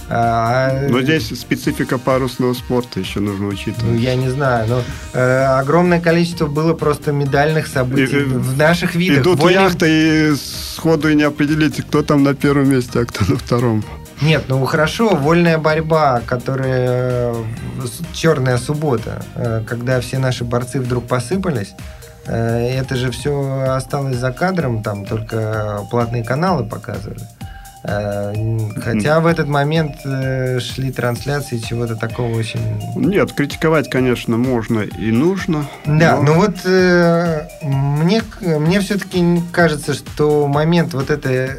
А, 0.09 0.88
но 0.88 1.01
здесь 1.03 1.29
специфика 1.38 1.99
парусного 1.99 2.55
спорта 2.55 3.01
еще 3.01 3.21
нужно 3.21 3.47
учитывать. 3.47 3.85
Ну, 3.85 3.95
я 3.95 4.14
не 4.16 4.29
знаю, 4.29 4.69
но 4.69 4.83
э, 5.12 5.45
огромное 5.61 6.01
количество 6.01 6.47
было 6.47 6.75
просто 6.75 7.12
медальных 7.12 7.66
событий 7.66 8.21
и, 8.21 8.25
в 8.25 8.57
наших 8.57 8.95
видах. 8.95 9.23
Идут 9.23 9.38
Вольный... 9.38 9.62
яхты 9.62 10.33
и 10.33 10.35
сходу 10.37 11.09
и 11.09 11.14
не 11.14 11.23
определите, 11.23 11.83
кто 11.83 12.03
там 12.03 12.23
на 12.23 12.35
первом 12.35 12.71
месте, 12.71 13.01
а 13.01 13.05
кто 13.05 13.25
на 13.25 13.38
втором. 13.38 13.85
Нет, 14.23 14.45
ну 14.49 14.62
хорошо, 14.66 15.16
вольная 15.16 15.57
борьба, 15.57 16.21
которая 16.27 17.33
э, 17.33 17.45
черная 18.12 18.59
суббота, 18.59 19.23
э, 19.35 19.62
когда 19.66 20.01
все 20.01 20.19
наши 20.19 20.45
борцы 20.45 20.79
вдруг 20.79 21.07
посыпались, 21.07 21.73
э, 22.27 22.79
это 22.79 22.97
же 22.97 23.11
все 23.12 23.75
осталось 23.75 24.16
за 24.16 24.31
кадром, 24.31 24.83
там 24.83 25.07
только 25.07 25.87
платные 25.90 26.23
каналы 26.23 26.66
показывали. 26.66 27.23
Э, 27.83 28.35
хотя 28.83 29.21
в 29.21 29.27
этот 29.27 29.49
момент 29.49 29.97
э, 30.05 30.61
шли 30.61 30.93
трансляции 30.93 31.59
чего-то 31.59 31.97
такого 31.97 32.35
очень... 32.37 32.61
Нет, 32.97 33.33
критиковать, 33.33 33.88
конечно, 33.88 34.37
можно 34.37 34.81
и 34.81 35.11
нужно. 35.11 35.66
Да, 35.87 36.16
но, 36.16 36.23
но 36.23 36.35
вот 36.35 36.57
э, 36.64 37.49
мне, 37.62 38.23
мне 38.40 38.81
все-таки 38.81 39.43
кажется, 39.53 39.95
что 39.95 40.47
момент 40.47 40.93
вот 40.93 41.11
этой 41.11 41.51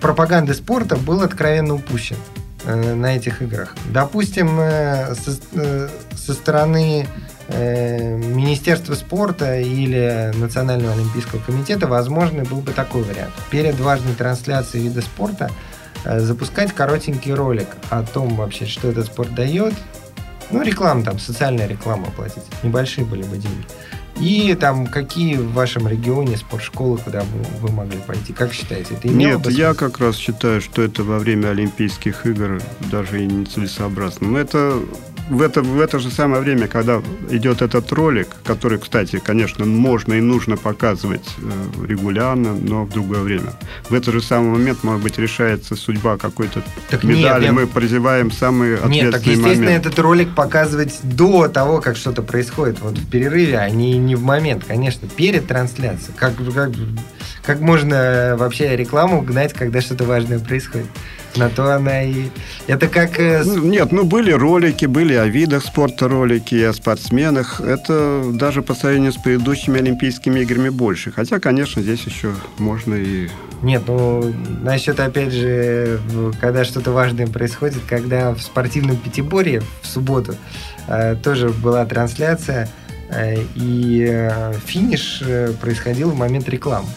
пропаганды 0.00 0.54
спорта 0.54 0.96
был 0.96 1.22
откровенно 1.22 1.74
упущен 1.74 2.16
на 2.64 3.16
этих 3.16 3.42
играх. 3.42 3.74
Допустим, 3.92 4.56
со, 4.56 5.90
со 6.16 6.32
стороны 6.32 7.06
Э, 7.06 7.33
Министерства 7.48 8.94
спорта 8.94 9.60
или 9.60 10.32
Национального 10.36 10.94
олимпийского 10.94 11.40
комитета, 11.40 11.86
возможно, 11.86 12.44
был 12.44 12.60
бы 12.60 12.72
такой 12.72 13.02
вариант. 13.02 13.32
Перед 13.50 13.78
важной 13.80 14.14
трансляцией 14.14 14.84
вида 14.84 15.02
спорта 15.02 15.50
э, 16.04 16.20
запускать 16.20 16.72
коротенький 16.72 17.34
ролик 17.34 17.68
о 17.90 18.02
том 18.02 18.36
вообще, 18.36 18.66
что 18.66 18.88
этот 18.88 19.06
спорт 19.06 19.34
дает. 19.34 19.74
Ну, 20.50 20.62
реклама 20.62 21.02
там, 21.02 21.18
социальная 21.18 21.66
реклама 21.66 22.06
платить. 22.10 22.44
Небольшие 22.62 23.04
были 23.04 23.22
бы 23.22 23.36
деньги. 23.36 23.66
И 24.20 24.54
там 24.54 24.86
какие 24.86 25.36
в 25.36 25.52
вашем 25.52 25.88
регионе 25.88 26.36
спортшколы, 26.36 26.98
куда 26.98 27.22
вы, 27.22 27.44
вы 27.60 27.72
могли 27.72 27.98
пойти? 27.98 28.32
Как 28.32 28.52
считаете? 28.52 28.94
Это 28.94 29.08
Нет, 29.08 29.42
бы 29.42 29.50
я 29.50 29.74
как 29.74 29.98
раз 29.98 30.16
считаю, 30.16 30.60
что 30.60 30.82
это 30.82 31.02
во 31.02 31.18
время 31.18 31.48
Олимпийских 31.48 32.24
игр 32.24 32.62
даже 32.92 33.22
и 33.22 33.26
нецелесообразно. 33.26 34.28
Но 34.28 34.38
это 34.38 34.78
в 35.28 35.40
это, 35.40 35.62
в 35.62 35.80
это 35.80 35.98
же 35.98 36.10
самое 36.10 36.42
время, 36.42 36.68
когда 36.68 37.02
идет 37.30 37.62
этот 37.62 37.90
ролик, 37.92 38.28
который, 38.44 38.78
кстати, 38.78 39.18
конечно, 39.18 39.64
можно 39.64 40.14
и 40.14 40.20
нужно 40.20 40.56
показывать 40.56 41.26
э, 41.38 41.86
регулярно, 41.86 42.54
но 42.54 42.84
в 42.84 42.90
другое 42.90 43.20
время. 43.20 43.52
В 43.88 43.94
этот 43.94 44.14
же 44.14 44.22
самый 44.22 44.50
момент, 44.50 44.84
может 44.84 45.02
быть, 45.02 45.18
решается 45.18 45.76
судьба 45.76 46.18
какой-то 46.18 46.62
так 46.90 47.04
медали. 47.04 47.44
Нет, 47.44 47.52
мы 47.54 47.66
прозеваем 47.66 48.30
самые 48.30 48.74
ответственные 48.74 49.02
Нет, 49.02 49.12
так, 49.12 49.22
естественно, 49.22 49.64
момент. 49.64 49.86
этот 49.86 49.98
ролик 49.98 50.34
показывать 50.34 51.00
до 51.02 51.48
того, 51.48 51.80
как 51.80 51.96
что-то 51.96 52.22
происходит. 52.22 52.80
Вот 52.80 52.98
в 52.98 53.08
перерыве, 53.08 53.58
а 53.58 53.70
не, 53.70 53.96
не 53.98 54.16
в 54.16 54.22
момент, 54.22 54.64
конечно, 54.66 55.08
перед 55.08 55.46
трансляцией. 55.46 56.14
Как, 56.16 56.34
как, 56.54 56.70
как 57.42 57.60
можно 57.60 58.36
вообще 58.38 58.76
рекламу 58.76 59.22
гнать, 59.22 59.52
когда 59.54 59.80
что-то 59.80 60.04
важное 60.04 60.38
происходит? 60.38 60.86
На 61.36 61.48
то 61.48 61.74
она 61.74 62.02
и... 62.02 62.28
Это 62.66 62.88
как... 62.88 63.18
Э, 63.18 63.42
ну, 63.44 63.64
нет, 63.64 63.90
ну 63.92 64.04
были 64.04 64.30
ролики, 64.30 64.86
были 64.86 65.14
о 65.14 65.26
видах 65.26 65.64
спорта 65.64 66.08
ролики, 66.08 66.62
о 66.62 66.72
спортсменах. 66.72 67.60
Это 67.60 68.22
даже 68.32 68.62
по 68.62 68.74
сравнению 68.74 69.12
с 69.12 69.16
предыдущими 69.16 69.80
Олимпийскими 69.80 70.40
играми 70.40 70.68
больше. 70.68 71.10
Хотя, 71.10 71.40
конечно, 71.40 71.82
здесь 71.82 72.02
еще 72.02 72.32
можно 72.58 72.94
и... 72.94 73.28
Нет, 73.62 73.82
ну, 73.86 74.32
насчет, 74.62 75.00
опять 75.00 75.32
же, 75.32 76.00
когда 76.40 76.64
что-то 76.64 76.92
важное 76.92 77.26
происходит, 77.26 77.82
когда 77.88 78.32
в 78.32 78.40
спортивном 78.40 78.96
пятиборье 78.96 79.62
в 79.82 79.86
субботу 79.86 80.34
э, 80.86 81.16
тоже 81.16 81.48
была 81.48 81.84
трансляция, 81.86 82.68
э, 83.08 83.42
и 83.54 84.06
э, 84.08 84.52
финиш 84.66 85.22
э, 85.26 85.52
происходил 85.60 86.10
в 86.10 86.16
момент 86.16 86.48
рекламы 86.48 86.88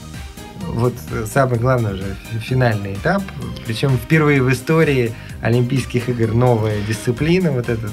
вот 0.73 0.93
самый 1.31 1.59
главный 1.59 1.93
уже 1.93 2.15
финальный 2.41 2.93
этап. 2.93 3.23
Причем 3.65 3.97
впервые 3.97 4.41
в 4.41 4.51
истории 4.51 5.13
Олимпийских 5.41 6.09
игр 6.09 6.33
новая 6.33 6.81
дисциплина, 6.87 7.51
вот 7.51 7.69
этот 7.69 7.91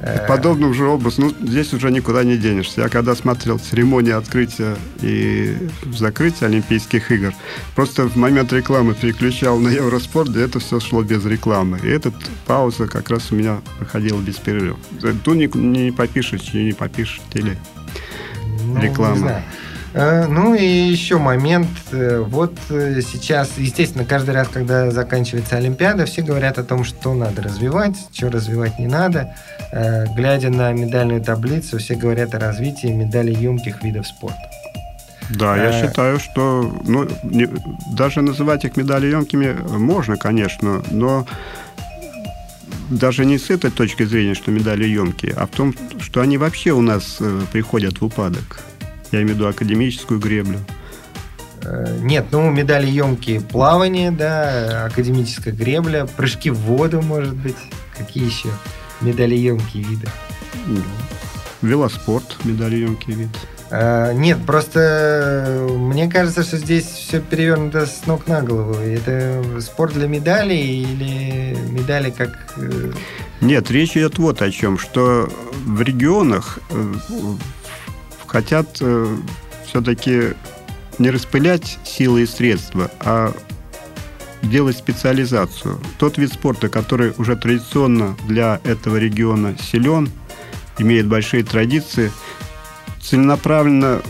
э, 0.00 0.26
Подобным 0.28 0.72
же 0.74 0.86
образ, 0.86 1.18
ну, 1.18 1.32
здесь 1.40 1.72
уже 1.72 1.90
никуда 1.90 2.22
не 2.24 2.36
денешься. 2.36 2.82
Я 2.82 2.88
когда 2.88 3.14
смотрел 3.14 3.58
церемонию 3.58 4.18
открытия 4.18 4.76
и 5.02 5.56
закрытия 5.92 6.48
Олимпийских 6.48 7.10
игр, 7.10 7.34
просто 7.74 8.08
в 8.08 8.16
момент 8.16 8.52
рекламы 8.52 8.94
переключал 8.94 9.58
на 9.58 9.68
Евроспорт, 9.68 10.36
и 10.36 10.40
это 10.40 10.60
все 10.60 10.80
шло 10.80 11.02
без 11.02 11.24
рекламы. 11.24 11.80
И 11.82 11.88
эта 11.88 12.12
пауза 12.46 12.86
как 12.86 13.10
раз 13.10 13.32
у 13.32 13.36
меня 13.36 13.60
проходила 13.78 14.20
без 14.20 14.36
перерыва. 14.36 14.78
Тут 15.24 15.36
не, 15.36 15.48
не 15.54 15.90
попишешь, 15.90 16.52
не 16.52 16.72
попишешь 16.72 17.20
теле. 17.32 17.56
Ну, 18.64 18.80
реклама. 18.80 19.30
Э, 19.30 19.42
ну 19.96 20.54
и 20.54 20.62
еще 20.62 21.16
момент. 21.16 21.70
Э, 21.90 22.18
вот 22.18 22.54
э, 22.68 23.00
сейчас, 23.00 23.52
естественно, 23.56 24.04
каждый 24.04 24.34
раз, 24.34 24.46
когда 24.48 24.90
заканчивается 24.90 25.56
Олимпиада, 25.56 26.04
все 26.04 26.20
говорят 26.20 26.58
о 26.58 26.64
том, 26.64 26.84
что 26.84 27.14
надо 27.14 27.40
развивать, 27.40 27.96
что 28.12 28.30
развивать 28.30 28.78
не 28.78 28.88
надо. 28.88 29.34
Глядя 30.14 30.50
на 30.50 30.72
медальную 30.72 31.22
таблицу, 31.22 31.78
все 31.78 31.96
говорят 31.96 32.34
о 32.34 32.38
развитии 32.38 32.88
медалеемких 32.88 33.82
видов 33.82 34.06
спорта. 34.06 34.38
Да, 35.30 35.56
я 35.56 35.72
считаю, 35.72 36.20
что 36.20 36.72
ну, 36.84 37.08
не, 37.24 37.48
даже 37.92 38.20
называть 38.20 38.64
их 38.64 38.76
медалеемкими 38.76 39.56
можно, 39.76 40.16
конечно, 40.16 40.82
но 40.90 41.26
даже 42.90 43.24
не 43.24 43.38
с 43.38 43.50
этой 43.50 43.70
точки 43.70 44.04
зрения, 44.04 44.34
что 44.34 44.50
медали 44.50 44.84
емкие, 44.84 45.32
а 45.32 45.46
в 45.46 45.50
том, 45.50 45.74
что 46.00 46.20
они 46.20 46.38
вообще 46.38 46.70
у 46.70 46.80
нас 46.80 47.18
приходят 47.50 48.00
в 48.00 48.04
упадок. 48.04 48.62
Я 49.16 49.22
имею 49.22 49.34
в 49.34 49.38
виду 49.38 49.48
академическую 49.48 50.20
греблю. 50.20 50.58
Э, 51.62 51.96
нет, 52.02 52.26
ну, 52.32 52.50
медали 52.50 52.86
емкие 52.86 53.40
плавание, 53.40 54.10
да, 54.10 54.84
академическая 54.84 55.54
гребля, 55.54 56.04
прыжки 56.04 56.50
в 56.50 56.58
воду, 56.58 57.00
может 57.00 57.34
быть. 57.34 57.56
Какие 57.96 58.26
еще 58.26 58.50
медали 59.00 59.34
емкие 59.34 59.84
виды? 59.84 60.06
Велоспорт, 61.62 62.36
медали 62.44 62.76
емкий 62.76 63.14
вид. 63.14 63.30
А, 63.70 64.12
нет, 64.12 64.38
просто 64.44 65.66
мне 65.70 66.10
кажется, 66.10 66.42
что 66.42 66.58
здесь 66.58 66.84
все 66.84 67.20
перевернуто 67.20 67.86
с 67.86 68.06
ног 68.06 68.26
на 68.26 68.42
голову. 68.42 68.74
Это 68.74 69.42
спорт 69.60 69.94
для 69.94 70.08
медалей 70.08 70.82
или 70.82 71.56
медали 71.70 72.10
как... 72.10 72.54
Нет, 73.40 73.70
речь 73.70 73.96
идет 73.96 74.18
вот 74.18 74.42
о 74.42 74.50
чем, 74.50 74.78
что 74.78 75.28
в 75.64 75.80
регионах 75.80 76.58
хотят 78.26 78.78
э, 78.80 79.16
все-таки 79.66 80.34
не 80.98 81.10
распылять 81.10 81.78
силы 81.84 82.22
и 82.22 82.26
средства, 82.26 82.90
а 83.00 83.32
делать 84.42 84.76
специализацию. 84.76 85.78
Тот 85.98 86.18
вид 86.18 86.32
спорта, 86.32 86.68
который 86.68 87.12
уже 87.18 87.36
традиционно 87.36 88.16
для 88.26 88.60
этого 88.64 88.96
региона 88.96 89.56
силен, 89.58 90.10
имеет 90.78 91.06
большие 91.06 91.42
традиции, 91.42 92.12
целенаправленно 93.02 94.02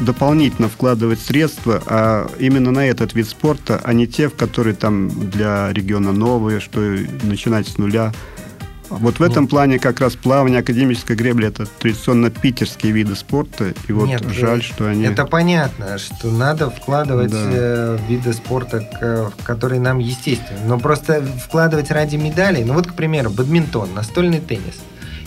дополнительно 0.00 0.68
вкладывать 0.68 1.20
средства 1.20 1.82
а 1.86 2.30
именно 2.38 2.70
на 2.70 2.86
этот 2.86 3.14
вид 3.14 3.28
спорта, 3.28 3.80
а 3.82 3.92
не 3.92 4.06
те, 4.06 4.28
в 4.28 4.34
которые 4.34 4.74
там 4.74 5.08
для 5.08 5.72
региона 5.72 6.12
новые, 6.12 6.60
что 6.60 6.80
начинать 7.22 7.66
с 7.66 7.78
нуля– 7.78 8.12
вот 8.90 9.18
в 9.18 9.22
этом 9.22 9.44
Нет. 9.44 9.50
плане 9.50 9.78
как 9.78 10.00
раз 10.00 10.16
плавание, 10.16 10.60
академическая 10.60 11.16
гребля– 11.16 11.48
это 11.48 11.66
традиционно 11.66 12.30
питерские 12.30 12.92
виды 12.92 13.14
спорта. 13.14 13.74
И 13.86 13.92
вот 13.92 14.06
Нет, 14.06 14.24
жаль, 14.30 14.62
что 14.62 14.86
они… 14.86 15.04
Это 15.04 15.24
понятно, 15.24 15.98
что 15.98 16.30
надо 16.30 16.70
вкладывать 16.70 17.30
да. 17.30 17.38
Э, 17.38 17.98
виды 18.08 18.32
спорта, 18.32 19.32
которые 19.44 19.80
нам 19.80 19.98
естественны. 19.98 20.60
Но 20.66 20.78
просто 20.78 21.22
вкладывать 21.22 21.90
ради 21.90 22.16
медалей, 22.16 22.64
ну 22.64 22.74
вот, 22.74 22.86
к 22.86 22.94
примеру, 22.94 23.30
бадминтон, 23.30 23.94
настольный 23.94 24.40
теннис. 24.40 24.80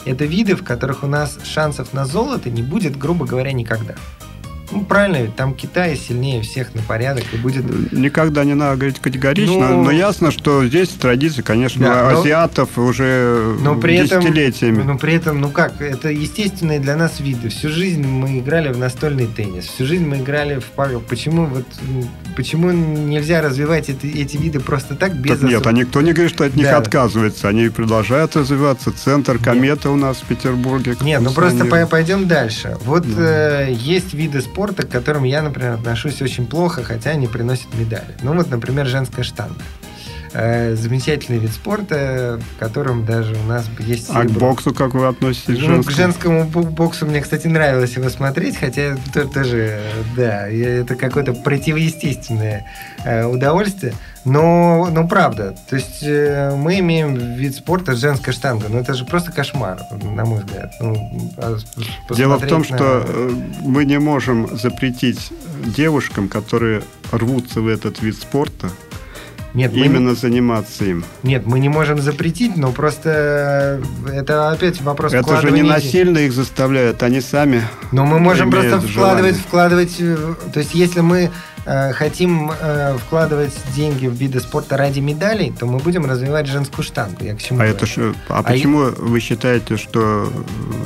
Это 0.06 0.26
виды, 0.26 0.56
в 0.56 0.64
которых 0.64 1.04
у 1.04 1.08
нас 1.08 1.38
шансов 1.44 1.94
на 1.94 2.06
золото 2.06 2.50
не 2.50 2.64
будет, 2.64 2.98
грубо 2.98 3.26
говоря, 3.26 3.52
никогда. 3.52 3.96
Ну, 4.72 4.84
правильно, 4.84 5.24
ведь 5.24 5.36
там 5.36 5.54
Китай 5.54 5.96
сильнее 5.96 6.42
всех 6.42 6.74
на 6.76 6.82
порядок 6.82 7.24
и 7.34 7.38
будет... 7.38 7.92
Никогда 7.92 8.44
не 8.44 8.54
надо 8.54 8.78
говорить 8.78 9.00
категорично, 9.00 9.70
ну, 9.70 9.84
но 9.84 9.92
ясно, 9.92 10.32
что 10.32 10.66
здесь 10.66 10.90
традиции, 10.90 11.42
конечно, 11.42 11.86
да, 11.86 12.10
азиатов 12.10 12.70
но, 12.78 12.86
уже 12.86 13.56
но 13.62 13.76
при 13.76 13.98
десятилетиями. 13.98 14.78
Этом, 14.78 14.88
но 14.88 14.98
при 14.98 15.14
этом, 15.14 15.42
ну 15.42 15.50
как, 15.50 15.82
это 15.82 16.10
естественные 16.10 16.80
для 16.80 16.96
нас 16.96 17.20
виды. 17.20 17.50
Всю 17.50 17.70
жизнь 17.70 18.06
мы 18.06 18.40
играли 18.40 18.72
в 18.72 18.78
настольный 18.78 19.28
теннис, 19.28 19.66
всю 19.66 19.86
жизнь 19.86 20.06
мы 20.06 20.18
играли 20.18 20.60
в 20.60 20.66
пару. 20.66 21.02
Почему 21.02 21.46
вот 21.46 21.66
почему 22.36 22.72
нельзя 22.72 23.42
развивать 23.42 23.90
эти, 23.90 24.08
эти 24.08 24.38
виды 24.38 24.60
просто 24.60 24.96
так 24.96 25.16
без... 25.16 25.40
Так 25.40 25.50
нет, 25.50 25.66
а 25.68 25.72
никто 25.72 26.02
не 26.02 26.14
говорит, 26.14 26.34
что 26.34 26.46
от 26.46 26.56
них 26.56 26.66
да. 26.66 26.78
отказывается. 26.78 27.48
Они 27.48 27.70
продолжают 27.70 28.36
развиваться. 28.36 28.92
Центр 28.92 29.38
комета 29.38 29.90
нет. 29.90 29.96
у 29.96 29.96
нас 29.96 30.18
в 30.18 30.26
Петербурге. 30.26 30.96
Нет, 31.02 31.22
ну 31.22 31.32
просто 31.32 31.66
пойдем 31.66 32.28
дальше. 32.28 32.78
Вот 32.86 33.04
да. 33.16 33.68
э, 33.68 33.74
есть 33.74 34.14
виды 34.14 34.42
спорта, 34.42 34.61
спорта, 34.62 34.86
к 34.86 34.92
которым 34.92 35.24
я, 35.24 35.42
например, 35.42 35.74
отношусь 35.74 36.22
очень 36.22 36.46
плохо, 36.46 36.84
хотя 36.84 37.10
они 37.12 37.28
приносят 37.28 37.74
медали. 37.74 38.16
Ну 38.22 38.36
вот, 38.36 38.52
например, 38.52 38.86
женская 38.86 39.24
штанга. 39.24 39.60
Э, 40.34 40.76
замечательный 40.76 41.40
вид 41.40 41.52
спорта, 41.52 42.40
в 42.56 42.60
котором 42.60 43.06
даже 43.06 43.36
у 43.36 43.44
нас 43.48 43.66
есть 43.80 44.08
серебро. 44.08 44.22
А 44.22 44.26
к 44.26 44.32
боксу 44.32 44.74
как 44.74 44.94
вы 44.94 45.08
относитесь? 45.08 45.60
Ну, 45.60 45.84
к 45.84 45.92
женскому 45.92 46.46
боксу 46.46 47.06
мне, 47.06 47.20
кстати, 47.20 47.48
нравилось 47.48 47.98
его 47.98 48.10
смотреть, 48.10 48.56
хотя 48.58 48.96
тоже, 49.14 49.82
да, 50.16 50.48
это 50.48 50.96
какое-то 50.96 51.34
противоестественное 51.34 52.66
э, 53.04 53.26
удовольствие. 53.26 53.94
Но, 54.24 54.88
но 54.90 55.06
правда, 55.06 55.56
то 55.70 55.76
есть 55.76 56.02
э, 56.04 56.56
мы 56.56 56.80
имеем 56.80 57.16
вид 57.36 57.56
спорта 57.56 57.96
женская 57.96 58.32
штанга, 58.32 58.68
но 58.70 58.80
это 58.80 58.94
же 58.94 59.04
просто 59.04 59.34
кошмар, 59.34 59.82
на 59.92 60.24
мой 60.24 60.40
взгляд. 60.40 60.72
Ну, 60.80 61.34
а 61.38 61.58
Дело 62.14 62.38
в 62.38 62.48
том, 62.48 62.62
на... 62.62 62.66
что 62.66 63.06
мы 63.64 63.84
не 63.84 64.00
можем 64.00 64.56
запретить 64.56 65.34
девушкам, 65.76 66.30
которые 66.30 66.84
рвутся 67.12 67.60
в 67.60 67.68
этот 67.68 68.02
вид 68.02 68.16
спорта, 68.16 68.70
нет, 69.54 69.74
именно 69.74 70.12
мы... 70.12 70.16
заниматься 70.16 70.86
им. 70.86 71.04
Нет, 71.24 71.46
мы 71.46 71.60
не 71.60 71.70
можем 71.70 72.00
запретить, 72.00 72.58
но 72.58 72.72
просто 72.72 73.82
э, 74.06 74.10
это 74.12 74.52
опять 74.52 74.82
вопрос 74.82 75.14
Это 75.14 75.42
же 75.42 75.52
не 75.52 75.64
насильно 75.64 76.20
их 76.20 76.34
заставляют, 76.34 77.04
они 77.04 77.22
сами. 77.22 77.64
Но 77.92 78.06
мы 78.06 78.20
можем 78.20 78.50
просто 78.52 78.80
вкладывать, 78.80 79.36
вкладывать. 79.36 79.98
То 80.54 80.60
есть, 80.60 80.74
если 80.74 81.02
мы 81.02 81.22
Э, 81.26 81.51
хотим 81.66 82.52
э, 82.52 82.98
вкладывать 82.98 83.54
деньги 83.76 84.08
в 84.08 84.14
виды 84.14 84.40
спорта 84.40 84.78
ради 84.78 85.00
медалей, 85.00 85.54
то 85.58 85.66
мы 85.66 85.78
будем 85.80 86.06
развивать 86.06 86.48
женскую 86.48 86.84
штангу. 86.84 87.24
Я 87.24 87.36
к 87.36 87.42
чему 87.42 87.60
а, 87.60 87.66
это 87.66 87.86
ж, 87.86 88.14
а, 88.30 88.40
а 88.40 88.44
почему 88.44 88.86
я... 88.86 88.90
вы 88.90 89.20
считаете, 89.20 89.78
что 89.78 90.32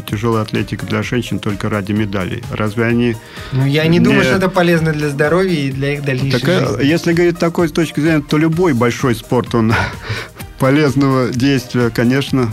тяжелая 0.06 0.44
атлетика 0.44 0.86
для 0.86 1.02
женщин 1.02 1.40
только 1.40 1.70
ради 1.70 1.94
медалей? 1.94 2.44
Разве 2.52 2.86
они... 2.86 3.16
Ну, 3.52 3.66
я 3.66 3.86
не, 3.86 4.00
не... 4.00 4.04
думаю, 4.04 4.24
что 4.24 4.36
это 4.36 4.50
полезно 4.50 4.92
для 4.92 5.10
здоровья 5.10 5.58
и 5.58 5.72
для 5.72 5.94
их 5.94 6.04
дальнейшей 6.04 6.40
так, 6.40 6.50
э, 6.50 6.60
жизни. 6.60 6.86
Если 6.86 7.14
говорить 7.14 7.40
такой 7.40 7.70
с 7.70 7.72
точки 7.72 8.00
зрения, 8.00 8.22
то 8.22 8.38
любой 8.38 8.74
большой 8.74 9.16
спорт, 9.16 9.56
он 9.56 9.74
полезного 10.60 11.30
действия, 11.30 11.90
конечно, 11.90 12.52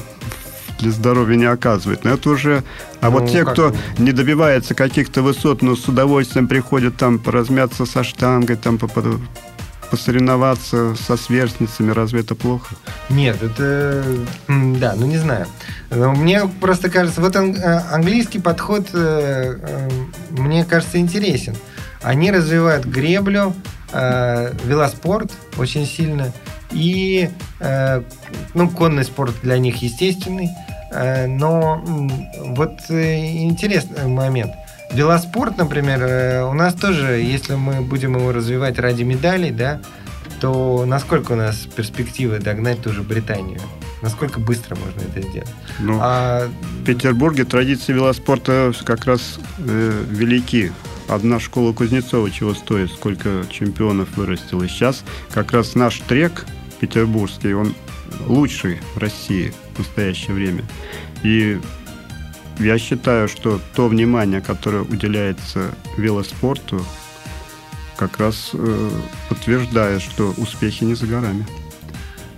для 0.83 0.91
здоровья 0.91 1.37
не 1.37 1.47
оказывает. 1.47 2.05
Но 2.05 2.11
это 2.11 2.31
уже... 2.31 2.63
А 3.01 3.11
ну, 3.11 3.19
вот 3.19 3.31
те, 3.31 3.45
кто 3.45 3.75
не 3.99 4.13
добивается 4.13 4.75
каких-то 4.75 5.23
высот, 5.23 5.63
но 5.63 5.77
с 5.77 5.89
удовольствием 5.89 6.49
приходят 6.49 6.97
там 6.97 7.19
поразмяться 7.19 7.87
со 7.87 8.05
штангой, 8.05 8.57
там 8.57 8.79
посоревноваться 9.91 10.95
со 10.97 11.17
сверстницами, 11.17 11.91
разве 11.91 12.21
это 12.21 12.35
плохо? 12.35 12.75
Нет, 13.11 13.43
это... 13.43 14.03
Да, 14.49 14.95
ну 14.97 15.07
не 15.07 15.19
знаю. 15.19 15.47
Но 15.91 16.13
мне 16.13 16.49
просто 16.61 16.91
кажется, 16.91 17.21
вот 17.21 17.37
э, 17.37 17.83
английский 17.93 18.39
подход, 18.39 18.89
э, 18.95 19.59
э, 19.61 19.89
мне 20.31 20.65
кажется, 20.65 20.99
интересен. 20.99 21.55
Они 22.03 22.31
развивают 22.31 22.87
греблю, 22.87 23.55
э, 23.93 24.53
велоспорт 24.65 25.31
очень 25.59 25.87
сильно, 25.87 26.33
и 26.71 27.29
э, 27.61 28.03
ну, 28.55 28.71
конный 28.71 29.05
спорт 29.05 29.35
для 29.43 29.59
них 29.59 29.83
естественный. 29.83 30.49
Э, 30.93 31.27
но 31.27 31.83
вот 32.39 32.79
э, 32.89 33.43
интересный 33.43 34.07
момент. 34.07 34.53
Велоспорт, 34.93 35.57
например, 35.57 36.03
э, 36.03 36.45
у 36.45 36.53
нас 36.53 36.75
тоже, 36.75 37.15
если 37.15 37.55
мы 37.55 37.81
будем 37.81 38.17
его 38.17 38.33
развивать 38.33 38.79
ради 38.79 39.03
медалей, 39.03 39.51
да, 39.51 39.81
то 40.41 40.85
насколько 40.87 41.33
у 41.33 41.37
нас 41.37 41.57
перспективы 41.57 42.39
догнать 42.39 42.83
ту 42.83 42.93
же 42.93 43.03
Британию? 43.03 43.61
Насколько 44.03 44.41
быстро 44.41 44.77
можно 44.77 45.01
это 45.01 45.27
сделать? 45.27 45.49
Ну, 45.79 45.99
а... 46.01 46.49
В 46.81 46.85
Петербурге 46.85 47.45
традиции 47.45 47.93
велоспорта 47.93 48.73
как 48.85 49.05
раз 49.05 49.39
э, 49.59 50.05
велики. 50.11 50.73
Одна 51.09 51.41
школа 51.41 51.73
Кузнецова 51.73 52.31
чего 52.31 52.55
стоит, 52.55 52.91
сколько 52.91 53.45
чемпионов 53.51 54.17
вырастила. 54.17 54.67
Сейчас 54.69 55.05
как 55.31 55.53
раз 55.53 55.75
наш 55.75 56.01
трек 56.01 56.45
петербургский, 56.81 57.55
он 57.55 57.75
лучший 58.27 58.81
в 58.95 58.99
России 58.99 59.53
в 59.75 59.79
настоящее 59.79 60.35
время. 60.35 60.65
И 61.23 61.61
я 62.59 62.79
считаю, 62.79 63.29
что 63.29 63.61
то 63.75 63.89
внимание, 63.89 64.41
которое 64.41 64.83
уделяется 64.83 65.75
велоспорту, 65.97 66.85
как 67.97 68.19
раз 68.19 68.51
э, 68.53 68.91
подтверждает, 69.29 70.03
что 70.03 70.35
успехи 70.37 70.85
не 70.85 70.95
за 70.95 71.07
горами. 71.07 71.47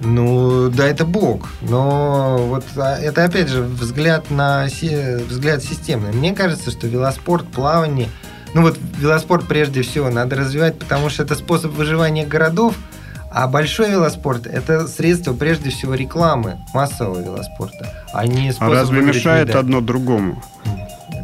Ну, 0.01 0.69
да, 0.71 0.87
это 0.87 1.05
бог. 1.05 1.49
Но 1.63 2.37
вот 2.49 2.65
а, 2.77 2.97
это, 2.97 3.25
опять 3.25 3.49
же, 3.49 3.63
взгляд 3.63 4.31
на 4.31 4.67
взгляд 4.67 5.63
системный. 5.63 6.13
Мне 6.13 6.35
кажется, 6.35 6.71
что 6.71 6.87
велоспорт, 6.87 7.47
плавание, 7.47 8.09
ну 8.55 8.63
вот 8.63 8.79
велоспорт 8.99 9.47
прежде 9.47 9.83
всего 9.83 10.11
надо 10.11 10.37
развивать, 10.37 10.79
потому 10.79 11.09
что 11.09 11.23
это 11.23 11.35
способ 11.35 11.73
выживания 11.73 12.27
городов, 12.27 12.75
а 13.35 13.49
большой 13.49 13.91
велоспорт– 13.91 14.47
это 14.49 14.87
средство, 14.87 15.35
прежде 15.35 15.71
всего, 15.71 15.95
рекламы 15.95 16.59
массового 16.73 17.21
велоспорта, 17.21 17.93
а 18.13 18.25
не 18.29 18.53
А 18.61 18.71
разве 18.71 19.03
мешает 19.03 19.49
медаль? 19.49 19.63
одно 19.63 19.81
другому? 19.81 20.41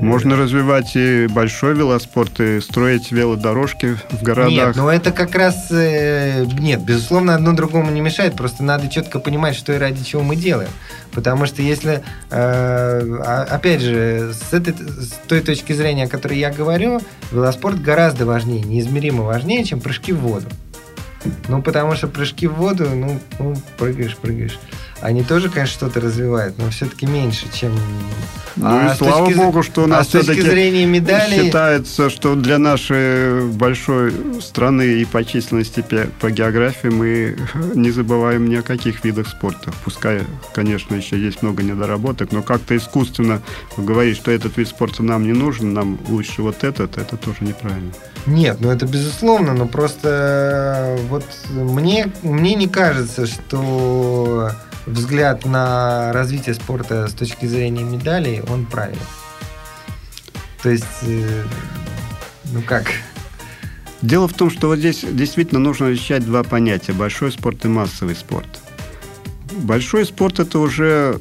Можно 0.00 0.34
развивать 0.36 0.96
и 0.96 1.28
большой 1.28 1.74
велоспорт, 1.74 2.40
и 2.40 2.60
строить 2.60 3.12
велодорожки 3.12 3.96
в 4.10 4.22
городах. 4.22 4.50
Нет, 4.50 4.76
ну 4.76 4.88
это 4.88 5.12
как 5.12 5.36
раз... 5.36 5.68
Э, 5.70 6.46
нет, 6.46 6.82
безусловно, 6.82 7.34
одно 7.34 7.52
другому 7.52 7.90
не 7.90 8.00
мешает. 8.00 8.34
Просто 8.34 8.64
надо 8.64 8.88
четко 8.88 9.20
понимать, 9.20 9.54
что 9.54 9.72
и 9.72 9.78
ради 9.78 10.02
чего 10.02 10.22
мы 10.22 10.36
делаем. 10.36 10.70
Потому 11.12 11.46
что 11.46 11.60
если, 11.62 12.02
э, 12.30 13.44
опять 13.50 13.82
же, 13.82 14.32
с, 14.32 14.54
этой, 14.54 14.74
с 14.74 15.12
той 15.28 15.40
точки 15.42 15.74
зрения, 15.74 16.04
о 16.04 16.08
которой 16.08 16.38
я 16.38 16.50
говорю, 16.50 17.00
велоспорт 17.30 17.80
гораздо 17.80 18.24
важнее, 18.24 18.62
неизмеримо 18.62 19.22
важнее, 19.22 19.64
чем 19.64 19.80
прыжки 19.80 20.12
в 20.12 20.20
воду. 20.20 20.46
Ну, 21.48 21.62
потому 21.62 21.94
что 21.94 22.08
прыжки 22.08 22.46
в 22.46 22.54
воду, 22.54 22.88
ну, 22.90 23.20
ну 23.38 23.54
прыгаешь, 23.76 24.16
прыгаешь. 24.16 24.58
Они 25.00 25.22
тоже, 25.22 25.48
конечно, 25.48 25.74
что-то 25.74 26.00
развивают, 26.00 26.58
но 26.58 26.70
все-таки 26.70 27.06
меньше, 27.06 27.46
чем... 27.52 27.72
Ну 28.56 28.66
а 28.66 28.92
и 28.92 28.96
слава 28.96 29.26
точки, 29.26 29.38
богу, 29.38 29.62
что 29.62 29.84
у 29.84 29.86
нас 29.86 30.06
а 30.06 30.08
все-таки 30.08 30.42
зрения 30.42 30.84
медали... 30.84 31.44
считается, 31.44 32.10
что 32.10 32.34
для 32.34 32.58
нашей 32.58 33.46
большой 33.46 34.12
страны 34.42 34.82
и 34.82 35.04
по 35.06 35.24
численности 35.24 35.82
по 36.20 36.30
географии 36.30 36.88
мы 36.88 37.38
не 37.74 37.90
забываем 37.90 38.48
ни 38.48 38.56
о 38.56 38.62
каких 38.62 39.02
видах 39.04 39.28
спорта. 39.28 39.72
Пускай, 39.84 40.22
конечно, 40.52 40.94
еще 40.94 41.18
есть 41.18 41.42
много 41.42 41.62
недоработок, 41.62 42.32
но 42.32 42.42
как-то 42.42 42.76
искусственно 42.76 43.40
говорить, 43.78 44.16
что 44.16 44.30
этот 44.30 44.58
вид 44.58 44.68
спорта 44.68 45.02
нам 45.02 45.24
не 45.24 45.32
нужен, 45.32 45.72
нам 45.72 45.98
лучше 46.08 46.42
вот 46.42 46.62
этот, 46.62 46.98
это 46.98 47.16
тоже 47.16 47.38
неправильно. 47.40 47.92
Нет, 48.26 48.58
ну 48.60 48.70
это 48.70 48.84
безусловно, 48.84 49.54
но 49.54 49.66
просто 49.66 50.98
вот 51.08 51.24
мне, 51.50 52.12
мне 52.22 52.54
не 52.54 52.68
кажется, 52.68 53.26
что 53.26 54.50
взгляд 54.86 55.44
на 55.44 56.12
развитие 56.12 56.54
спорта 56.54 57.08
с 57.08 57.12
точки 57.12 57.46
зрения 57.46 57.84
медалей, 57.84 58.42
он 58.48 58.66
правильный. 58.66 59.00
То 60.62 60.70
есть, 60.70 60.84
э, 61.02 61.44
ну 62.52 62.62
как? 62.62 62.86
Дело 64.02 64.28
в 64.28 64.32
том, 64.32 64.50
что 64.50 64.68
вот 64.68 64.78
здесь 64.78 65.04
действительно 65.08 65.60
нужно 65.60 65.88
различать 65.88 66.24
два 66.24 66.42
понятия. 66.42 66.92
Большой 66.92 67.32
спорт 67.32 67.64
и 67.64 67.68
массовый 67.68 68.14
спорт. 68.14 68.48
Большой 69.52 70.06
спорт 70.06 70.40
это 70.40 70.58
уже 70.58 71.20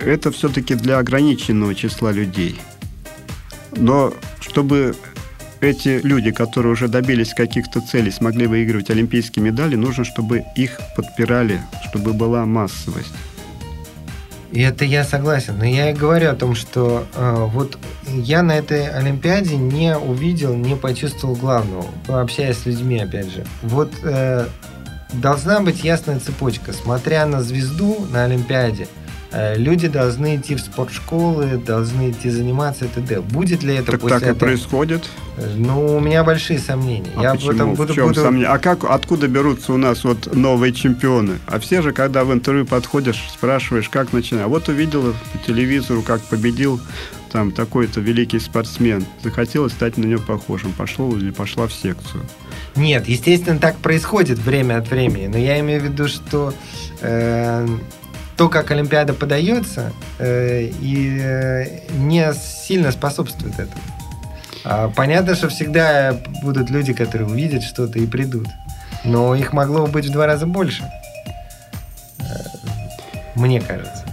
это 0.00 0.30
все-таки 0.32 0.74
для 0.74 0.98
ограниченного 0.98 1.74
числа 1.74 2.10
людей. 2.10 2.60
Но 3.76 4.12
чтобы 4.40 4.96
эти 5.64 6.00
люди, 6.02 6.30
которые 6.30 6.72
уже 6.72 6.88
добились 6.88 7.34
каких-то 7.34 7.80
целей, 7.80 8.10
смогли 8.10 8.46
выигрывать 8.46 8.90
олимпийские 8.90 9.44
медали, 9.44 9.76
нужно, 9.76 10.04
чтобы 10.04 10.44
их 10.54 10.80
подпирали, 10.96 11.60
чтобы 11.88 12.12
была 12.12 12.44
массовость. 12.44 13.12
И 14.52 14.60
это 14.60 14.84
я 14.84 15.02
согласен. 15.02 15.58
Но 15.58 15.64
я 15.64 15.90
и 15.90 15.94
говорю 15.94 16.30
о 16.30 16.34
том, 16.34 16.54
что 16.54 17.06
э, 17.16 17.48
вот 17.50 17.76
я 18.06 18.44
на 18.44 18.52
этой 18.52 18.88
Олимпиаде 18.88 19.56
не 19.56 19.96
увидел, 19.96 20.54
не 20.54 20.76
почувствовал 20.76 21.34
главного, 21.34 21.86
общаясь 22.06 22.58
с 22.58 22.66
людьми, 22.66 23.00
опять 23.00 23.32
же. 23.32 23.44
Вот 23.62 23.90
э, 24.04 24.46
должна 25.12 25.58
быть 25.58 25.82
ясная 25.82 26.20
цепочка. 26.20 26.72
Смотря 26.72 27.26
на 27.26 27.42
звезду 27.42 28.06
на 28.12 28.24
Олимпиаде, 28.24 28.86
люди 29.56 29.88
должны 29.88 30.36
идти 30.36 30.54
в 30.54 30.60
спортшколы, 30.60 31.56
должны 31.56 32.10
идти 32.10 32.30
заниматься 32.30 32.84
и 32.84 32.88
т.д. 32.88 33.20
Будет 33.20 33.62
ли 33.62 33.74
это 33.74 33.92
так 33.92 34.00
после 34.00 34.18
так 34.18 34.22
этого? 34.22 34.36
и 34.36 34.38
происходит? 34.38 35.08
Ну, 35.56 35.96
у 35.96 36.00
меня 36.00 36.22
большие 36.22 36.58
сомнения. 36.58 37.10
А 37.16 37.22
Я 37.22 37.32
почему? 37.32 37.52
Потом 37.52 37.74
буду, 37.74 37.92
в 37.92 37.96
чем 37.96 38.08
буду... 38.08 38.20
сомнения? 38.20 38.46
А 38.46 38.58
как, 38.58 38.84
откуда 38.84 39.26
берутся 39.26 39.72
у 39.72 39.76
нас 39.76 40.04
вот 40.04 40.34
новые 40.34 40.72
чемпионы? 40.72 41.38
А 41.46 41.58
все 41.58 41.82
же, 41.82 41.92
когда 41.92 42.24
в 42.24 42.32
интервью 42.32 42.66
подходишь, 42.66 43.24
спрашиваешь, 43.32 43.88
как 43.88 44.12
начинать. 44.12 44.46
Вот 44.46 44.68
увидела 44.68 45.14
по 45.32 45.38
телевизору, 45.46 46.02
как 46.02 46.20
победил 46.22 46.80
там 47.32 47.50
такой-то 47.50 48.00
великий 48.00 48.38
спортсмен. 48.38 49.04
Захотелось 49.24 49.72
стать 49.72 49.96
на 49.96 50.04
него 50.04 50.22
похожим. 50.22 50.72
Пошел 50.72 51.16
или 51.16 51.32
пошла 51.32 51.66
в 51.66 51.72
секцию. 51.72 52.22
Нет, 52.76 53.08
естественно, 53.08 53.58
так 53.58 53.76
происходит 53.78 54.38
время 54.38 54.78
от 54.78 54.88
времени. 54.88 55.26
Но 55.26 55.38
я 55.38 55.58
имею 55.58 55.80
в 55.80 55.84
виду, 55.84 56.06
что 56.06 56.54
э, 57.00 57.66
то, 58.36 58.48
как 58.48 58.70
Олимпиада 58.70 59.14
подается, 59.14 59.92
э, 60.18 60.68
и 60.80 61.18
э, 61.20 61.80
не 61.92 62.32
сильно 62.34 62.90
способствует 62.90 63.54
этому. 63.54 63.82
А 64.64 64.88
понятно, 64.88 65.34
что 65.34 65.48
всегда 65.48 66.16
будут 66.42 66.70
люди, 66.70 66.92
которые 66.92 67.28
увидят 67.28 67.62
что-то 67.62 67.98
и 67.98 68.06
придут. 68.06 68.48
Но 69.04 69.34
их 69.34 69.52
могло 69.52 69.86
быть 69.86 70.06
в 70.06 70.12
два 70.12 70.26
раза 70.26 70.46
больше. 70.46 70.84
Э, 72.18 72.24
мне 73.34 73.60
кажется. 73.60 74.03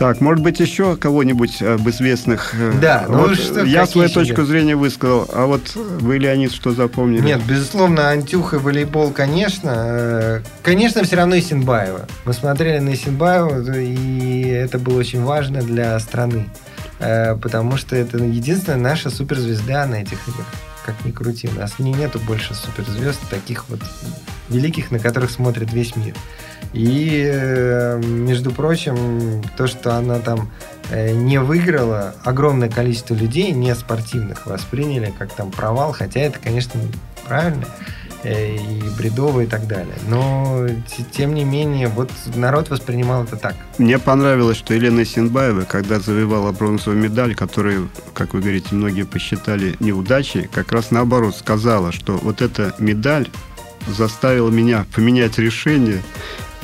Так, 0.00 0.22
может 0.22 0.42
быть, 0.42 0.58
еще 0.60 0.96
кого-нибудь 0.96 1.60
об 1.60 1.86
известных? 1.90 2.54
Э, 2.54 2.72
да, 2.80 3.04
ну 3.06 3.18
вот 3.18 3.36
что, 3.36 3.62
Я 3.64 3.84
свою 3.84 4.08
точку 4.08 4.44
зрения 4.44 4.74
высказал, 4.74 5.28
а 5.30 5.44
вот 5.44 5.74
вы, 5.74 6.16
Леонид, 6.16 6.54
что 6.54 6.72
запомнили? 6.72 7.20
Нет, 7.20 7.42
безусловно, 7.46 8.08
Антюха, 8.08 8.58
волейбол, 8.58 9.10
конечно. 9.10 9.70
Э, 9.74 10.40
конечно, 10.62 11.04
все 11.04 11.16
равно 11.16 11.38
Исинбаева. 11.38 12.06
Мы 12.24 12.32
смотрели 12.32 12.78
на 12.78 12.94
Исинбаеву, 12.94 13.74
и 13.74 14.48
это 14.48 14.78
было 14.78 15.00
очень 15.00 15.22
важно 15.22 15.60
для 15.60 16.00
страны. 16.00 16.46
Э, 16.98 17.36
потому 17.36 17.76
что 17.76 17.94
это 17.94 18.16
единственная 18.16 18.78
наша 18.78 19.10
суперзвезда 19.10 19.84
на 19.84 19.96
этих 19.96 20.26
играх. 20.28 20.46
Как 20.86 20.94
ни 21.04 21.10
крути, 21.10 21.46
у 21.54 21.60
нас 21.60 21.78
не, 21.78 21.92
нету 21.92 22.18
больше 22.20 22.54
суперзвезд, 22.54 23.20
таких 23.28 23.68
вот 23.68 23.80
великих, 24.50 24.90
на 24.90 24.98
которых 24.98 25.30
смотрит 25.30 25.72
весь 25.72 25.96
мир. 25.96 26.14
И, 26.72 27.24
э, 27.24 28.00
между 28.02 28.52
прочим, 28.52 29.42
то, 29.56 29.66
что 29.66 29.96
она 29.96 30.18
там 30.18 30.50
э, 30.90 31.12
не 31.12 31.40
выиграла, 31.40 32.14
огромное 32.24 32.68
количество 32.68 33.14
людей, 33.14 33.52
не 33.52 33.74
спортивных, 33.74 34.46
восприняли 34.46 35.12
как 35.16 35.32
там 35.32 35.50
провал, 35.50 35.92
хотя 35.92 36.20
это, 36.20 36.38
конечно, 36.38 36.80
правильно 37.26 37.64
э, 38.22 38.54
и 38.54 38.82
бредово 38.96 39.40
и 39.40 39.46
так 39.46 39.66
далее. 39.66 39.94
Но, 40.08 40.66
тем 41.10 41.34
не 41.34 41.44
менее, 41.44 41.88
вот 41.88 42.10
народ 42.36 42.70
воспринимал 42.70 43.24
это 43.24 43.36
так. 43.36 43.56
Мне 43.78 43.98
понравилось, 43.98 44.56
что 44.56 44.72
Елена 44.72 45.04
Синбаева, 45.04 45.62
когда 45.62 45.98
завоевала 45.98 46.52
бронзовую 46.52 47.02
медаль, 47.02 47.34
которую, 47.34 47.88
как 48.14 48.34
вы 48.34 48.40
говорите, 48.40 48.68
многие 48.76 49.06
посчитали 49.06 49.74
неудачей, 49.80 50.48
как 50.52 50.70
раз 50.70 50.92
наоборот 50.92 51.34
сказала, 51.36 51.90
что 51.90 52.16
вот 52.16 52.42
эта 52.42 52.74
медаль 52.78 53.28
заставила 53.88 54.50
меня 54.50 54.86
поменять 54.94 55.38
решение 55.38 56.02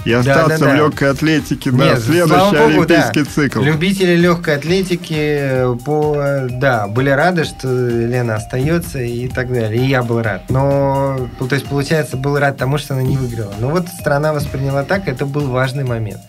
и 0.07 0.13
остаться 0.13 0.49
да, 0.51 0.59
да, 0.59 0.67
да. 0.67 0.73
в 0.73 0.77
легкой 0.77 1.11
атлетике 1.11 1.73
на 1.73 1.83
Нет, 1.83 1.99
следующий 1.99 2.57
Богу, 2.57 2.83
олимпийский 2.83 3.25
да. 3.25 3.31
цикл. 3.35 3.61
Любители 3.61 4.15
легкой 4.15 4.55
атлетики 4.55 5.65
по, 5.85 6.47
да, 6.49 6.87
были 6.87 7.11
рады, 7.11 7.45
что 7.45 7.69
Лена 7.69 8.37
остается 8.37 9.01
и 9.01 9.27
так 9.27 9.53
далее. 9.53 9.83
И 9.83 9.89
я 9.89 10.05
был 10.05 10.23
рад. 10.23 10.49
Но, 10.49 11.29
то 11.41 11.53
есть, 11.53 11.67
получается, 11.67 12.17
был 12.17 12.39
рад 12.39 12.57
тому, 12.57 12.79
что 12.79 12.95
она 12.95 13.03
не 13.03 13.17
выиграла. 13.17 13.53
Но 13.59 13.71
вот 13.71 13.89
страна 13.89 14.33
восприняла 14.33 14.85
так, 14.85 15.09
это 15.09 15.27
был 15.27 15.49
важный 15.49 15.83
момент. 15.83 16.21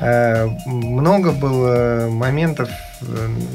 Э, 0.00 0.48
много 0.66 1.30
было 1.30 2.08
моментов, 2.10 2.68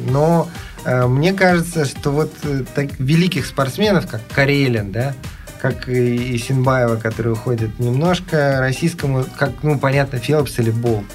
но 0.09 0.47
э, 0.85 1.05
мне 1.05 1.33
кажется, 1.33 1.83
что 1.83 2.11
вот 2.11 2.33
так, 2.75 2.97
великих 2.97 3.45
спортсменов, 3.45 4.07
как 4.07 4.21
Карелин, 4.33 4.93
да, 4.93 5.13
как 5.61 5.87
и 5.89 6.37
Синбаева, 6.37 6.95
который 6.95 7.33
уходит 7.33 7.79
немножко 7.79 8.57
российскому, 8.59 9.25
как, 9.37 9.51
ну, 9.63 9.77
понятно, 9.77 10.19
Фелпс 10.19 10.59
или 10.59 10.71
Болт. 10.71 11.05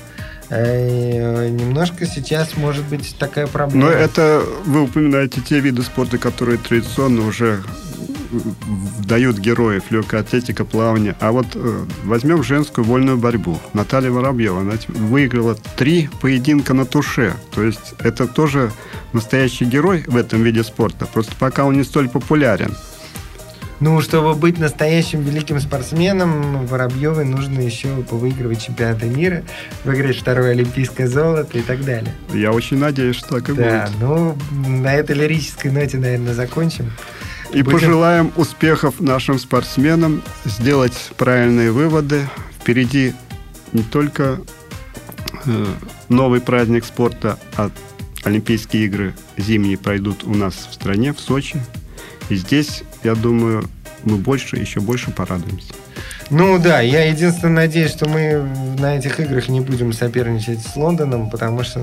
Э, 0.51 1.49
немножко 1.49 2.07
сейчас 2.07 2.57
может 2.57 2.85
быть 2.85 3.17
такая 3.19 3.47
проблема. 3.47 3.87
Но 3.87 3.91
это 3.91 4.43
вы 4.67 4.83
упоминаете 4.83 5.41
те 5.41 5.61
виды 5.61 5.83
спорта, 5.83 6.19
которые 6.19 6.59
традиционно 6.59 7.27
уже 7.27 7.63
дают 9.07 9.39
героев 9.39 9.85
легкая 9.91 10.21
атлетика, 10.21 10.65
плавание. 10.65 11.17
А 11.21 11.33
вот 11.33 11.47
э, 11.55 11.85
возьмем 12.05 12.43
женскую 12.43 12.85
вольную 12.85 13.17
борьбу. 13.17 13.59
Наталья 13.73 14.11
Воробьева 14.11 14.61
она 14.61 14.75
выиграла 14.89 15.55
три 15.77 16.09
поединка 16.21 16.75
на 16.75 16.85
туше. 16.85 17.35
То 17.55 17.63
есть 17.63 17.95
это 17.99 18.27
тоже 18.27 18.73
настоящий 19.13 19.65
герой 19.65 20.05
в 20.07 20.17
этом 20.17 20.43
виде 20.43 20.63
спорта. 20.65 21.07
Просто 21.07 21.33
пока 21.39 21.65
он 21.65 21.77
не 21.77 21.85
столь 21.85 22.09
популярен. 22.09 22.75
Ну, 23.81 24.01
чтобы 24.01 24.35
быть 24.35 24.59
настоящим 24.59 25.23
великим 25.23 25.61
спортсменом, 25.61 26.67
Воробьевой 26.67 27.25
нужно 27.25 27.61
еще 27.61 27.89
повыигрывать 28.09 28.63
чемпионаты 28.65 29.07
мира, 29.07 29.43
выиграть 29.85 30.17
второе 30.17 30.53
олимпийское 30.53 31.09
золото 31.09 31.59
и 31.59 31.63
так 31.63 31.85
далее. 31.85 32.15
Я 32.33 32.53
очень 32.53 32.79
надеюсь, 32.79 33.17
что 33.17 33.41
так 33.41 33.49
и 33.49 33.53
да, 33.53 33.87
будет. 33.87 34.01
ну, 34.01 34.37
на 34.67 34.95
этой 34.95 35.17
лирической 35.17 35.71
ноте, 35.71 35.99
наверное, 35.99 36.35
закончим. 36.35 36.93
И 37.53 37.63
Будем... 37.63 37.79
пожелаем 37.79 38.33
успехов 38.37 39.01
нашим 39.01 39.39
спортсменам, 39.39 40.23
сделать 40.45 41.13
правильные 41.17 41.71
выводы. 41.71 42.29
Впереди 42.61 43.13
не 43.73 43.83
только 43.83 44.41
э, 45.47 45.67
новый 46.09 46.41
праздник 46.41 46.85
спорта, 46.85 47.39
а 47.57 47.71
Олимпийские 48.25 48.87
игры 48.87 49.15
зимние 49.37 49.77
пройдут 49.77 50.25
у 50.25 50.35
нас 50.35 50.67
в 50.71 50.75
стране, 50.75 51.13
в 51.13 51.21
Сочи. 51.21 51.61
И 52.31 52.37
здесь, 52.37 52.83
я 53.05 53.15
думаю, 53.15 53.69
мы 54.03 54.17
больше, 54.17 54.57
еще 54.57 54.81
больше 54.81 55.11
порадуемся. 55.11 55.73
Ну 56.31 56.59
да, 56.59 56.81
я 56.81 57.05
единственное 57.05 57.67
надеюсь, 57.67 57.91
что 57.91 58.09
мы 58.09 58.47
на 58.79 58.97
этих 58.97 59.21
играх 59.21 59.49
не 59.49 59.61
будем 59.61 59.93
соперничать 59.93 60.61
с 60.61 60.75
Лондоном, 60.75 61.31
потому 61.31 61.63
что 61.65 61.83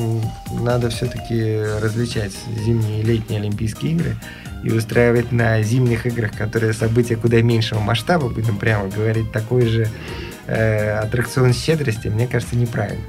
надо 0.51 0.89
все-таки 0.89 1.61
различать 1.82 2.34
зимние 2.65 3.01
и 3.01 3.03
летние 3.03 3.39
Олимпийские 3.39 3.93
игры 3.93 4.15
и 4.63 4.72
устраивать 4.72 5.32
на 5.32 5.61
зимних 5.61 6.05
играх, 6.05 6.32
которые 6.36 6.74
события 6.74 7.15
куда 7.15 7.41
меньшего 7.41 7.80
масштаба, 7.80 8.30
будем 8.30 8.57
прямо 8.57 8.88
говорить, 8.89 9.32
такой 9.32 9.67
же 9.67 9.88
э, 10.47 10.97
аттракцион 10.97 11.53
щедрости, 11.53 12.07
мне 12.07 12.28
кажется, 12.28 12.55
неправильно. 12.55 13.03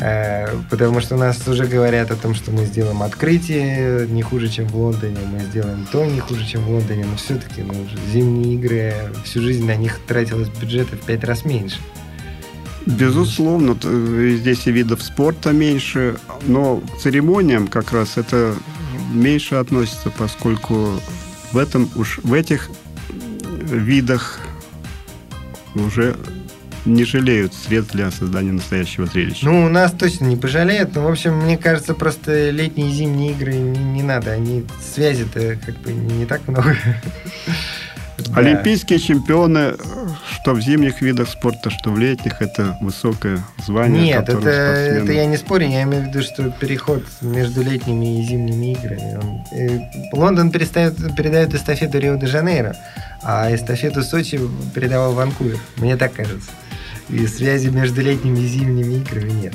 Э, 0.00 0.56
потому 0.70 1.00
что 1.00 1.16
нас 1.16 1.46
уже 1.48 1.66
говорят 1.66 2.10
о 2.10 2.16
том, 2.16 2.34
что 2.34 2.52
мы 2.52 2.64
сделаем 2.66 3.02
открытие 3.02 4.06
не 4.06 4.22
хуже, 4.22 4.48
чем 4.48 4.66
в 4.68 4.76
Лондоне, 4.76 5.18
мы 5.26 5.40
сделаем 5.40 5.86
то 5.90 6.04
не 6.04 6.20
хуже, 6.20 6.46
чем 6.46 6.62
в 6.62 6.70
Лондоне, 6.70 7.04
но 7.04 7.16
все-таки 7.16 7.62
ну, 7.62 7.74
зимние 8.12 8.54
игры, 8.54 8.94
всю 9.24 9.40
жизнь 9.40 9.66
на 9.66 9.74
них 9.74 9.98
тратилось 10.06 10.48
бюджета 10.48 10.96
в 10.96 11.00
пять 11.00 11.24
раз 11.24 11.44
меньше. 11.44 11.78
Безусловно, 12.86 13.76
здесь 14.36 14.66
и 14.66 14.72
видов 14.72 15.02
спорта 15.02 15.52
меньше, 15.52 16.16
но 16.46 16.78
к 16.78 16.98
церемониям 16.98 17.66
как 17.66 17.92
раз 17.92 18.16
это 18.16 18.54
меньше 19.12 19.56
относится, 19.56 20.10
поскольку 20.10 20.92
в 21.52 21.58
этом 21.58 21.90
уж 21.96 22.20
в 22.22 22.32
этих 22.32 22.70
видах 23.68 24.40
уже 25.74 26.16
не 26.88 27.04
жалеют 27.04 27.54
средств 27.54 27.94
для 27.94 28.10
создания 28.10 28.52
настоящего 28.52 29.06
зрелища. 29.06 29.44
Ну, 29.44 29.66
у 29.66 29.68
нас 29.68 29.92
точно 29.92 30.24
не 30.24 30.36
пожалеют. 30.36 30.94
Но, 30.94 31.02
в 31.02 31.08
общем, 31.08 31.36
мне 31.36 31.56
кажется, 31.56 31.94
просто 31.94 32.50
летние 32.50 32.90
и 32.90 32.92
зимние 32.92 33.32
игры 33.32 33.54
не, 33.54 33.78
не 33.78 34.02
надо. 34.02 34.32
Они 34.32 34.64
связи-то 34.94 35.58
как 35.64 35.76
бы 35.78 35.92
не 35.92 36.26
так 36.26 36.46
много. 36.48 36.76
Олимпийские 38.34 38.98
чемпионы, 38.98 39.74
что 40.34 40.52
в 40.52 40.60
зимних 40.60 41.00
видах 41.00 41.28
спорта, 41.28 41.70
что 41.70 41.90
в 41.90 41.98
летних, 41.98 42.42
это 42.42 42.76
высокое 42.80 43.44
звание. 43.64 44.02
Нет, 44.02 44.28
это, 44.28 44.48
это 44.48 45.12
я 45.12 45.26
не 45.26 45.36
спорю, 45.36 45.68
я 45.68 45.82
имею 45.84 46.04
в 46.04 46.06
виду, 46.08 46.22
что 46.22 46.50
переход 46.50 47.04
между 47.20 47.62
летними 47.62 48.20
и 48.20 48.24
зимними 48.24 48.72
играми. 48.72 49.18
Он, 49.18 49.44
э, 49.52 49.80
Лондон 50.12 50.50
перестает, 50.50 50.96
передает 51.16 51.54
эстафету 51.54 51.98
Рио-де-Жанейро, 51.98 52.74
а 53.22 53.54
эстафету 53.54 54.02
Сочи 54.02 54.40
передавал 54.74 55.12
Ванкувер. 55.12 55.58
Мне 55.76 55.96
так 55.96 56.12
кажется 56.12 56.50
и 57.08 57.26
связи 57.26 57.68
между 57.68 58.00
летними 58.02 58.40
и 58.40 58.46
зимними 58.46 58.94
играми 58.94 59.30
нет. 59.30 59.54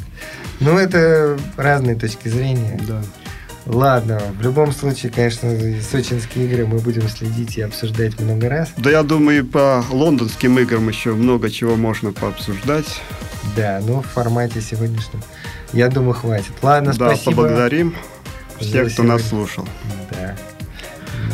Ну, 0.60 0.78
это 0.78 1.38
разные 1.58 1.96
точки 1.96 2.28
зрения. 2.28 2.80
Да. 2.88 3.04
Ладно, 3.66 4.22
в 4.38 4.42
любом 4.42 4.74
случае, 4.74 5.12
конечно, 5.12 5.50
сочинские 5.90 6.46
игры 6.46 6.66
мы 6.66 6.80
будем 6.80 7.08
следить 7.08 7.58
и 7.58 7.62
обсуждать 7.62 8.20
много 8.20 8.50
раз. 8.50 8.74
Да, 8.76 8.90
я 8.92 9.04
думаю, 9.04 9.40
и 9.40 9.42
по 9.42 9.84
лондонским 9.90 10.60
играм 10.60 10.88
еще 10.90 11.14
много 11.14 11.50
чего 11.50 11.76
можно 11.78 12.12
пообсуждать. 12.12 13.02
Да, 13.56 13.82
ну 13.86 14.02
в 14.02 14.08
формате 14.08 14.60
сегодняшнем, 14.60 15.22
я 15.72 15.88
думаю, 15.88 16.14
хватит. 16.14 16.52
Ладно, 16.62 16.94
да, 16.94 17.16
спасибо. 17.16 17.32
поблагодарим 17.32 17.96
всех, 18.60 18.92
кто 18.92 19.04
нас 19.04 19.30
слушал. 19.30 19.68
Да. 20.12 20.36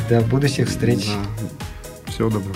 До 0.09 0.21
будущих 0.21 0.69
встреч. 0.69 1.07
Да. 1.07 2.11
Всего 2.11 2.29
доброго. 2.29 2.55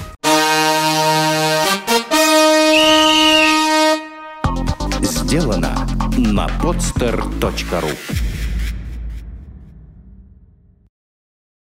Сделано 5.34 5.88
на 6.18 6.46
podster.ru 6.62 8.33